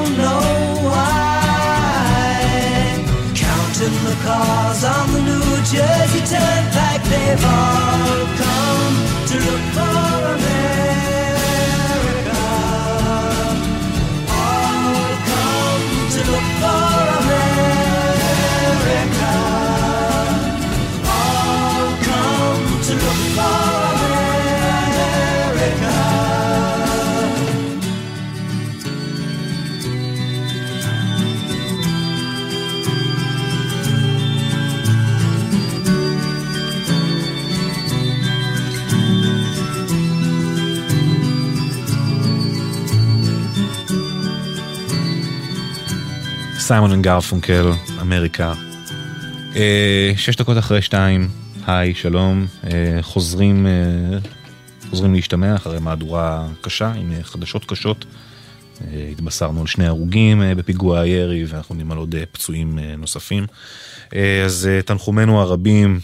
cars 4.26 4.82
on 4.84 5.12
the 5.12 5.22
New 5.30 5.50
Jersey 5.72 6.22
Turnpike, 6.32 7.04
they've 7.12 7.44
all 7.44 8.26
come 8.42 8.94
to 9.30 9.36
look 9.46 9.64
for 9.74 9.95
סיימון 46.66 46.92
אנד 46.92 47.04
גרפונקל, 47.04 47.70
אמריקה. 48.00 48.52
אה, 49.56 50.12
שש 50.16 50.36
דקות 50.36 50.58
אחרי 50.58 50.82
שתיים, 50.82 51.28
היי, 51.66 51.94
שלום, 51.94 52.46
אה, 52.64 53.02
חוזרים, 53.02 53.66
אה, 53.66 54.18
חוזרים 54.90 55.14
להשתמע 55.14 55.54
אחרי 55.54 55.80
מהדורה 55.80 56.48
קשה 56.60 56.92
עם 56.92 57.12
חדשות 57.22 57.64
קשות. 57.64 58.04
התבשרנו 59.12 59.60
על 59.60 59.66
שני 59.66 59.86
הרוגים 59.86 60.42
בפיגוע 60.56 61.00
הירי 61.00 61.44
ואנחנו 61.44 61.74
יודעים 61.74 61.92
על 61.92 61.98
עוד 61.98 62.14
פצועים 62.32 62.78
נוספים. 62.78 63.46
אז 64.44 64.68
תנחומינו 64.86 65.40
הרבים 65.40 66.00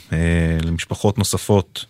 למשפחות 0.65 1.19
נוספות 1.19 1.85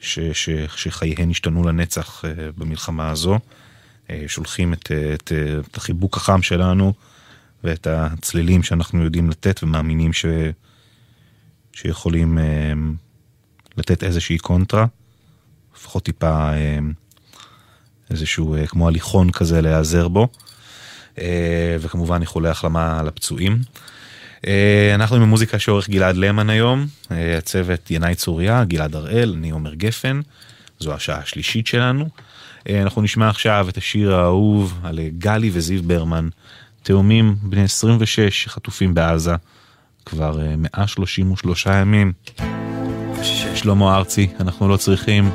ש, 0.00 0.18
ש, 0.32 0.50
שחייהן 0.76 1.30
השתנו 1.30 1.68
לנצח 1.68 2.24
במלחמה 2.58 3.10
הזו. 3.10 3.38
שולחים 4.26 4.72
את, 4.72 4.92
את, 5.14 5.32
את 5.70 5.76
החיבוק 5.76 6.16
החם 6.16 6.42
שלנו 6.42 6.92
ואת 7.64 7.86
הצלילים 7.86 8.62
שאנחנו 8.62 9.04
יודעים 9.04 9.30
לתת 9.30 9.62
ומאמינים 9.62 10.12
ש... 10.12 10.26
שיכולים 11.72 12.38
אה, 12.38 12.72
לתת 13.76 14.04
איזושהי 14.04 14.38
קונטרה, 14.38 14.86
לפחות 15.76 16.04
טיפה 16.04 16.52
אה, 16.52 16.78
איזשהו 18.10 18.54
אה, 18.54 18.66
כמו 18.66 18.88
הליכון 18.88 19.30
כזה 19.30 19.60
להיעזר 19.60 20.08
בו, 20.08 20.28
אה, 21.18 21.76
וכמובן 21.80 22.20
איחולי 22.20 22.48
החלמה 22.48 23.02
לפצועים. 23.02 23.58
אה, 24.46 24.92
אנחנו 24.94 25.16
עם 25.16 25.22
המוזיקה 25.22 25.58
שעורך 25.58 25.90
גלעד 25.90 26.16
למן 26.16 26.50
היום, 26.50 26.86
אה, 27.10 27.38
הצוות 27.38 27.90
ינאי 27.90 28.14
צוריה, 28.14 28.64
גלעד 28.64 28.94
הראל, 28.94 29.34
אני 29.38 29.50
עומר 29.50 29.74
גפן, 29.74 30.20
זו 30.78 30.94
השעה 30.94 31.18
השלישית 31.18 31.66
שלנו. 31.66 32.08
אה, 32.68 32.82
אנחנו 32.82 33.02
נשמע 33.02 33.28
עכשיו 33.28 33.66
את 33.68 33.76
השיר 33.76 34.14
האהוב 34.14 34.78
על 34.82 34.98
אה, 34.98 35.08
גלי 35.18 35.50
וזיו 35.52 35.82
ברמן, 35.82 36.28
תאומים 36.82 37.36
בני 37.42 37.62
26 37.62 38.20
שחטופים 38.20 38.94
בעזה 38.94 39.34
כבר 40.06 40.40
אה, 40.40 40.54
133 40.56 41.66
ימים. 41.66 42.12
שלמה 43.54 43.96
ארצי, 43.96 44.28
אנחנו 44.40 44.68
לא 44.68 44.76
צריכים. 44.76 45.30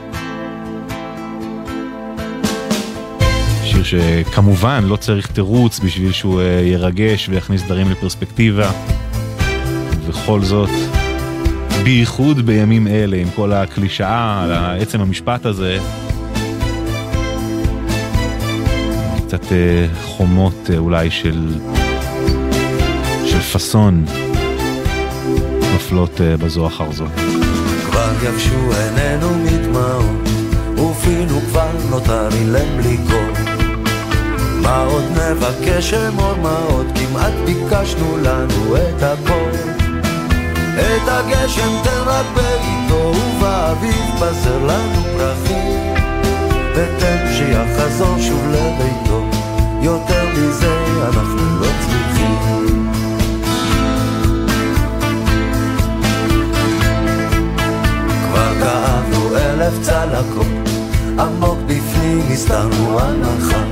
שיר 3.63 3.83
שכמובן 3.83 4.83
לא 4.83 4.95
צריך 4.95 5.27
תירוץ 5.27 5.79
בשביל 5.79 6.11
שהוא 6.11 6.41
אה, 6.41 6.45
ירגש 6.45 7.29
ויכניס 7.29 7.61
דברים 7.61 7.91
לפרספקטיבה. 7.91 8.71
ובכל 10.05 10.41
זאת, 10.41 10.69
בייחוד 11.83 12.45
בימים 12.45 12.87
אלה, 12.87 13.17
עם 13.17 13.27
כל 13.35 13.53
הקלישאה 13.53 14.43
על 14.43 14.81
עצם 14.81 15.01
המשפט 15.01 15.45
הזה, 15.45 15.79
קצת 19.27 19.51
אה, 19.51 19.85
חומות 20.03 20.69
אה, 20.69 20.77
אולי 20.77 21.11
של, 21.11 21.53
של 23.25 23.41
פאסון 23.41 24.05
נופלות 25.73 26.21
אה, 26.21 26.37
בזו 26.37 26.67
אחר 26.67 26.91
זו. 26.91 27.05
כבר 27.85 28.11
יבשו 28.23 28.71
עינינו 28.71 29.27
מדמעות, 29.37 30.29
ופינו 30.73 31.41
כבר 31.49 31.71
נותר 31.89 32.29
אילם 32.33 32.77
בלי 32.77 32.97
קול. 32.97 33.53
מה 34.61 34.83
עוד 34.83 35.03
נבקש 35.11 35.93
אמור 35.93 36.33
מה 36.33 36.57
עוד, 36.69 36.85
כמעט 36.95 37.33
ביקשנו 37.45 38.17
לנו 38.17 38.75
את 38.75 39.03
הכל. 39.03 39.49
את 40.75 41.07
הגשם 41.07 41.69
תן 41.83 42.01
רק 42.05 42.25
בעיתו, 42.35 43.13
ובאביב 43.15 44.05
בזר 44.21 44.65
לנו 44.65 45.03
פרחים. 45.17 45.93
שיחזור 47.47 48.17
שוב 48.19 48.47
לביתו, 48.47 49.21
יותר 49.81 50.25
מזה 50.37 50.75
אנחנו 51.03 51.59
לא 51.59 51.65
צריכים. 51.65 52.91
כבר 58.27 58.53
כאבנו 58.59 59.37
אלף 59.37 59.73
צלקות, 59.81 60.69
עמוק 61.19 61.57
בפנים 61.67 62.21
הסתרנו 62.31 62.99
הנחה. 62.99 63.63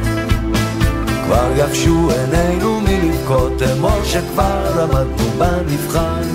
כבר 1.26 1.52
יבשו 1.56 2.10
עינינו 2.10 2.80
מלבכות, 2.80 3.62
אמור 3.62 4.04
שכבר 4.04 4.82
למדנו 4.82 5.30
במבחן. 5.38 6.28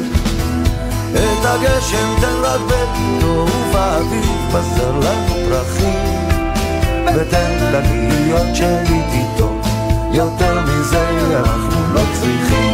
את 1.15 1.45
הגשם 1.45 2.15
תן 2.21 2.37
רק 2.43 2.61
בביתו, 2.61 3.47
ובאביב 3.71 4.53
בזר 4.53 4.93
לנו 4.93 5.49
פרחים. 5.49 6.26
ותן 7.17 7.51
לגאיות 7.73 8.57
שלי 8.57 9.01
איתו, 9.13 9.61
יותר 10.13 10.61
מזה 10.61 11.09
אנחנו 11.39 11.95
לא 11.95 12.01
צריכים. 12.21 12.66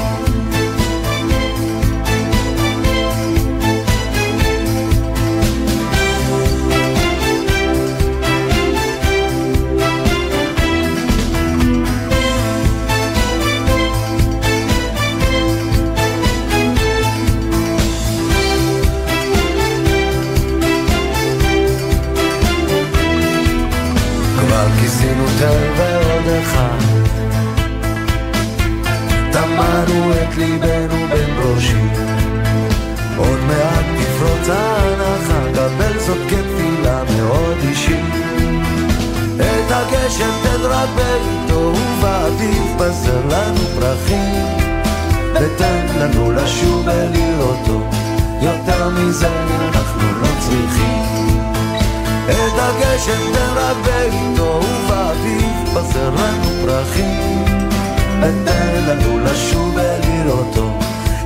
ליבנו 30.43 31.07
בין 31.11 31.31
ראשים 31.39 31.93
עוד 33.17 33.39
מעט 33.47 33.85
תפרוץ 33.99 34.49
ההנחה, 34.49 35.41
קבל 35.55 35.99
זאת 35.99 36.19
כתפילה 36.29 37.03
מאוד 37.17 37.57
אישית. 37.69 38.05
את 39.37 39.71
הגשם 39.71 40.31
תן 40.43 40.63
רק 40.63 40.89
בעיתו, 40.97 41.59
ובאביב 41.59 42.77
בזר 42.79 43.21
לנו 43.29 43.61
פרחים. 43.81 44.47
ותן 45.35 45.87
לנו 45.99 46.33
לשוב 46.33 46.87
ולראותו, 46.87 47.81
יותר 48.43 48.89
מזה 48.89 49.29
אנחנו 49.29 50.21
לא 50.23 50.29
צריכים. 50.41 51.39
את 52.27 52.59
הגשם 52.59 53.33
תן 53.33 53.53
רק 53.57 53.77
בעיתו, 53.85 54.61
ובאביב 54.63 55.75
בזר 55.75 56.11
לנו 56.11 56.51
פרחים. 56.65 57.45
ותן 58.23 58.85
לנו 58.87 59.19
לשוב 59.25 59.75
ולראותו, 59.75 59.92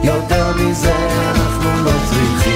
יותר 0.05 0.52
מזה 0.56 0.94
אנחנו 1.31 1.85
לא 1.85 1.90
צריכים. 2.10 2.56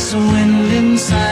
restless 0.00 0.14
wind 0.32 0.72
inside 0.72 1.29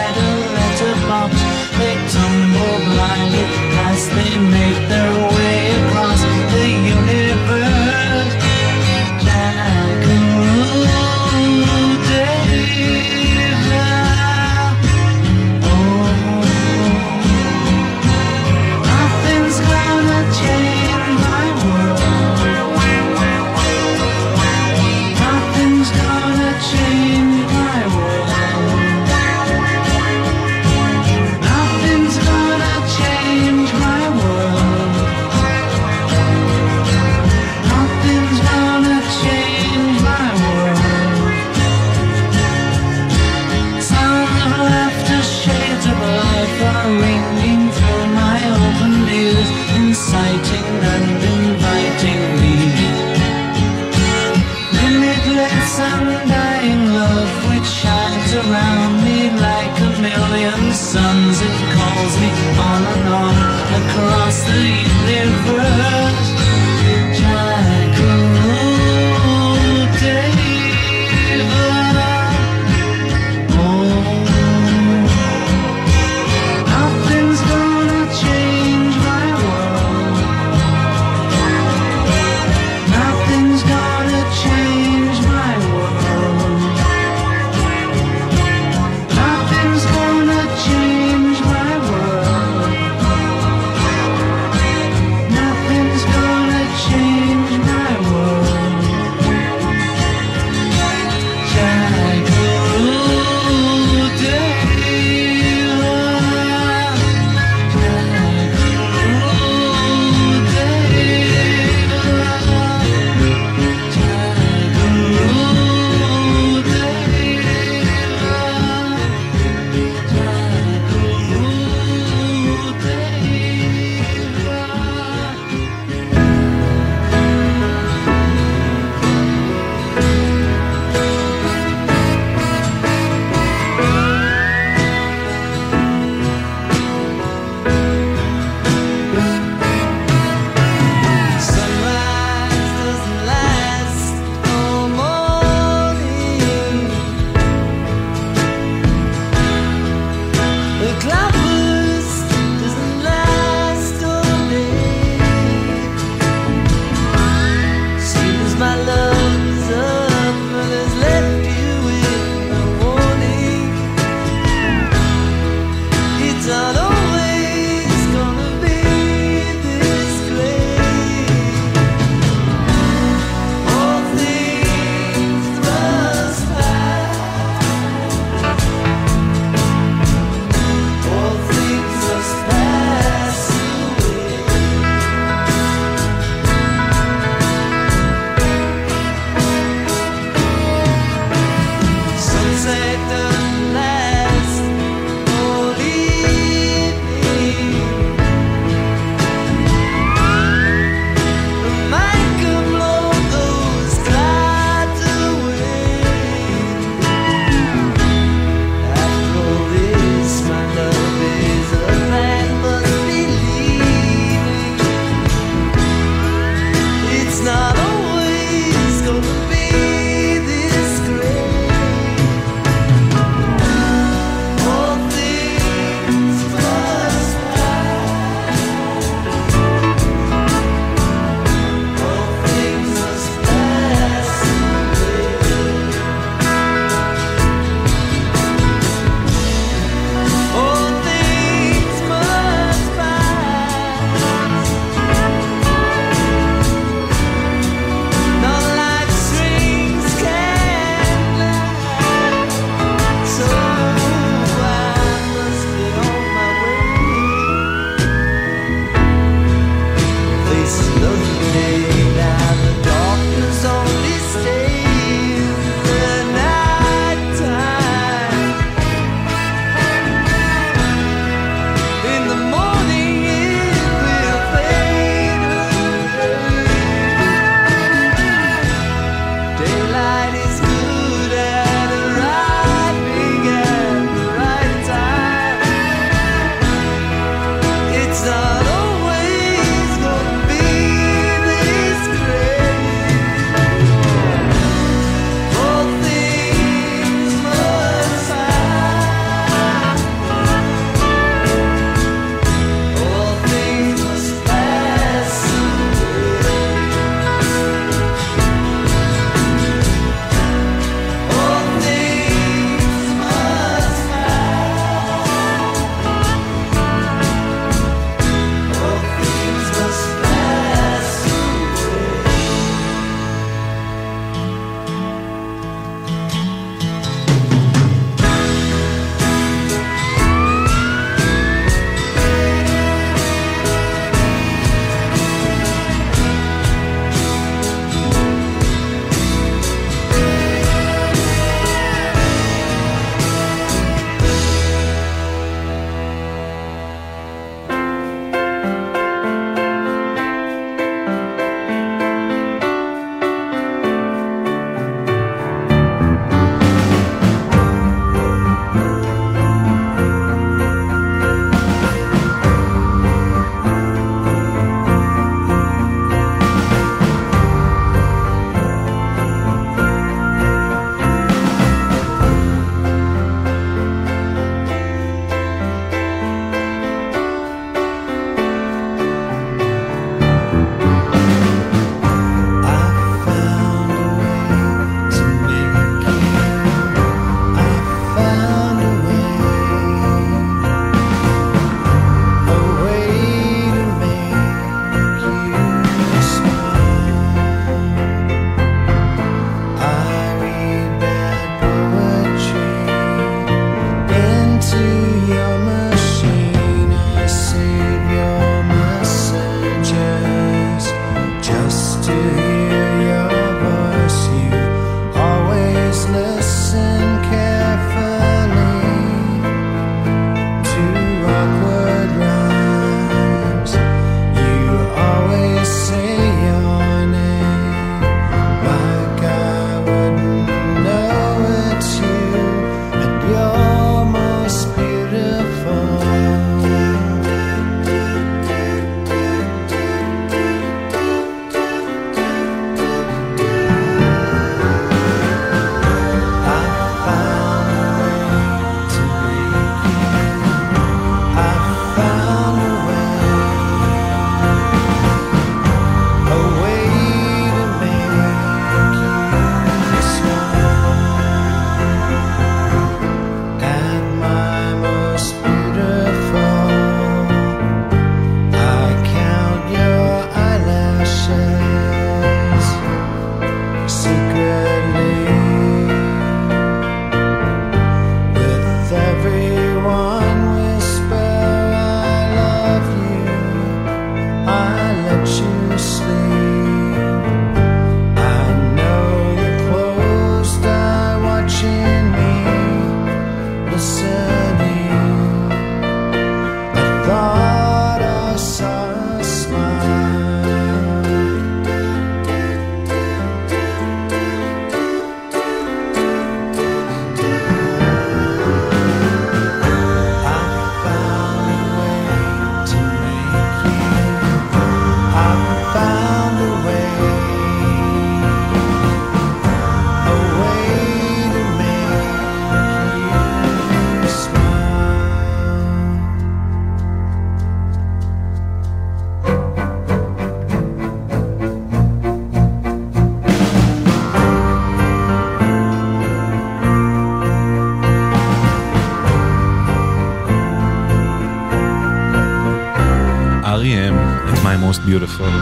Beautiful. 544.98 545.32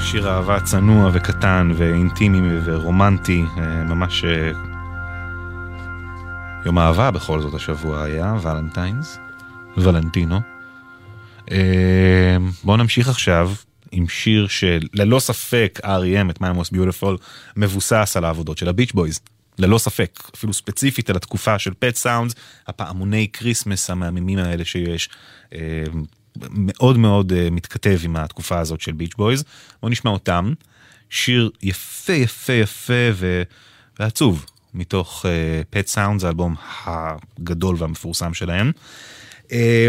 שיר 0.00 0.28
אהבה 0.28 0.60
צנוע 0.60 1.10
וקטן 1.12 1.70
ואינטימי 1.76 2.58
ורומנטי, 2.64 3.44
אה, 3.58 3.84
ממש 3.84 4.24
אה, 4.24 4.50
יום 6.66 6.78
אהבה 6.78 7.10
בכל 7.10 7.40
זאת 7.40 7.54
השבוע 7.54 8.02
היה, 8.02 8.34
ולנטיינס, 8.42 9.18
ולנטינו. 9.76 10.40
אה, 11.50 12.36
בואו 12.64 12.76
נמשיך 12.76 13.08
עכשיו 13.08 13.50
עם 13.92 14.08
שיר 14.08 14.46
שללא 14.48 15.18
ספק 15.18 15.80
R.E.M. 15.84 16.30
At 16.30 16.34
My 16.34 16.38
Most 16.38 16.74
Beautiful 16.74 17.22
מבוסס 17.56 18.16
על 18.16 18.24
העבודות 18.24 18.58
של 18.58 18.68
הביץ' 18.68 18.92
בויז. 18.92 19.20
ללא 19.58 19.78
ספק, 19.78 20.20
אפילו 20.34 20.52
ספציפית 20.52 21.10
על 21.10 21.16
התקופה 21.16 21.58
של 21.58 21.72
Pet 21.78 21.94
Sounds, 21.94 22.34
הפעמוני 22.66 23.28
כריסמס 23.32 23.90
המהממים 23.90 24.38
האלה 24.38 24.64
שיש. 24.64 25.08
מאוד 26.50 26.98
מאוד 26.98 27.32
אה, 27.32 27.48
מתכתב 27.50 27.98
עם 28.04 28.16
התקופה 28.16 28.58
הזאת 28.58 28.80
של 28.80 28.92
ביץ' 28.92 29.14
בויז. 29.16 29.44
בואו 29.80 29.92
נשמע 29.92 30.10
אותם. 30.10 30.52
שיר 31.10 31.50
יפה 31.62 32.12
יפה 32.12 32.52
יפה 32.52 33.10
ו... 33.14 33.42
ועצוב 33.98 34.46
מתוך 34.74 35.26
Pet 35.70 35.86
Sounds, 35.86 36.24
האלבום 36.24 36.54
הגדול 36.86 37.76
והמפורסם 37.78 38.34
שלהם. 38.34 38.72
אה, 39.52 39.88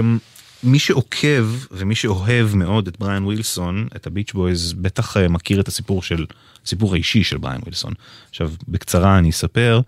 מי 0.63 0.79
שעוקב 0.79 1.47
ומי 1.71 1.95
שאוהב 1.95 2.55
מאוד 2.55 2.87
את 2.87 2.99
בריאן 2.99 3.23
ווילסון, 3.23 3.87
את 3.95 4.07
הביץ' 4.07 4.33
בויז, 4.33 4.73
בטח 4.73 5.17
אה, 5.17 5.27
מכיר 5.27 5.61
את 5.61 5.67
הסיפור 5.67 6.03
של, 6.03 6.25
הסיפור 6.65 6.93
האישי 6.93 7.23
של 7.23 7.37
בריאן 7.37 7.59
ווילסון. 7.61 7.93
עכשיו, 8.29 8.51
בקצרה 8.67 9.17
אני 9.17 9.29
אספר, 9.29 9.81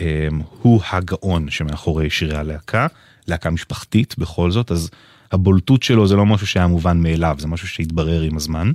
אה, 0.00 0.28
הוא 0.62 0.80
הגאון 0.90 1.50
שמאחורי 1.50 2.10
שירי 2.10 2.36
הלהקה, 2.36 2.86
להקה 3.26 3.50
משפחתית 3.50 4.18
בכל 4.18 4.50
זאת, 4.50 4.70
אז 4.70 4.90
הבולטות 5.32 5.82
שלו 5.82 6.06
זה 6.06 6.16
לא 6.16 6.26
משהו 6.26 6.46
שהיה 6.46 6.66
מובן 6.66 7.02
מאליו, 7.02 7.36
זה 7.38 7.48
משהו 7.48 7.68
שהתברר 7.68 8.22
עם 8.22 8.36
הזמן. 8.36 8.72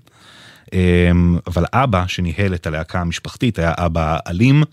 אה, 0.74 1.12
אבל 1.48 1.66
אבא 1.74 2.08
שניהל 2.08 2.54
את 2.54 2.68
הלהקה 2.68 3.02
המשפחתית 3.02 3.60
היה 3.60 3.74
אבא 3.78 4.18
אלים, 4.28 4.64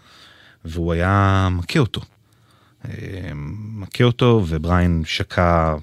והוא 0.65 0.93
היה 0.93 1.49
מכה 1.51 1.79
אותו. 1.79 2.01
אה, 2.89 3.31
מכה 3.75 4.05
אותו, 4.05 4.45
ובריין 4.49 5.03
שקע 5.07 5.75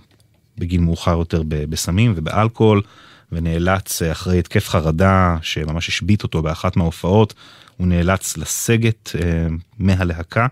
בגיל 0.58 0.82
מאוחר 0.82 1.18
יותר 1.18 1.44
בסמים 1.46 2.14
ובאלכוהול, 2.16 2.82
ונאלץ 3.32 4.02
אה, 4.02 4.12
אחרי 4.12 4.40
התקף 4.40 4.70
חרדה 4.70 5.38
שממש 5.42 5.88
השבית 5.88 6.24
אותו 6.24 6.42
באחת 6.42 6.78
מההופעות, 6.78 7.34
הוא 7.78 7.88
נאלץ 7.88 8.38
לסגת 8.38 9.12
אה, 9.16 9.48
מהלהקה 9.80 10.48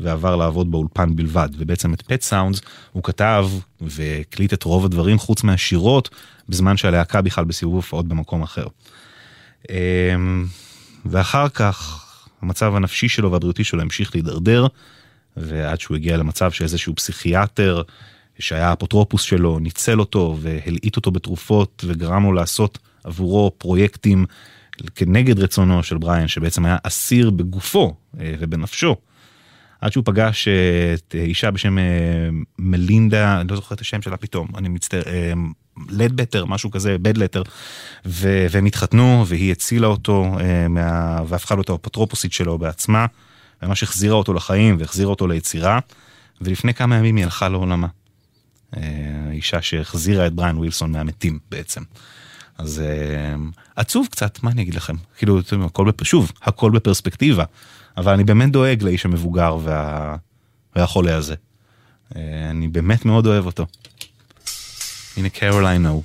ועבר 0.00 0.36
לעבוד 0.36 0.70
באולפן 0.70 1.16
בלבד. 1.16 1.48
ובעצם 1.58 1.94
את 1.94 2.02
פט 2.02 2.22
סאונדס 2.22 2.60
הוא 2.92 3.02
כתב 3.02 3.48
והקליט 3.80 4.52
את 4.52 4.62
רוב 4.62 4.84
הדברים 4.84 5.18
חוץ 5.18 5.42
מהשירות, 5.42 6.10
בזמן 6.48 6.76
שהלהקה 6.76 7.22
בכלל 7.22 7.44
בסיבוב 7.44 7.74
הופעות 7.74 8.08
במקום 8.08 8.42
אחר. 8.42 8.66
אה, 9.70 10.14
ואחר 11.06 11.48
כך 11.48 12.06
המצב 12.42 12.74
הנפשי 12.74 13.08
שלו 13.08 13.32
והבריאותי 13.32 13.64
שלו 13.64 13.80
המשיך 13.80 14.14
להידרדר, 14.14 14.66
ועד 15.36 15.80
שהוא 15.80 15.96
הגיע 15.96 16.16
למצב 16.16 16.50
שאיזשהו 16.52 16.94
פסיכיאטר 16.94 17.82
שהיה 18.38 18.68
האפוטרופוס 18.68 19.22
שלו, 19.22 19.58
ניצל 19.58 20.00
אותו 20.00 20.36
והלעיט 20.40 20.96
אותו 20.96 21.10
בתרופות 21.10 21.84
וגרם 21.86 22.24
לו 22.24 22.32
לעשות 22.32 22.78
עבורו 23.04 23.52
פרויקטים 23.58 24.26
כנגד 24.94 25.38
רצונו 25.38 25.82
של 25.82 25.98
בריאן, 25.98 26.28
שבעצם 26.28 26.64
היה 26.64 26.76
אסיר 26.82 27.30
בגופו 27.30 27.94
אה, 28.20 28.34
ובנפשו. 28.38 28.96
עד 29.80 29.92
שהוא 29.92 30.04
פגש 30.04 30.48
אה, 30.48 30.94
את 30.94 31.14
אה, 31.18 31.22
אישה 31.22 31.50
בשם 31.50 31.78
אה, 31.78 31.84
מלינדה, 32.58 33.40
אני 33.40 33.48
לא 33.48 33.56
זוכר 33.56 33.74
את 33.74 33.80
השם 33.80 34.02
שלה 34.02 34.16
פתאום, 34.16 34.48
אני 34.56 34.68
מצטער, 34.68 35.02
לדבטר, 35.88 36.44
משהו 36.44 36.70
כזה, 36.70 36.96
בדלטר, 36.98 37.42
ו- 38.06 38.46
והם 38.50 38.66
התחתנו 38.66 39.24
והיא 39.26 39.52
הצילה 39.52 39.86
אותו 39.86 40.36
מה... 40.68 41.18
והפכה 41.28 41.54
את 41.60 41.68
האפוטרופוסית 41.68 42.32
שלו 42.32 42.58
בעצמה, 42.58 43.06
ממש 43.62 43.82
החזירה 43.82 44.14
אותו 44.14 44.34
לחיים 44.34 44.76
והחזירה 44.78 45.10
אותו 45.10 45.26
ליצירה, 45.26 45.78
ולפני 46.40 46.74
כמה 46.74 46.96
ימים 46.96 47.16
היא 47.16 47.24
הלכה 47.24 47.48
לעולמה. 47.48 47.86
אישה 49.32 49.62
שהחזירה 49.62 50.26
את 50.26 50.32
בריאן 50.32 50.56
ווילסון 50.56 50.92
מהמתים 50.92 51.38
בעצם. 51.50 51.82
אז 52.58 52.82
עצוב 53.76 54.06
קצת, 54.10 54.42
מה 54.42 54.50
אני 54.50 54.62
אגיד 54.62 54.74
לכם? 54.74 54.94
כאילו, 55.16 55.40
שוב, 56.02 56.32
הכל 56.42 56.70
בפרספקטיבה, 56.70 57.44
אבל 57.96 58.12
אני 58.12 58.24
באמת 58.24 58.50
דואג 58.52 58.82
לאיש 58.82 59.04
המבוגר 59.04 59.56
וה... 59.62 60.16
והחולה 60.76 61.16
הזה. 61.16 61.34
אה, 62.16 62.50
אני 62.50 62.68
באמת 62.68 63.04
מאוד 63.04 63.26
אוהב 63.26 63.46
אותו. 63.46 63.66
הנה 65.16 65.28
קרוליין 65.28 65.82
נו. 65.82 66.02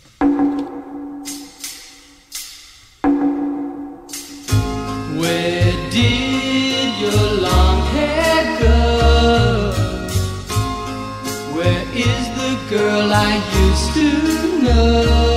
Girl 12.70 13.14
I 13.14 13.36
used 13.62 13.94
to 13.94 14.08
know? 14.64 15.35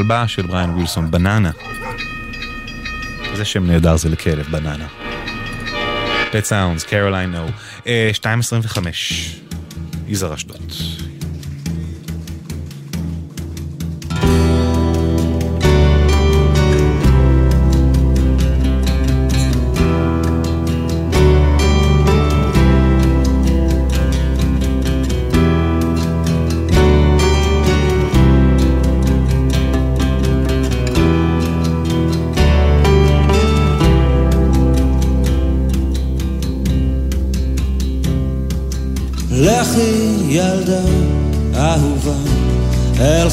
הכלבה 0.00 0.28
של 0.28 0.46
בריאן 0.46 0.70
ווילסון, 0.70 1.10
בננה. 1.10 1.50
זה 3.36 3.44
שם 3.44 3.66
נהדר 3.66 3.96
זה 3.96 4.08
לכלב, 4.08 4.46
בננה. 4.50 4.86
Pet 6.32 6.48
Sounds, 6.48 6.84
Caroline 6.88 7.34
No. 7.34 7.52
אה, 7.86 8.10
2.25, 8.14 8.78
יזהר 10.08 10.34
אשדוד. 10.34 10.69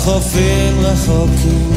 חופים 0.08 0.80
רחוקים 0.80 1.72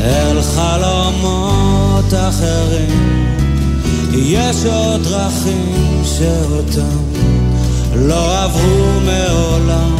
אל 0.00 0.42
חלומות 0.42 2.14
אחרים. 2.14 3.26
יש 4.12 4.64
עוד 4.64 5.02
דרכים 5.02 6.02
שאותם 6.04 6.98
לא 7.94 8.42
עברו 8.42 9.00
מעולם. 9.04 9.96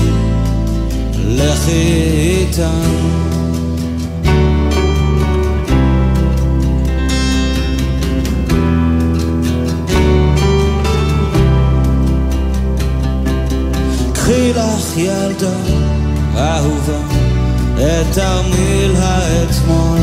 לכי 1.28 2.02
איתם. 2.20 2.82
קחי 14.12 14.52
לך 14.52 14.96
ילדה 14.96 15.81
אהובה 16.36 16.98
את 17.76 18.06
תרמיל 18.12 18.96
האתמול 18.96 19.98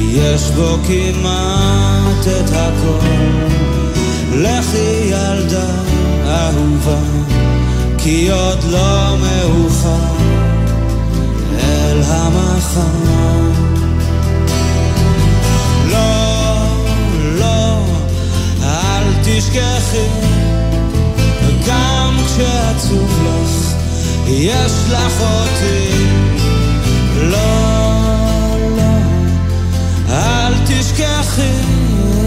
יש 0.00 0.50
בו 0.50 0.76
כמעט 0.86 2.26
את 2.26 2.50
הכל. 2.50 3.06
לכי 4.32 5.04
ילדה 5.04 5.70
אהובה 6.26 7.00
כי 7.98 8.30
עוד 8.30 8.64
לא 8.70 9.16
מאוחר. 9.16 10.14
אל 11.60 12.02
המחר. 12.02 12.80
לא, 15.90 16.66
לא, 17.38 17.84
אל 18.62 19.04
תשכחי 19.22 20.08
גם 21.66 22.16
כשעצוב 22.26 23.22
לך, 23.24 23.79
יש 24.30 24.72
לך 24.90 25.20
אותי. 25.20 26.06
לא, 27.16 28.56
לא, 28.76 28.98
אל 30.08 30.52
תשכחי, 30.66 31.52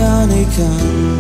אני 0.02 0.46
כאן. 0.58 1.14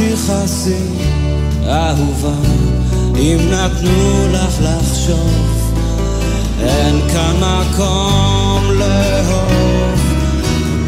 תכעסי, 0.00 0.84
אהובה, 1.66 2.34
אם 3.16 3.38
נתנו 3.50 4.26
לך 4.32 4.60
לחשוב 4.62 5.59
אין 6.62 7.08
כאן 7.12 7.36
מקום 7.36 8.70
לאהוב. 8.70 10.00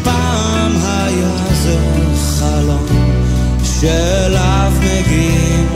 פעם 0.03 0.71
היה 0.83 1.53
זה 1.63 1.77
חלום 2.15 2.85
שאליו 3.63 4.71
מגיעים 4.79 5.67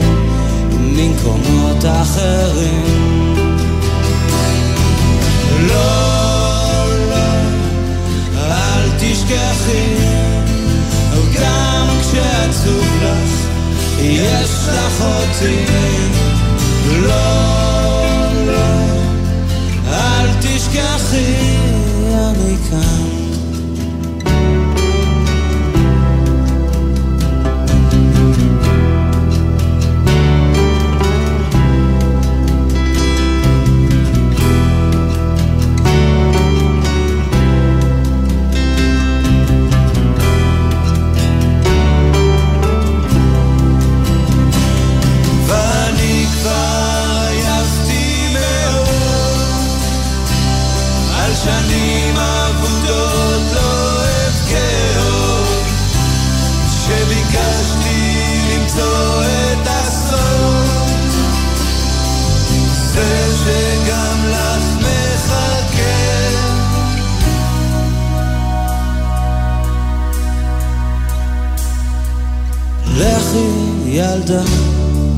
ממקומות 0.70 1.84
אחרים. 1.84 3.08
לא, 5.60 6.84
לא, 7.10 7.26
אל 8.36 8.88
תשכחי, 8.98 9.94
גם 11.34 11.86
כשעצוב 12.00 12.86
לך, 13.02 13.48
יש 14.00 14.50
לך 14.68 15.02
אותי. 15.02 15.64
לא, 17.00 18.04
לא, 18.46 18.97
תשכחי, 20.70 21.56
אני 22.12 22.56
כאן. 22.70 23.07
ילדה 74.28 74.42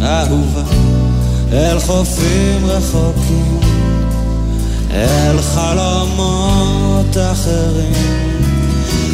אהובה 0.02 0.62
אל 1.52 1.78
חופים 1.80 2.66
רחוקים 2.66 3.60
אל 4.90 5.42
חלומות 5.42 7.16
אחרים. 7.32 7.92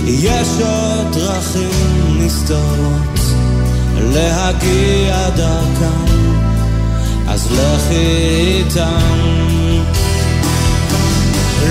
יש 0.07 0.49
עוד 0.61 1.13
דרכים 1.13 2.19
נסתרות 2.19 3.21
להגיע 3.97 5.31
דרכם 5.31 6.05
אז 7.29 7.49
לכי 7.53 8.07
איתם 8.37 9.17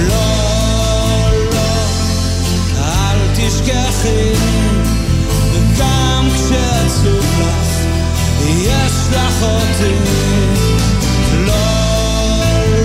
לא, 0.07 0.25
לא, 1.53 1.75
אל 2.77 3.17
תשכחי 3.35 4.34
יש 9.05 9.11
לך 9.11 9.43
אותי 9.43 9.95
לא, 11.45 11.53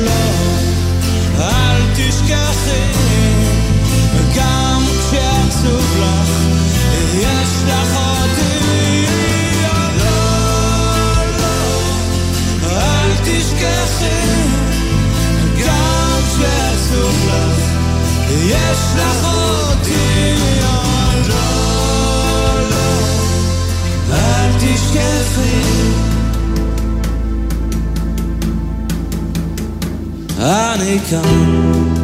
לא, 0.04 1.44
אל 1.44 1.82
תשכחי 1.94 2.80
גם 4.36 4.84
כשעצוב 5.00 5.96
לך 6.00 6.30
יש 7.14 7.62
לך 7.66 7.96
אותי. 7.96 9.06
לא, 9.98 11.22
לא, 11.38 11.56
תשכחי 13.24 14.26
גם 15.66 16.20
כשעצוב 16.28 17.28
לך 17.28 17.60
יש 18.46 18.78
לך 18.96 19.24
אותי 19.24 20.89
dich 24.60 24.92
gesehen. 24.92 26.10
Anerkannt. 30.38 31.99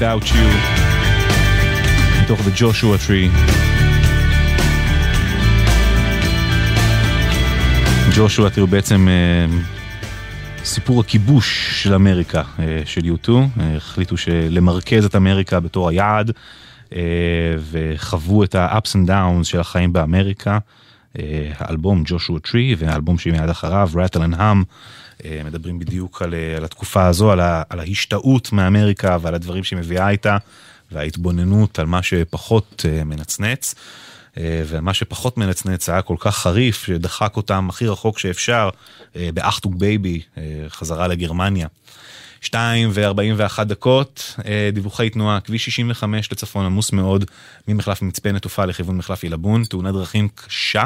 Without 0.00 0.24
You, 0.24 0.48
מתוך 2.22 2.40
The 2.40 2.60
Joshua 2.60 3.08
Tree. 3.08 3.30
ג'ושוע 8.16 8.48
הוא 8.60 8.68
בעצם 8.68 9.08
אה, 9.08 9.46
סיפור 10.64 11.00
הכיבוש 11.00 11.70
של 11.82 11.94
אמריקה, 11.94 12.42
אה, 12.58 12.82
של 12.84 13.04
יוטו. 13.04 13.42
אה, 13.60 13.76
החליטו 13.76 14.16
למרכז 14.50 15.04
את 15.04 15.16
אמריקה 15.16 15.60
בתור 15.60 15.88
היעד, 15.88 16.30
וחוו 17.70 18.44
את 18.44 18.54
ה-ups 18.54 18.92
and 18.94 19.08
downs 19.08 19.44
של 19.44 19.60
החיים 19.60 19.92
באמריקה. 19.92 20.58
האלבום 21.58 22.02
Joshua 22.06 22.38
Tree 22.38 22.74
והאלבום 22.78 23.18
שמיד 23.18 23.48
אחריו, 23.48 23.90
Rattle 23.94 24.22
and 24.22 24.34
Hum, 24.34 24.62
מדברים 25.44 25.78
בדיוק 25.78 26.22
על, 26.22 26.34
אה, 26.34 26.56
על 26.56 26.64
התקופה 26.64 27.06
הזו, 27.06 27.30
על, 27.30 27.40
ה, 27.40 27.62
על 27.68 27.80
ההשתאות 27.80 28.52
מאמריקה 28.52 29.16
ועל 29.20 29.34
הדברים 29.34 29.64
שהיא 29.64 29.78
מביאה 29.78 30.08
איתה, 30.08 30.36
וההתבוננות 30.92 31.78
על 31.78 31.86
מה 31.86 32.02
שפחות 32.02 32.86
אה, 32.88 33.04
מנצנץ. 33.04 33.74
אה, 34.38 34.62
ומה 34.66 34.94
שפחות 34.94 35.38
מנצנץ 35.38 35.88
היה 35.88 36.02
כל 36.02 36.16
כך 36.18 36.36
חריף, 36.36 36.84
שדחק 36.86 37.36
אותם 37.36 37.66
הכי 37.70 37.86
רחוק 37.86 38.18
שאפשר, 38.18 38.70
ב 39.34 39.40
Achtung 39.40 39.78
Baby, 39.78 40.22
חזרה 40.68 41.08
לגרמניה. 41.08 41.66
2 42.40 42.90
ו-41 42.92 43.64
דקות, 43.64 44.36
דיווחי 44.72 45.10
תנועה, 45.10 45.40
כביש 45.40 45.64
65 45.64 46.32
לצפון 46.32 46.66
עמוס 46.66 46.92
מאוד, 46.92 47.24
ממחלף 47.68 48.02
מצפה 48.02 48.32
נטופה 48.32 48.64
לכיוון 48.64 48.96
מחלף 48.96 49.22
עילבון, 49.22 49.64
תאונת 49.64 49.94
דרכים 49.94 50.28
קשה 50.34 50.84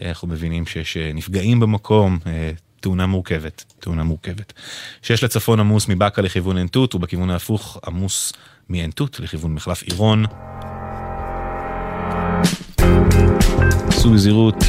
אה, 0.00 0.08
אנחנו 0.08 0.28
מבינים 0.28 0.66
שיש 0.66 0.96
אה, 0.96 1.10
נפגעים 1.14 1.60
במקום, 1.60 2.18
אה, 2.26 2.50
תאונה 2.80 3.06
מורכבת, 3.06 3.64
תאונה 3.80 4.02
מורכבת. 4.02 4.52
שיש 5.02 5.24
לצפון 5.24 5.60
עמוס 5.60 5.88
מבאקה 5.88 6.22
לכיוון 6.22 6.56
עין 6.56 6.66
תות, 6.66 6.94
ובכיוון 6.94 7.30
ההפוך 7.30 7.78
עמוס 7.86 8.32
מעין 8.68 8.90
תות 8.90 9.20
לכיוון 9.20 9.54
מחלף 9.54 9.82
עירון. 9.82 10.24
עשו 13.88 14.10
בזהירות, 14.10 14.64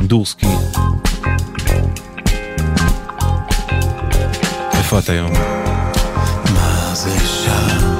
דורסקי. 0.00 0.46
איפה 4.74 4.98
את 4.98 5.08
היום? 5.08 5.32
מה 6.54 6.94
זה 6.94 7.20
שם? 7.20 7.97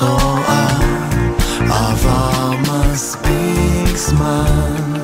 את 0.00 0.04
רואה, 0.04 0.68
עבר 1.68 2.50
מספיק 2.60 3.96
זמן. 3.96 4.94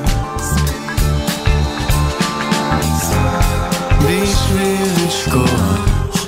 בשביל 3.99 5.07
לשכוח. 5.07 6.27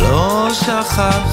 לא 0.00 0.48
שכחתי 0.52 1.31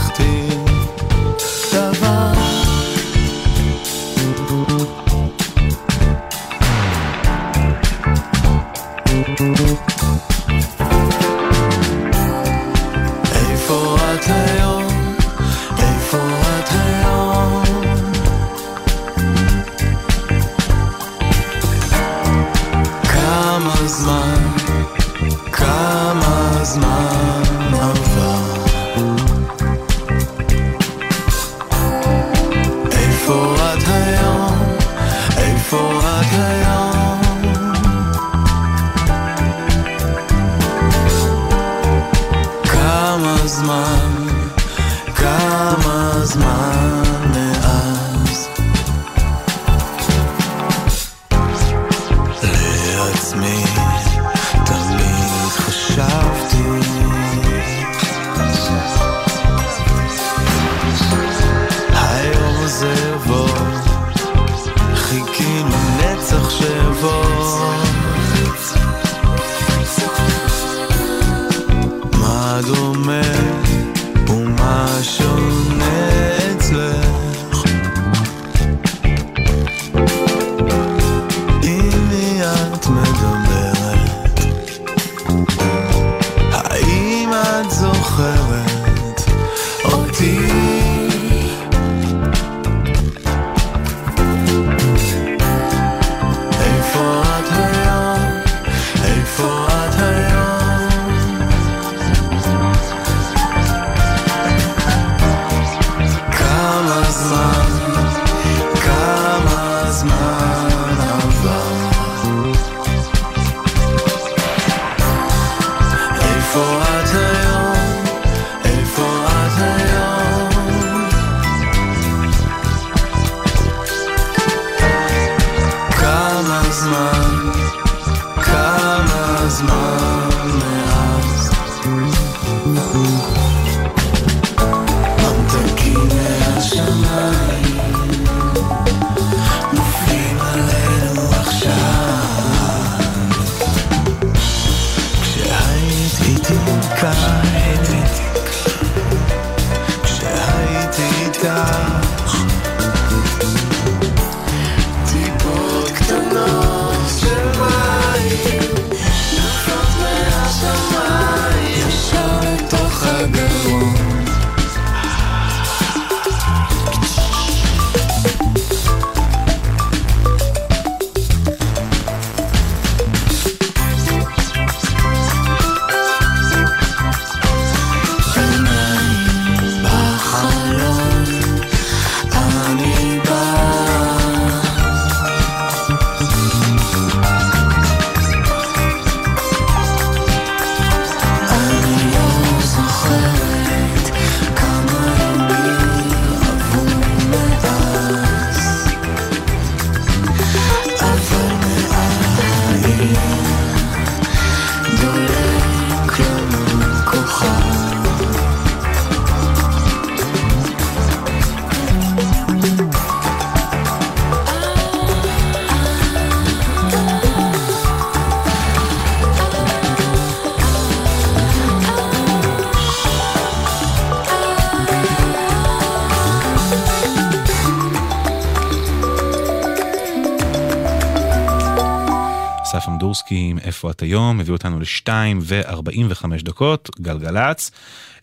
עם 233.49 233.59
איפה 233.59 233.91
את 233.91 234.01
היום, 234.01 234.39
הביא 234.39 234.53
אותנו 234.53 234.79
לשתיים 234.79 235.39
ו-45 235.41 236.25
דקות, 236.43 236.89
גלגלצ. 237.01 237.71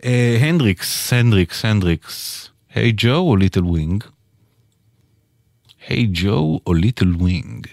אה, 0.04 0.38
הנדריקס, 0.40 1.12
הנדריקס, 1.12 1.64
הנדריקס, 1.64 2.48
Hey 2.74 2.92
Joe 2.96 3.16
או 3.16 3.36
Little 3.36 3.64
Wing? 3.64 4.04
Hey 5.88 6.08
Joe 6.12 6.60
או 6.66 6.74
Little 6.74 7.14
Wing. 7.14 7.65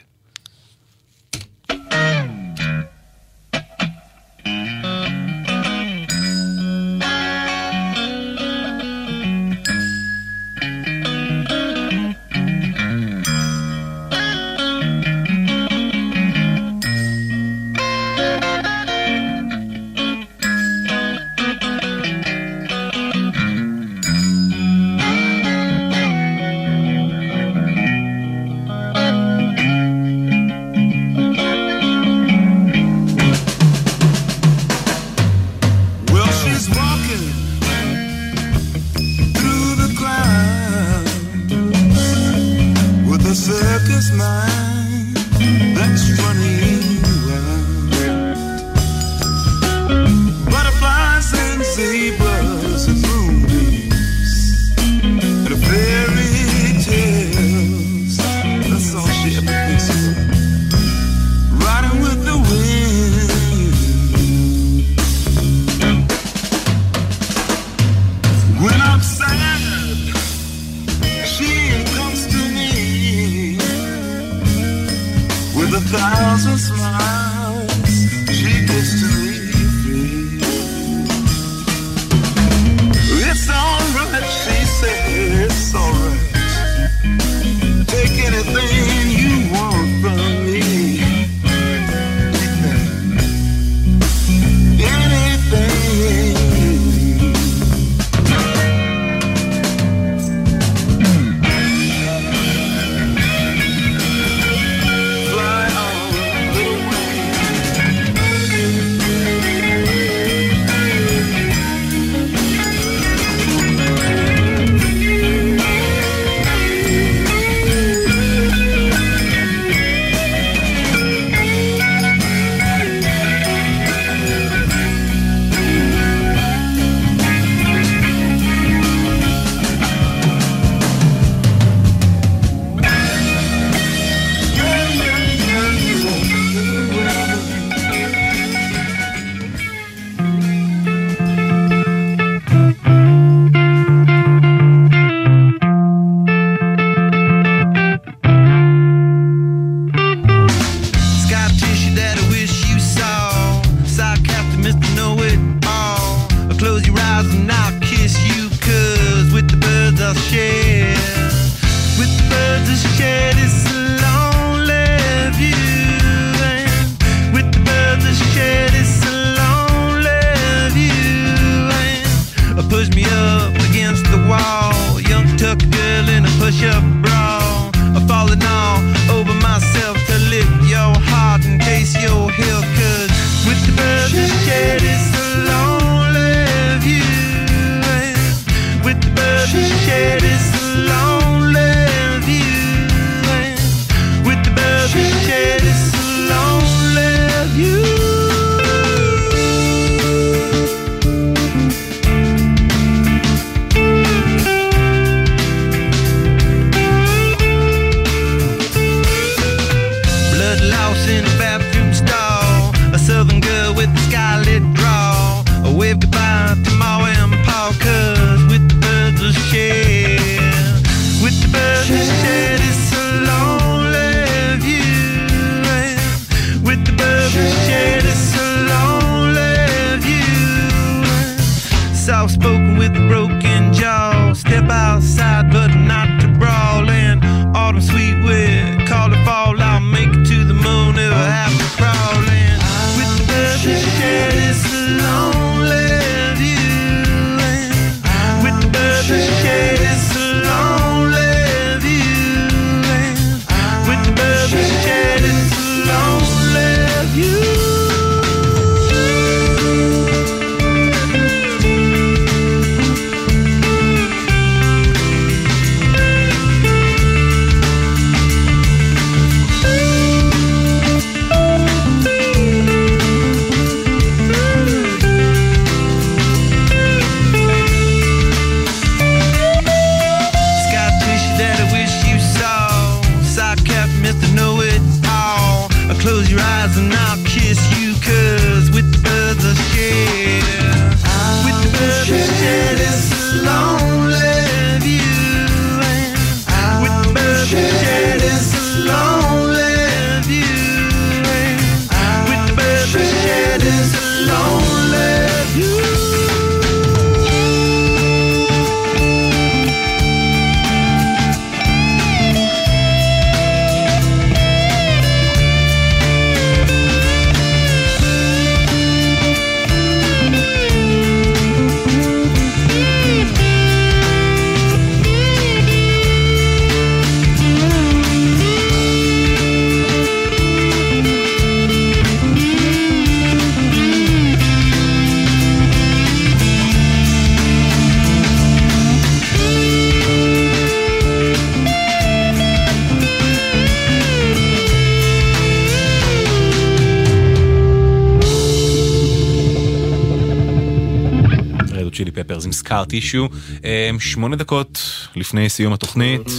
טישו, 352.94 353.30
אמ, 353.64 354.00
שמונה 354.00 354.36
דקות 354.36 354.82
לפני 355.16 355.50
סיום 355.50 355.74
התוכנית. 355.74 356.32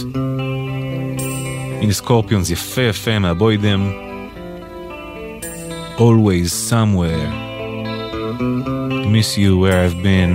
הנה 1.81 1.93
סקורפיונס 1.93 2.49
יפה 2.49 2.81
יפה 2.81 3.19
מהבוידם. 3.19 3.91
Always 5.97 6.71
somewhere. 6.71 7.31
Miss 9.13 9.37
you 9.37 9.57
where 9.61 9.79
I've 9.85 10.03
been. 10.03 10.33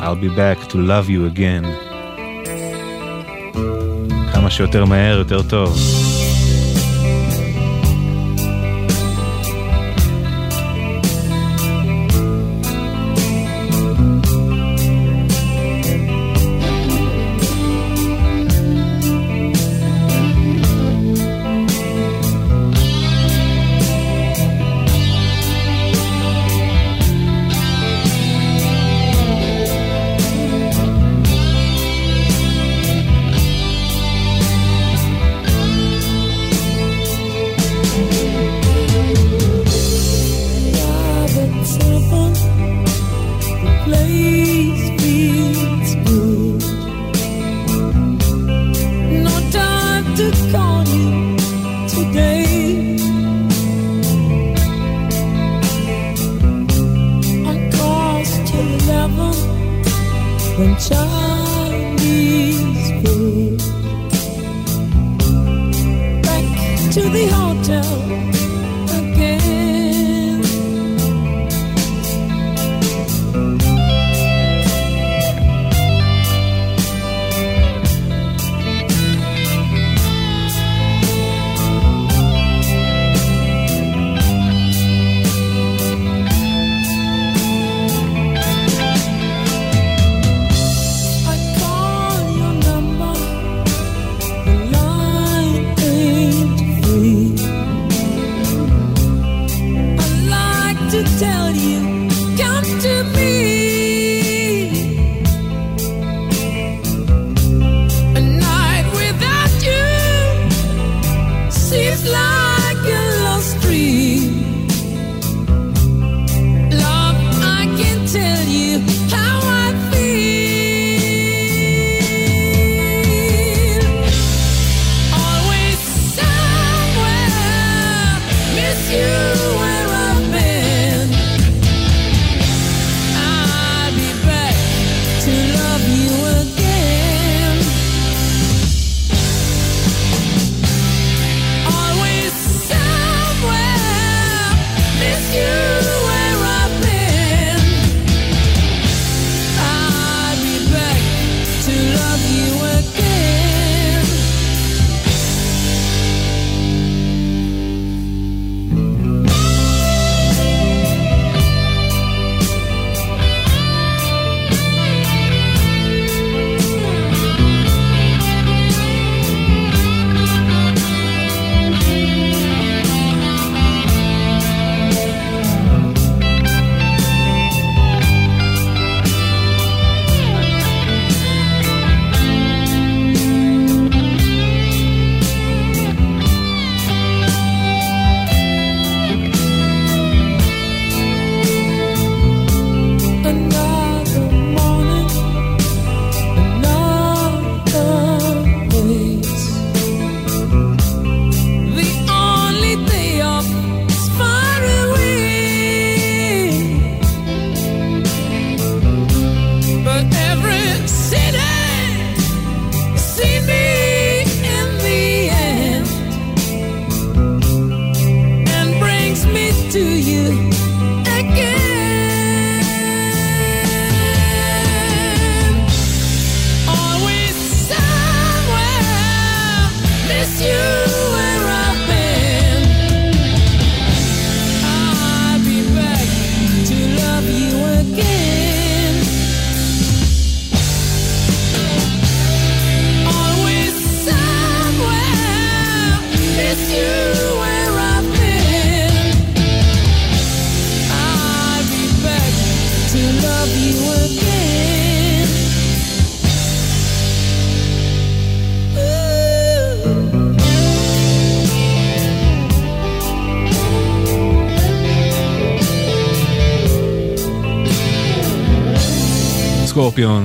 I'll 0.00 0.20
be 0.26 0.30
back 0.36 0.68
to 0.68 0.76
love 0.76 1.08
you 1.08 1.36
again. 1.36 1.66
כמה 4.32 4.50
שיותר 4.50 4.84
מהר 4.84 5.18
יותר 5.18 5.42
טוב. 5.42 5.78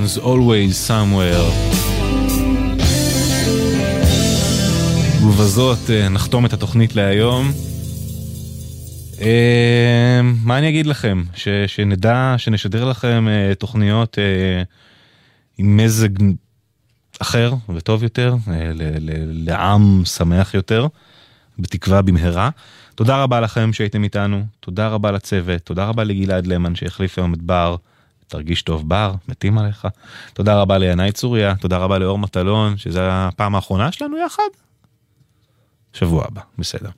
Stones, 0.04 0.18
Always 0.20 0.88
Somewhere. 0.88 1.74
ובזאת 5.26 5.90
אה, 5.90 6.08
נחתום 6.08 6.46
את 6.46 6.52
התוכנית 6.52 6.96
להיום. 6.96 7.52
אה, 9.20 10.20
מה 10.22 10.58
אני 10.58 10.68
אגיד 10.68 10.86
לכם? 10.86 11.22
ש, 11.34 11.48
שנדע, 11.66 12.34
שנשדר 12.36 12.84
לכם 12.84 13.28
אה, 13.28 13.54
תוכניות 13.54 14.18
עם 15.58 15.76
מזג 15.76 16.08
אחר 17.20 17.54
וטוב 17.74 18.02
יותר, 18.02 18.34
ל, 18.46 18.82
ל, 18.98 19.10
לעם 19.50 20.02
שמח 20.04 20.54
יותר, 20.54 20.86
בתקווה 21.58 22.02
במהרה. 22.02 22.50
תודה 22.94 23.22
רבה 23.22 23.40
לכם 23.40 23.72
שהייתם 23.72 24.04
איתנו, 24.04 24.44
תודה 24.60 24.88
רבה 24.88 25.10
לצוות, 25.10 25.60
תודה 25.62 25.84
רבה 25.84 26.04
לגלעד 26.04 26.46
למן 26.46 26.74
שהחליף 26.74 27.18
היום 27.18 27.34
את 27.34 27.42
בר. 27.42 27.76
תרגיש 28.28 28.62
טוב 28.62 28.88
בר, 28.88 29.14
מתים 29.28 29.58
עליך. 29.58 29.88
תודה 30.32 30.60
רבה 30.60 30.78
לינאי 30.78 31.12
צוריה, 31.12 31.54
תודה 31.54 31.78
רבה 31.78 31.98
לאור 31.98 32.18
מטלון, 32.18 32.76
שזו 32.76 33.00
הפעם 33.02 33.54
האחרונה 33.54 33.92
שלנו 33.92 34.16
יחד. 34.26 34.42
שבוע 35.92 36.24
הבא, 36.28 36.40
בסדר. 36.58 36.90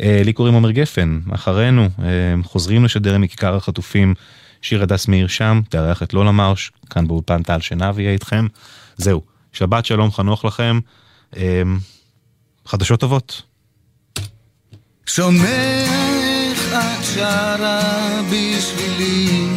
אה, 0.00 0.22
לי 0.24 0.32
קוראים 0.32 0.54
עומר 0.54 0.70
גפן, 0.70 1.20
אחרינו 1.34 1.82
אה, 1.82 2.34
חוזרים 2.44 2.84
לשדר 2.84 3.18
מכיכר 3.18 3.56
החטופים, 3.56 4.14
שיר 4.62 4.82
הדס 4.82 5.08
מאיר 5.08 5.26
שם, 5.26 5.60
תארח 5.68 6.02
את 6.02 6.14
לולה 6.14 6.32
מרש, 6.32 6.72
כאן 6.90 7.08
באולפן 7.08 7.42
טל 7.42 7.60
שנהב 7.60 7.98
יהיה 7.98 8.12
איתכם. 8.12 8.46
זהו, 8.96 9.22
שבת 9.52 9.86
שלום 9.86 10.10
חנוך 10.10 10.44
לכם, 10.44 10.80
אה, 11.36 11.62
חדשות 12.66 13.00
טובות. 13.00 13.42
שומע 15.06 15.84
איך 16.50 16.72
את 16.72 17.04
שרה 17.04 18.20
בשבילי 18.30 19.48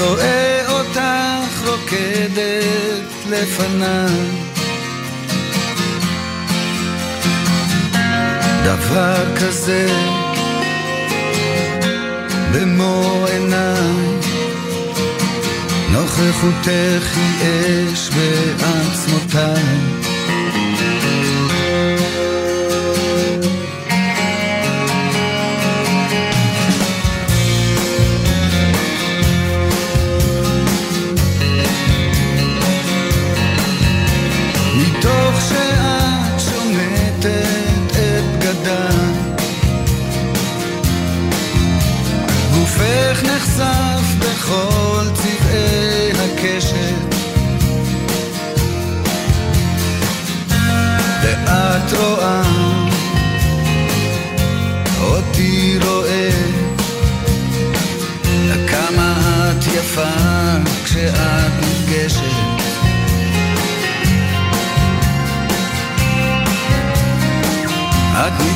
רואה 0.00 0.62
אותך 0.68 1.68
רוקדת 1.68 3.12
לפניי. 3.30 4.52
דבר 8.64 9.36
כזה 9.36 9.86
במו 12.52 13.26
עיניי. 13.32 14.12
נוכחותך 15.92 17.16
היא 17.16 17.92
אש 17.92 18.10
בעצמותיי 18.10 20.01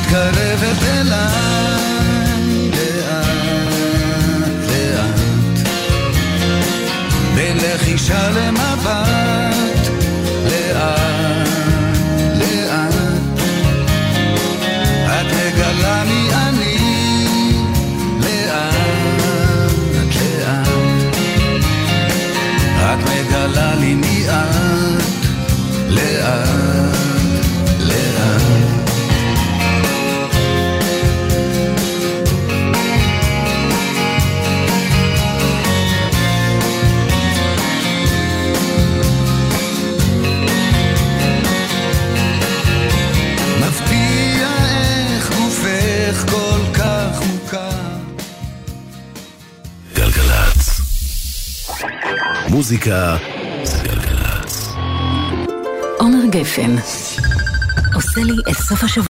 מתקרבת 0.06 0.82
אליי 0.82 1.35
מוזיקה 52.57 53.17
זה 53.63 53.77
גלגלצ. 53.83 54.69
עומר 55.99 56.25
גפן 56.29 56.75
עושה 57.93 58.21
לי 58.21 58.33
את 58.51 58.57
סוף 58.57 58.83
השבוע. 58.83 59.05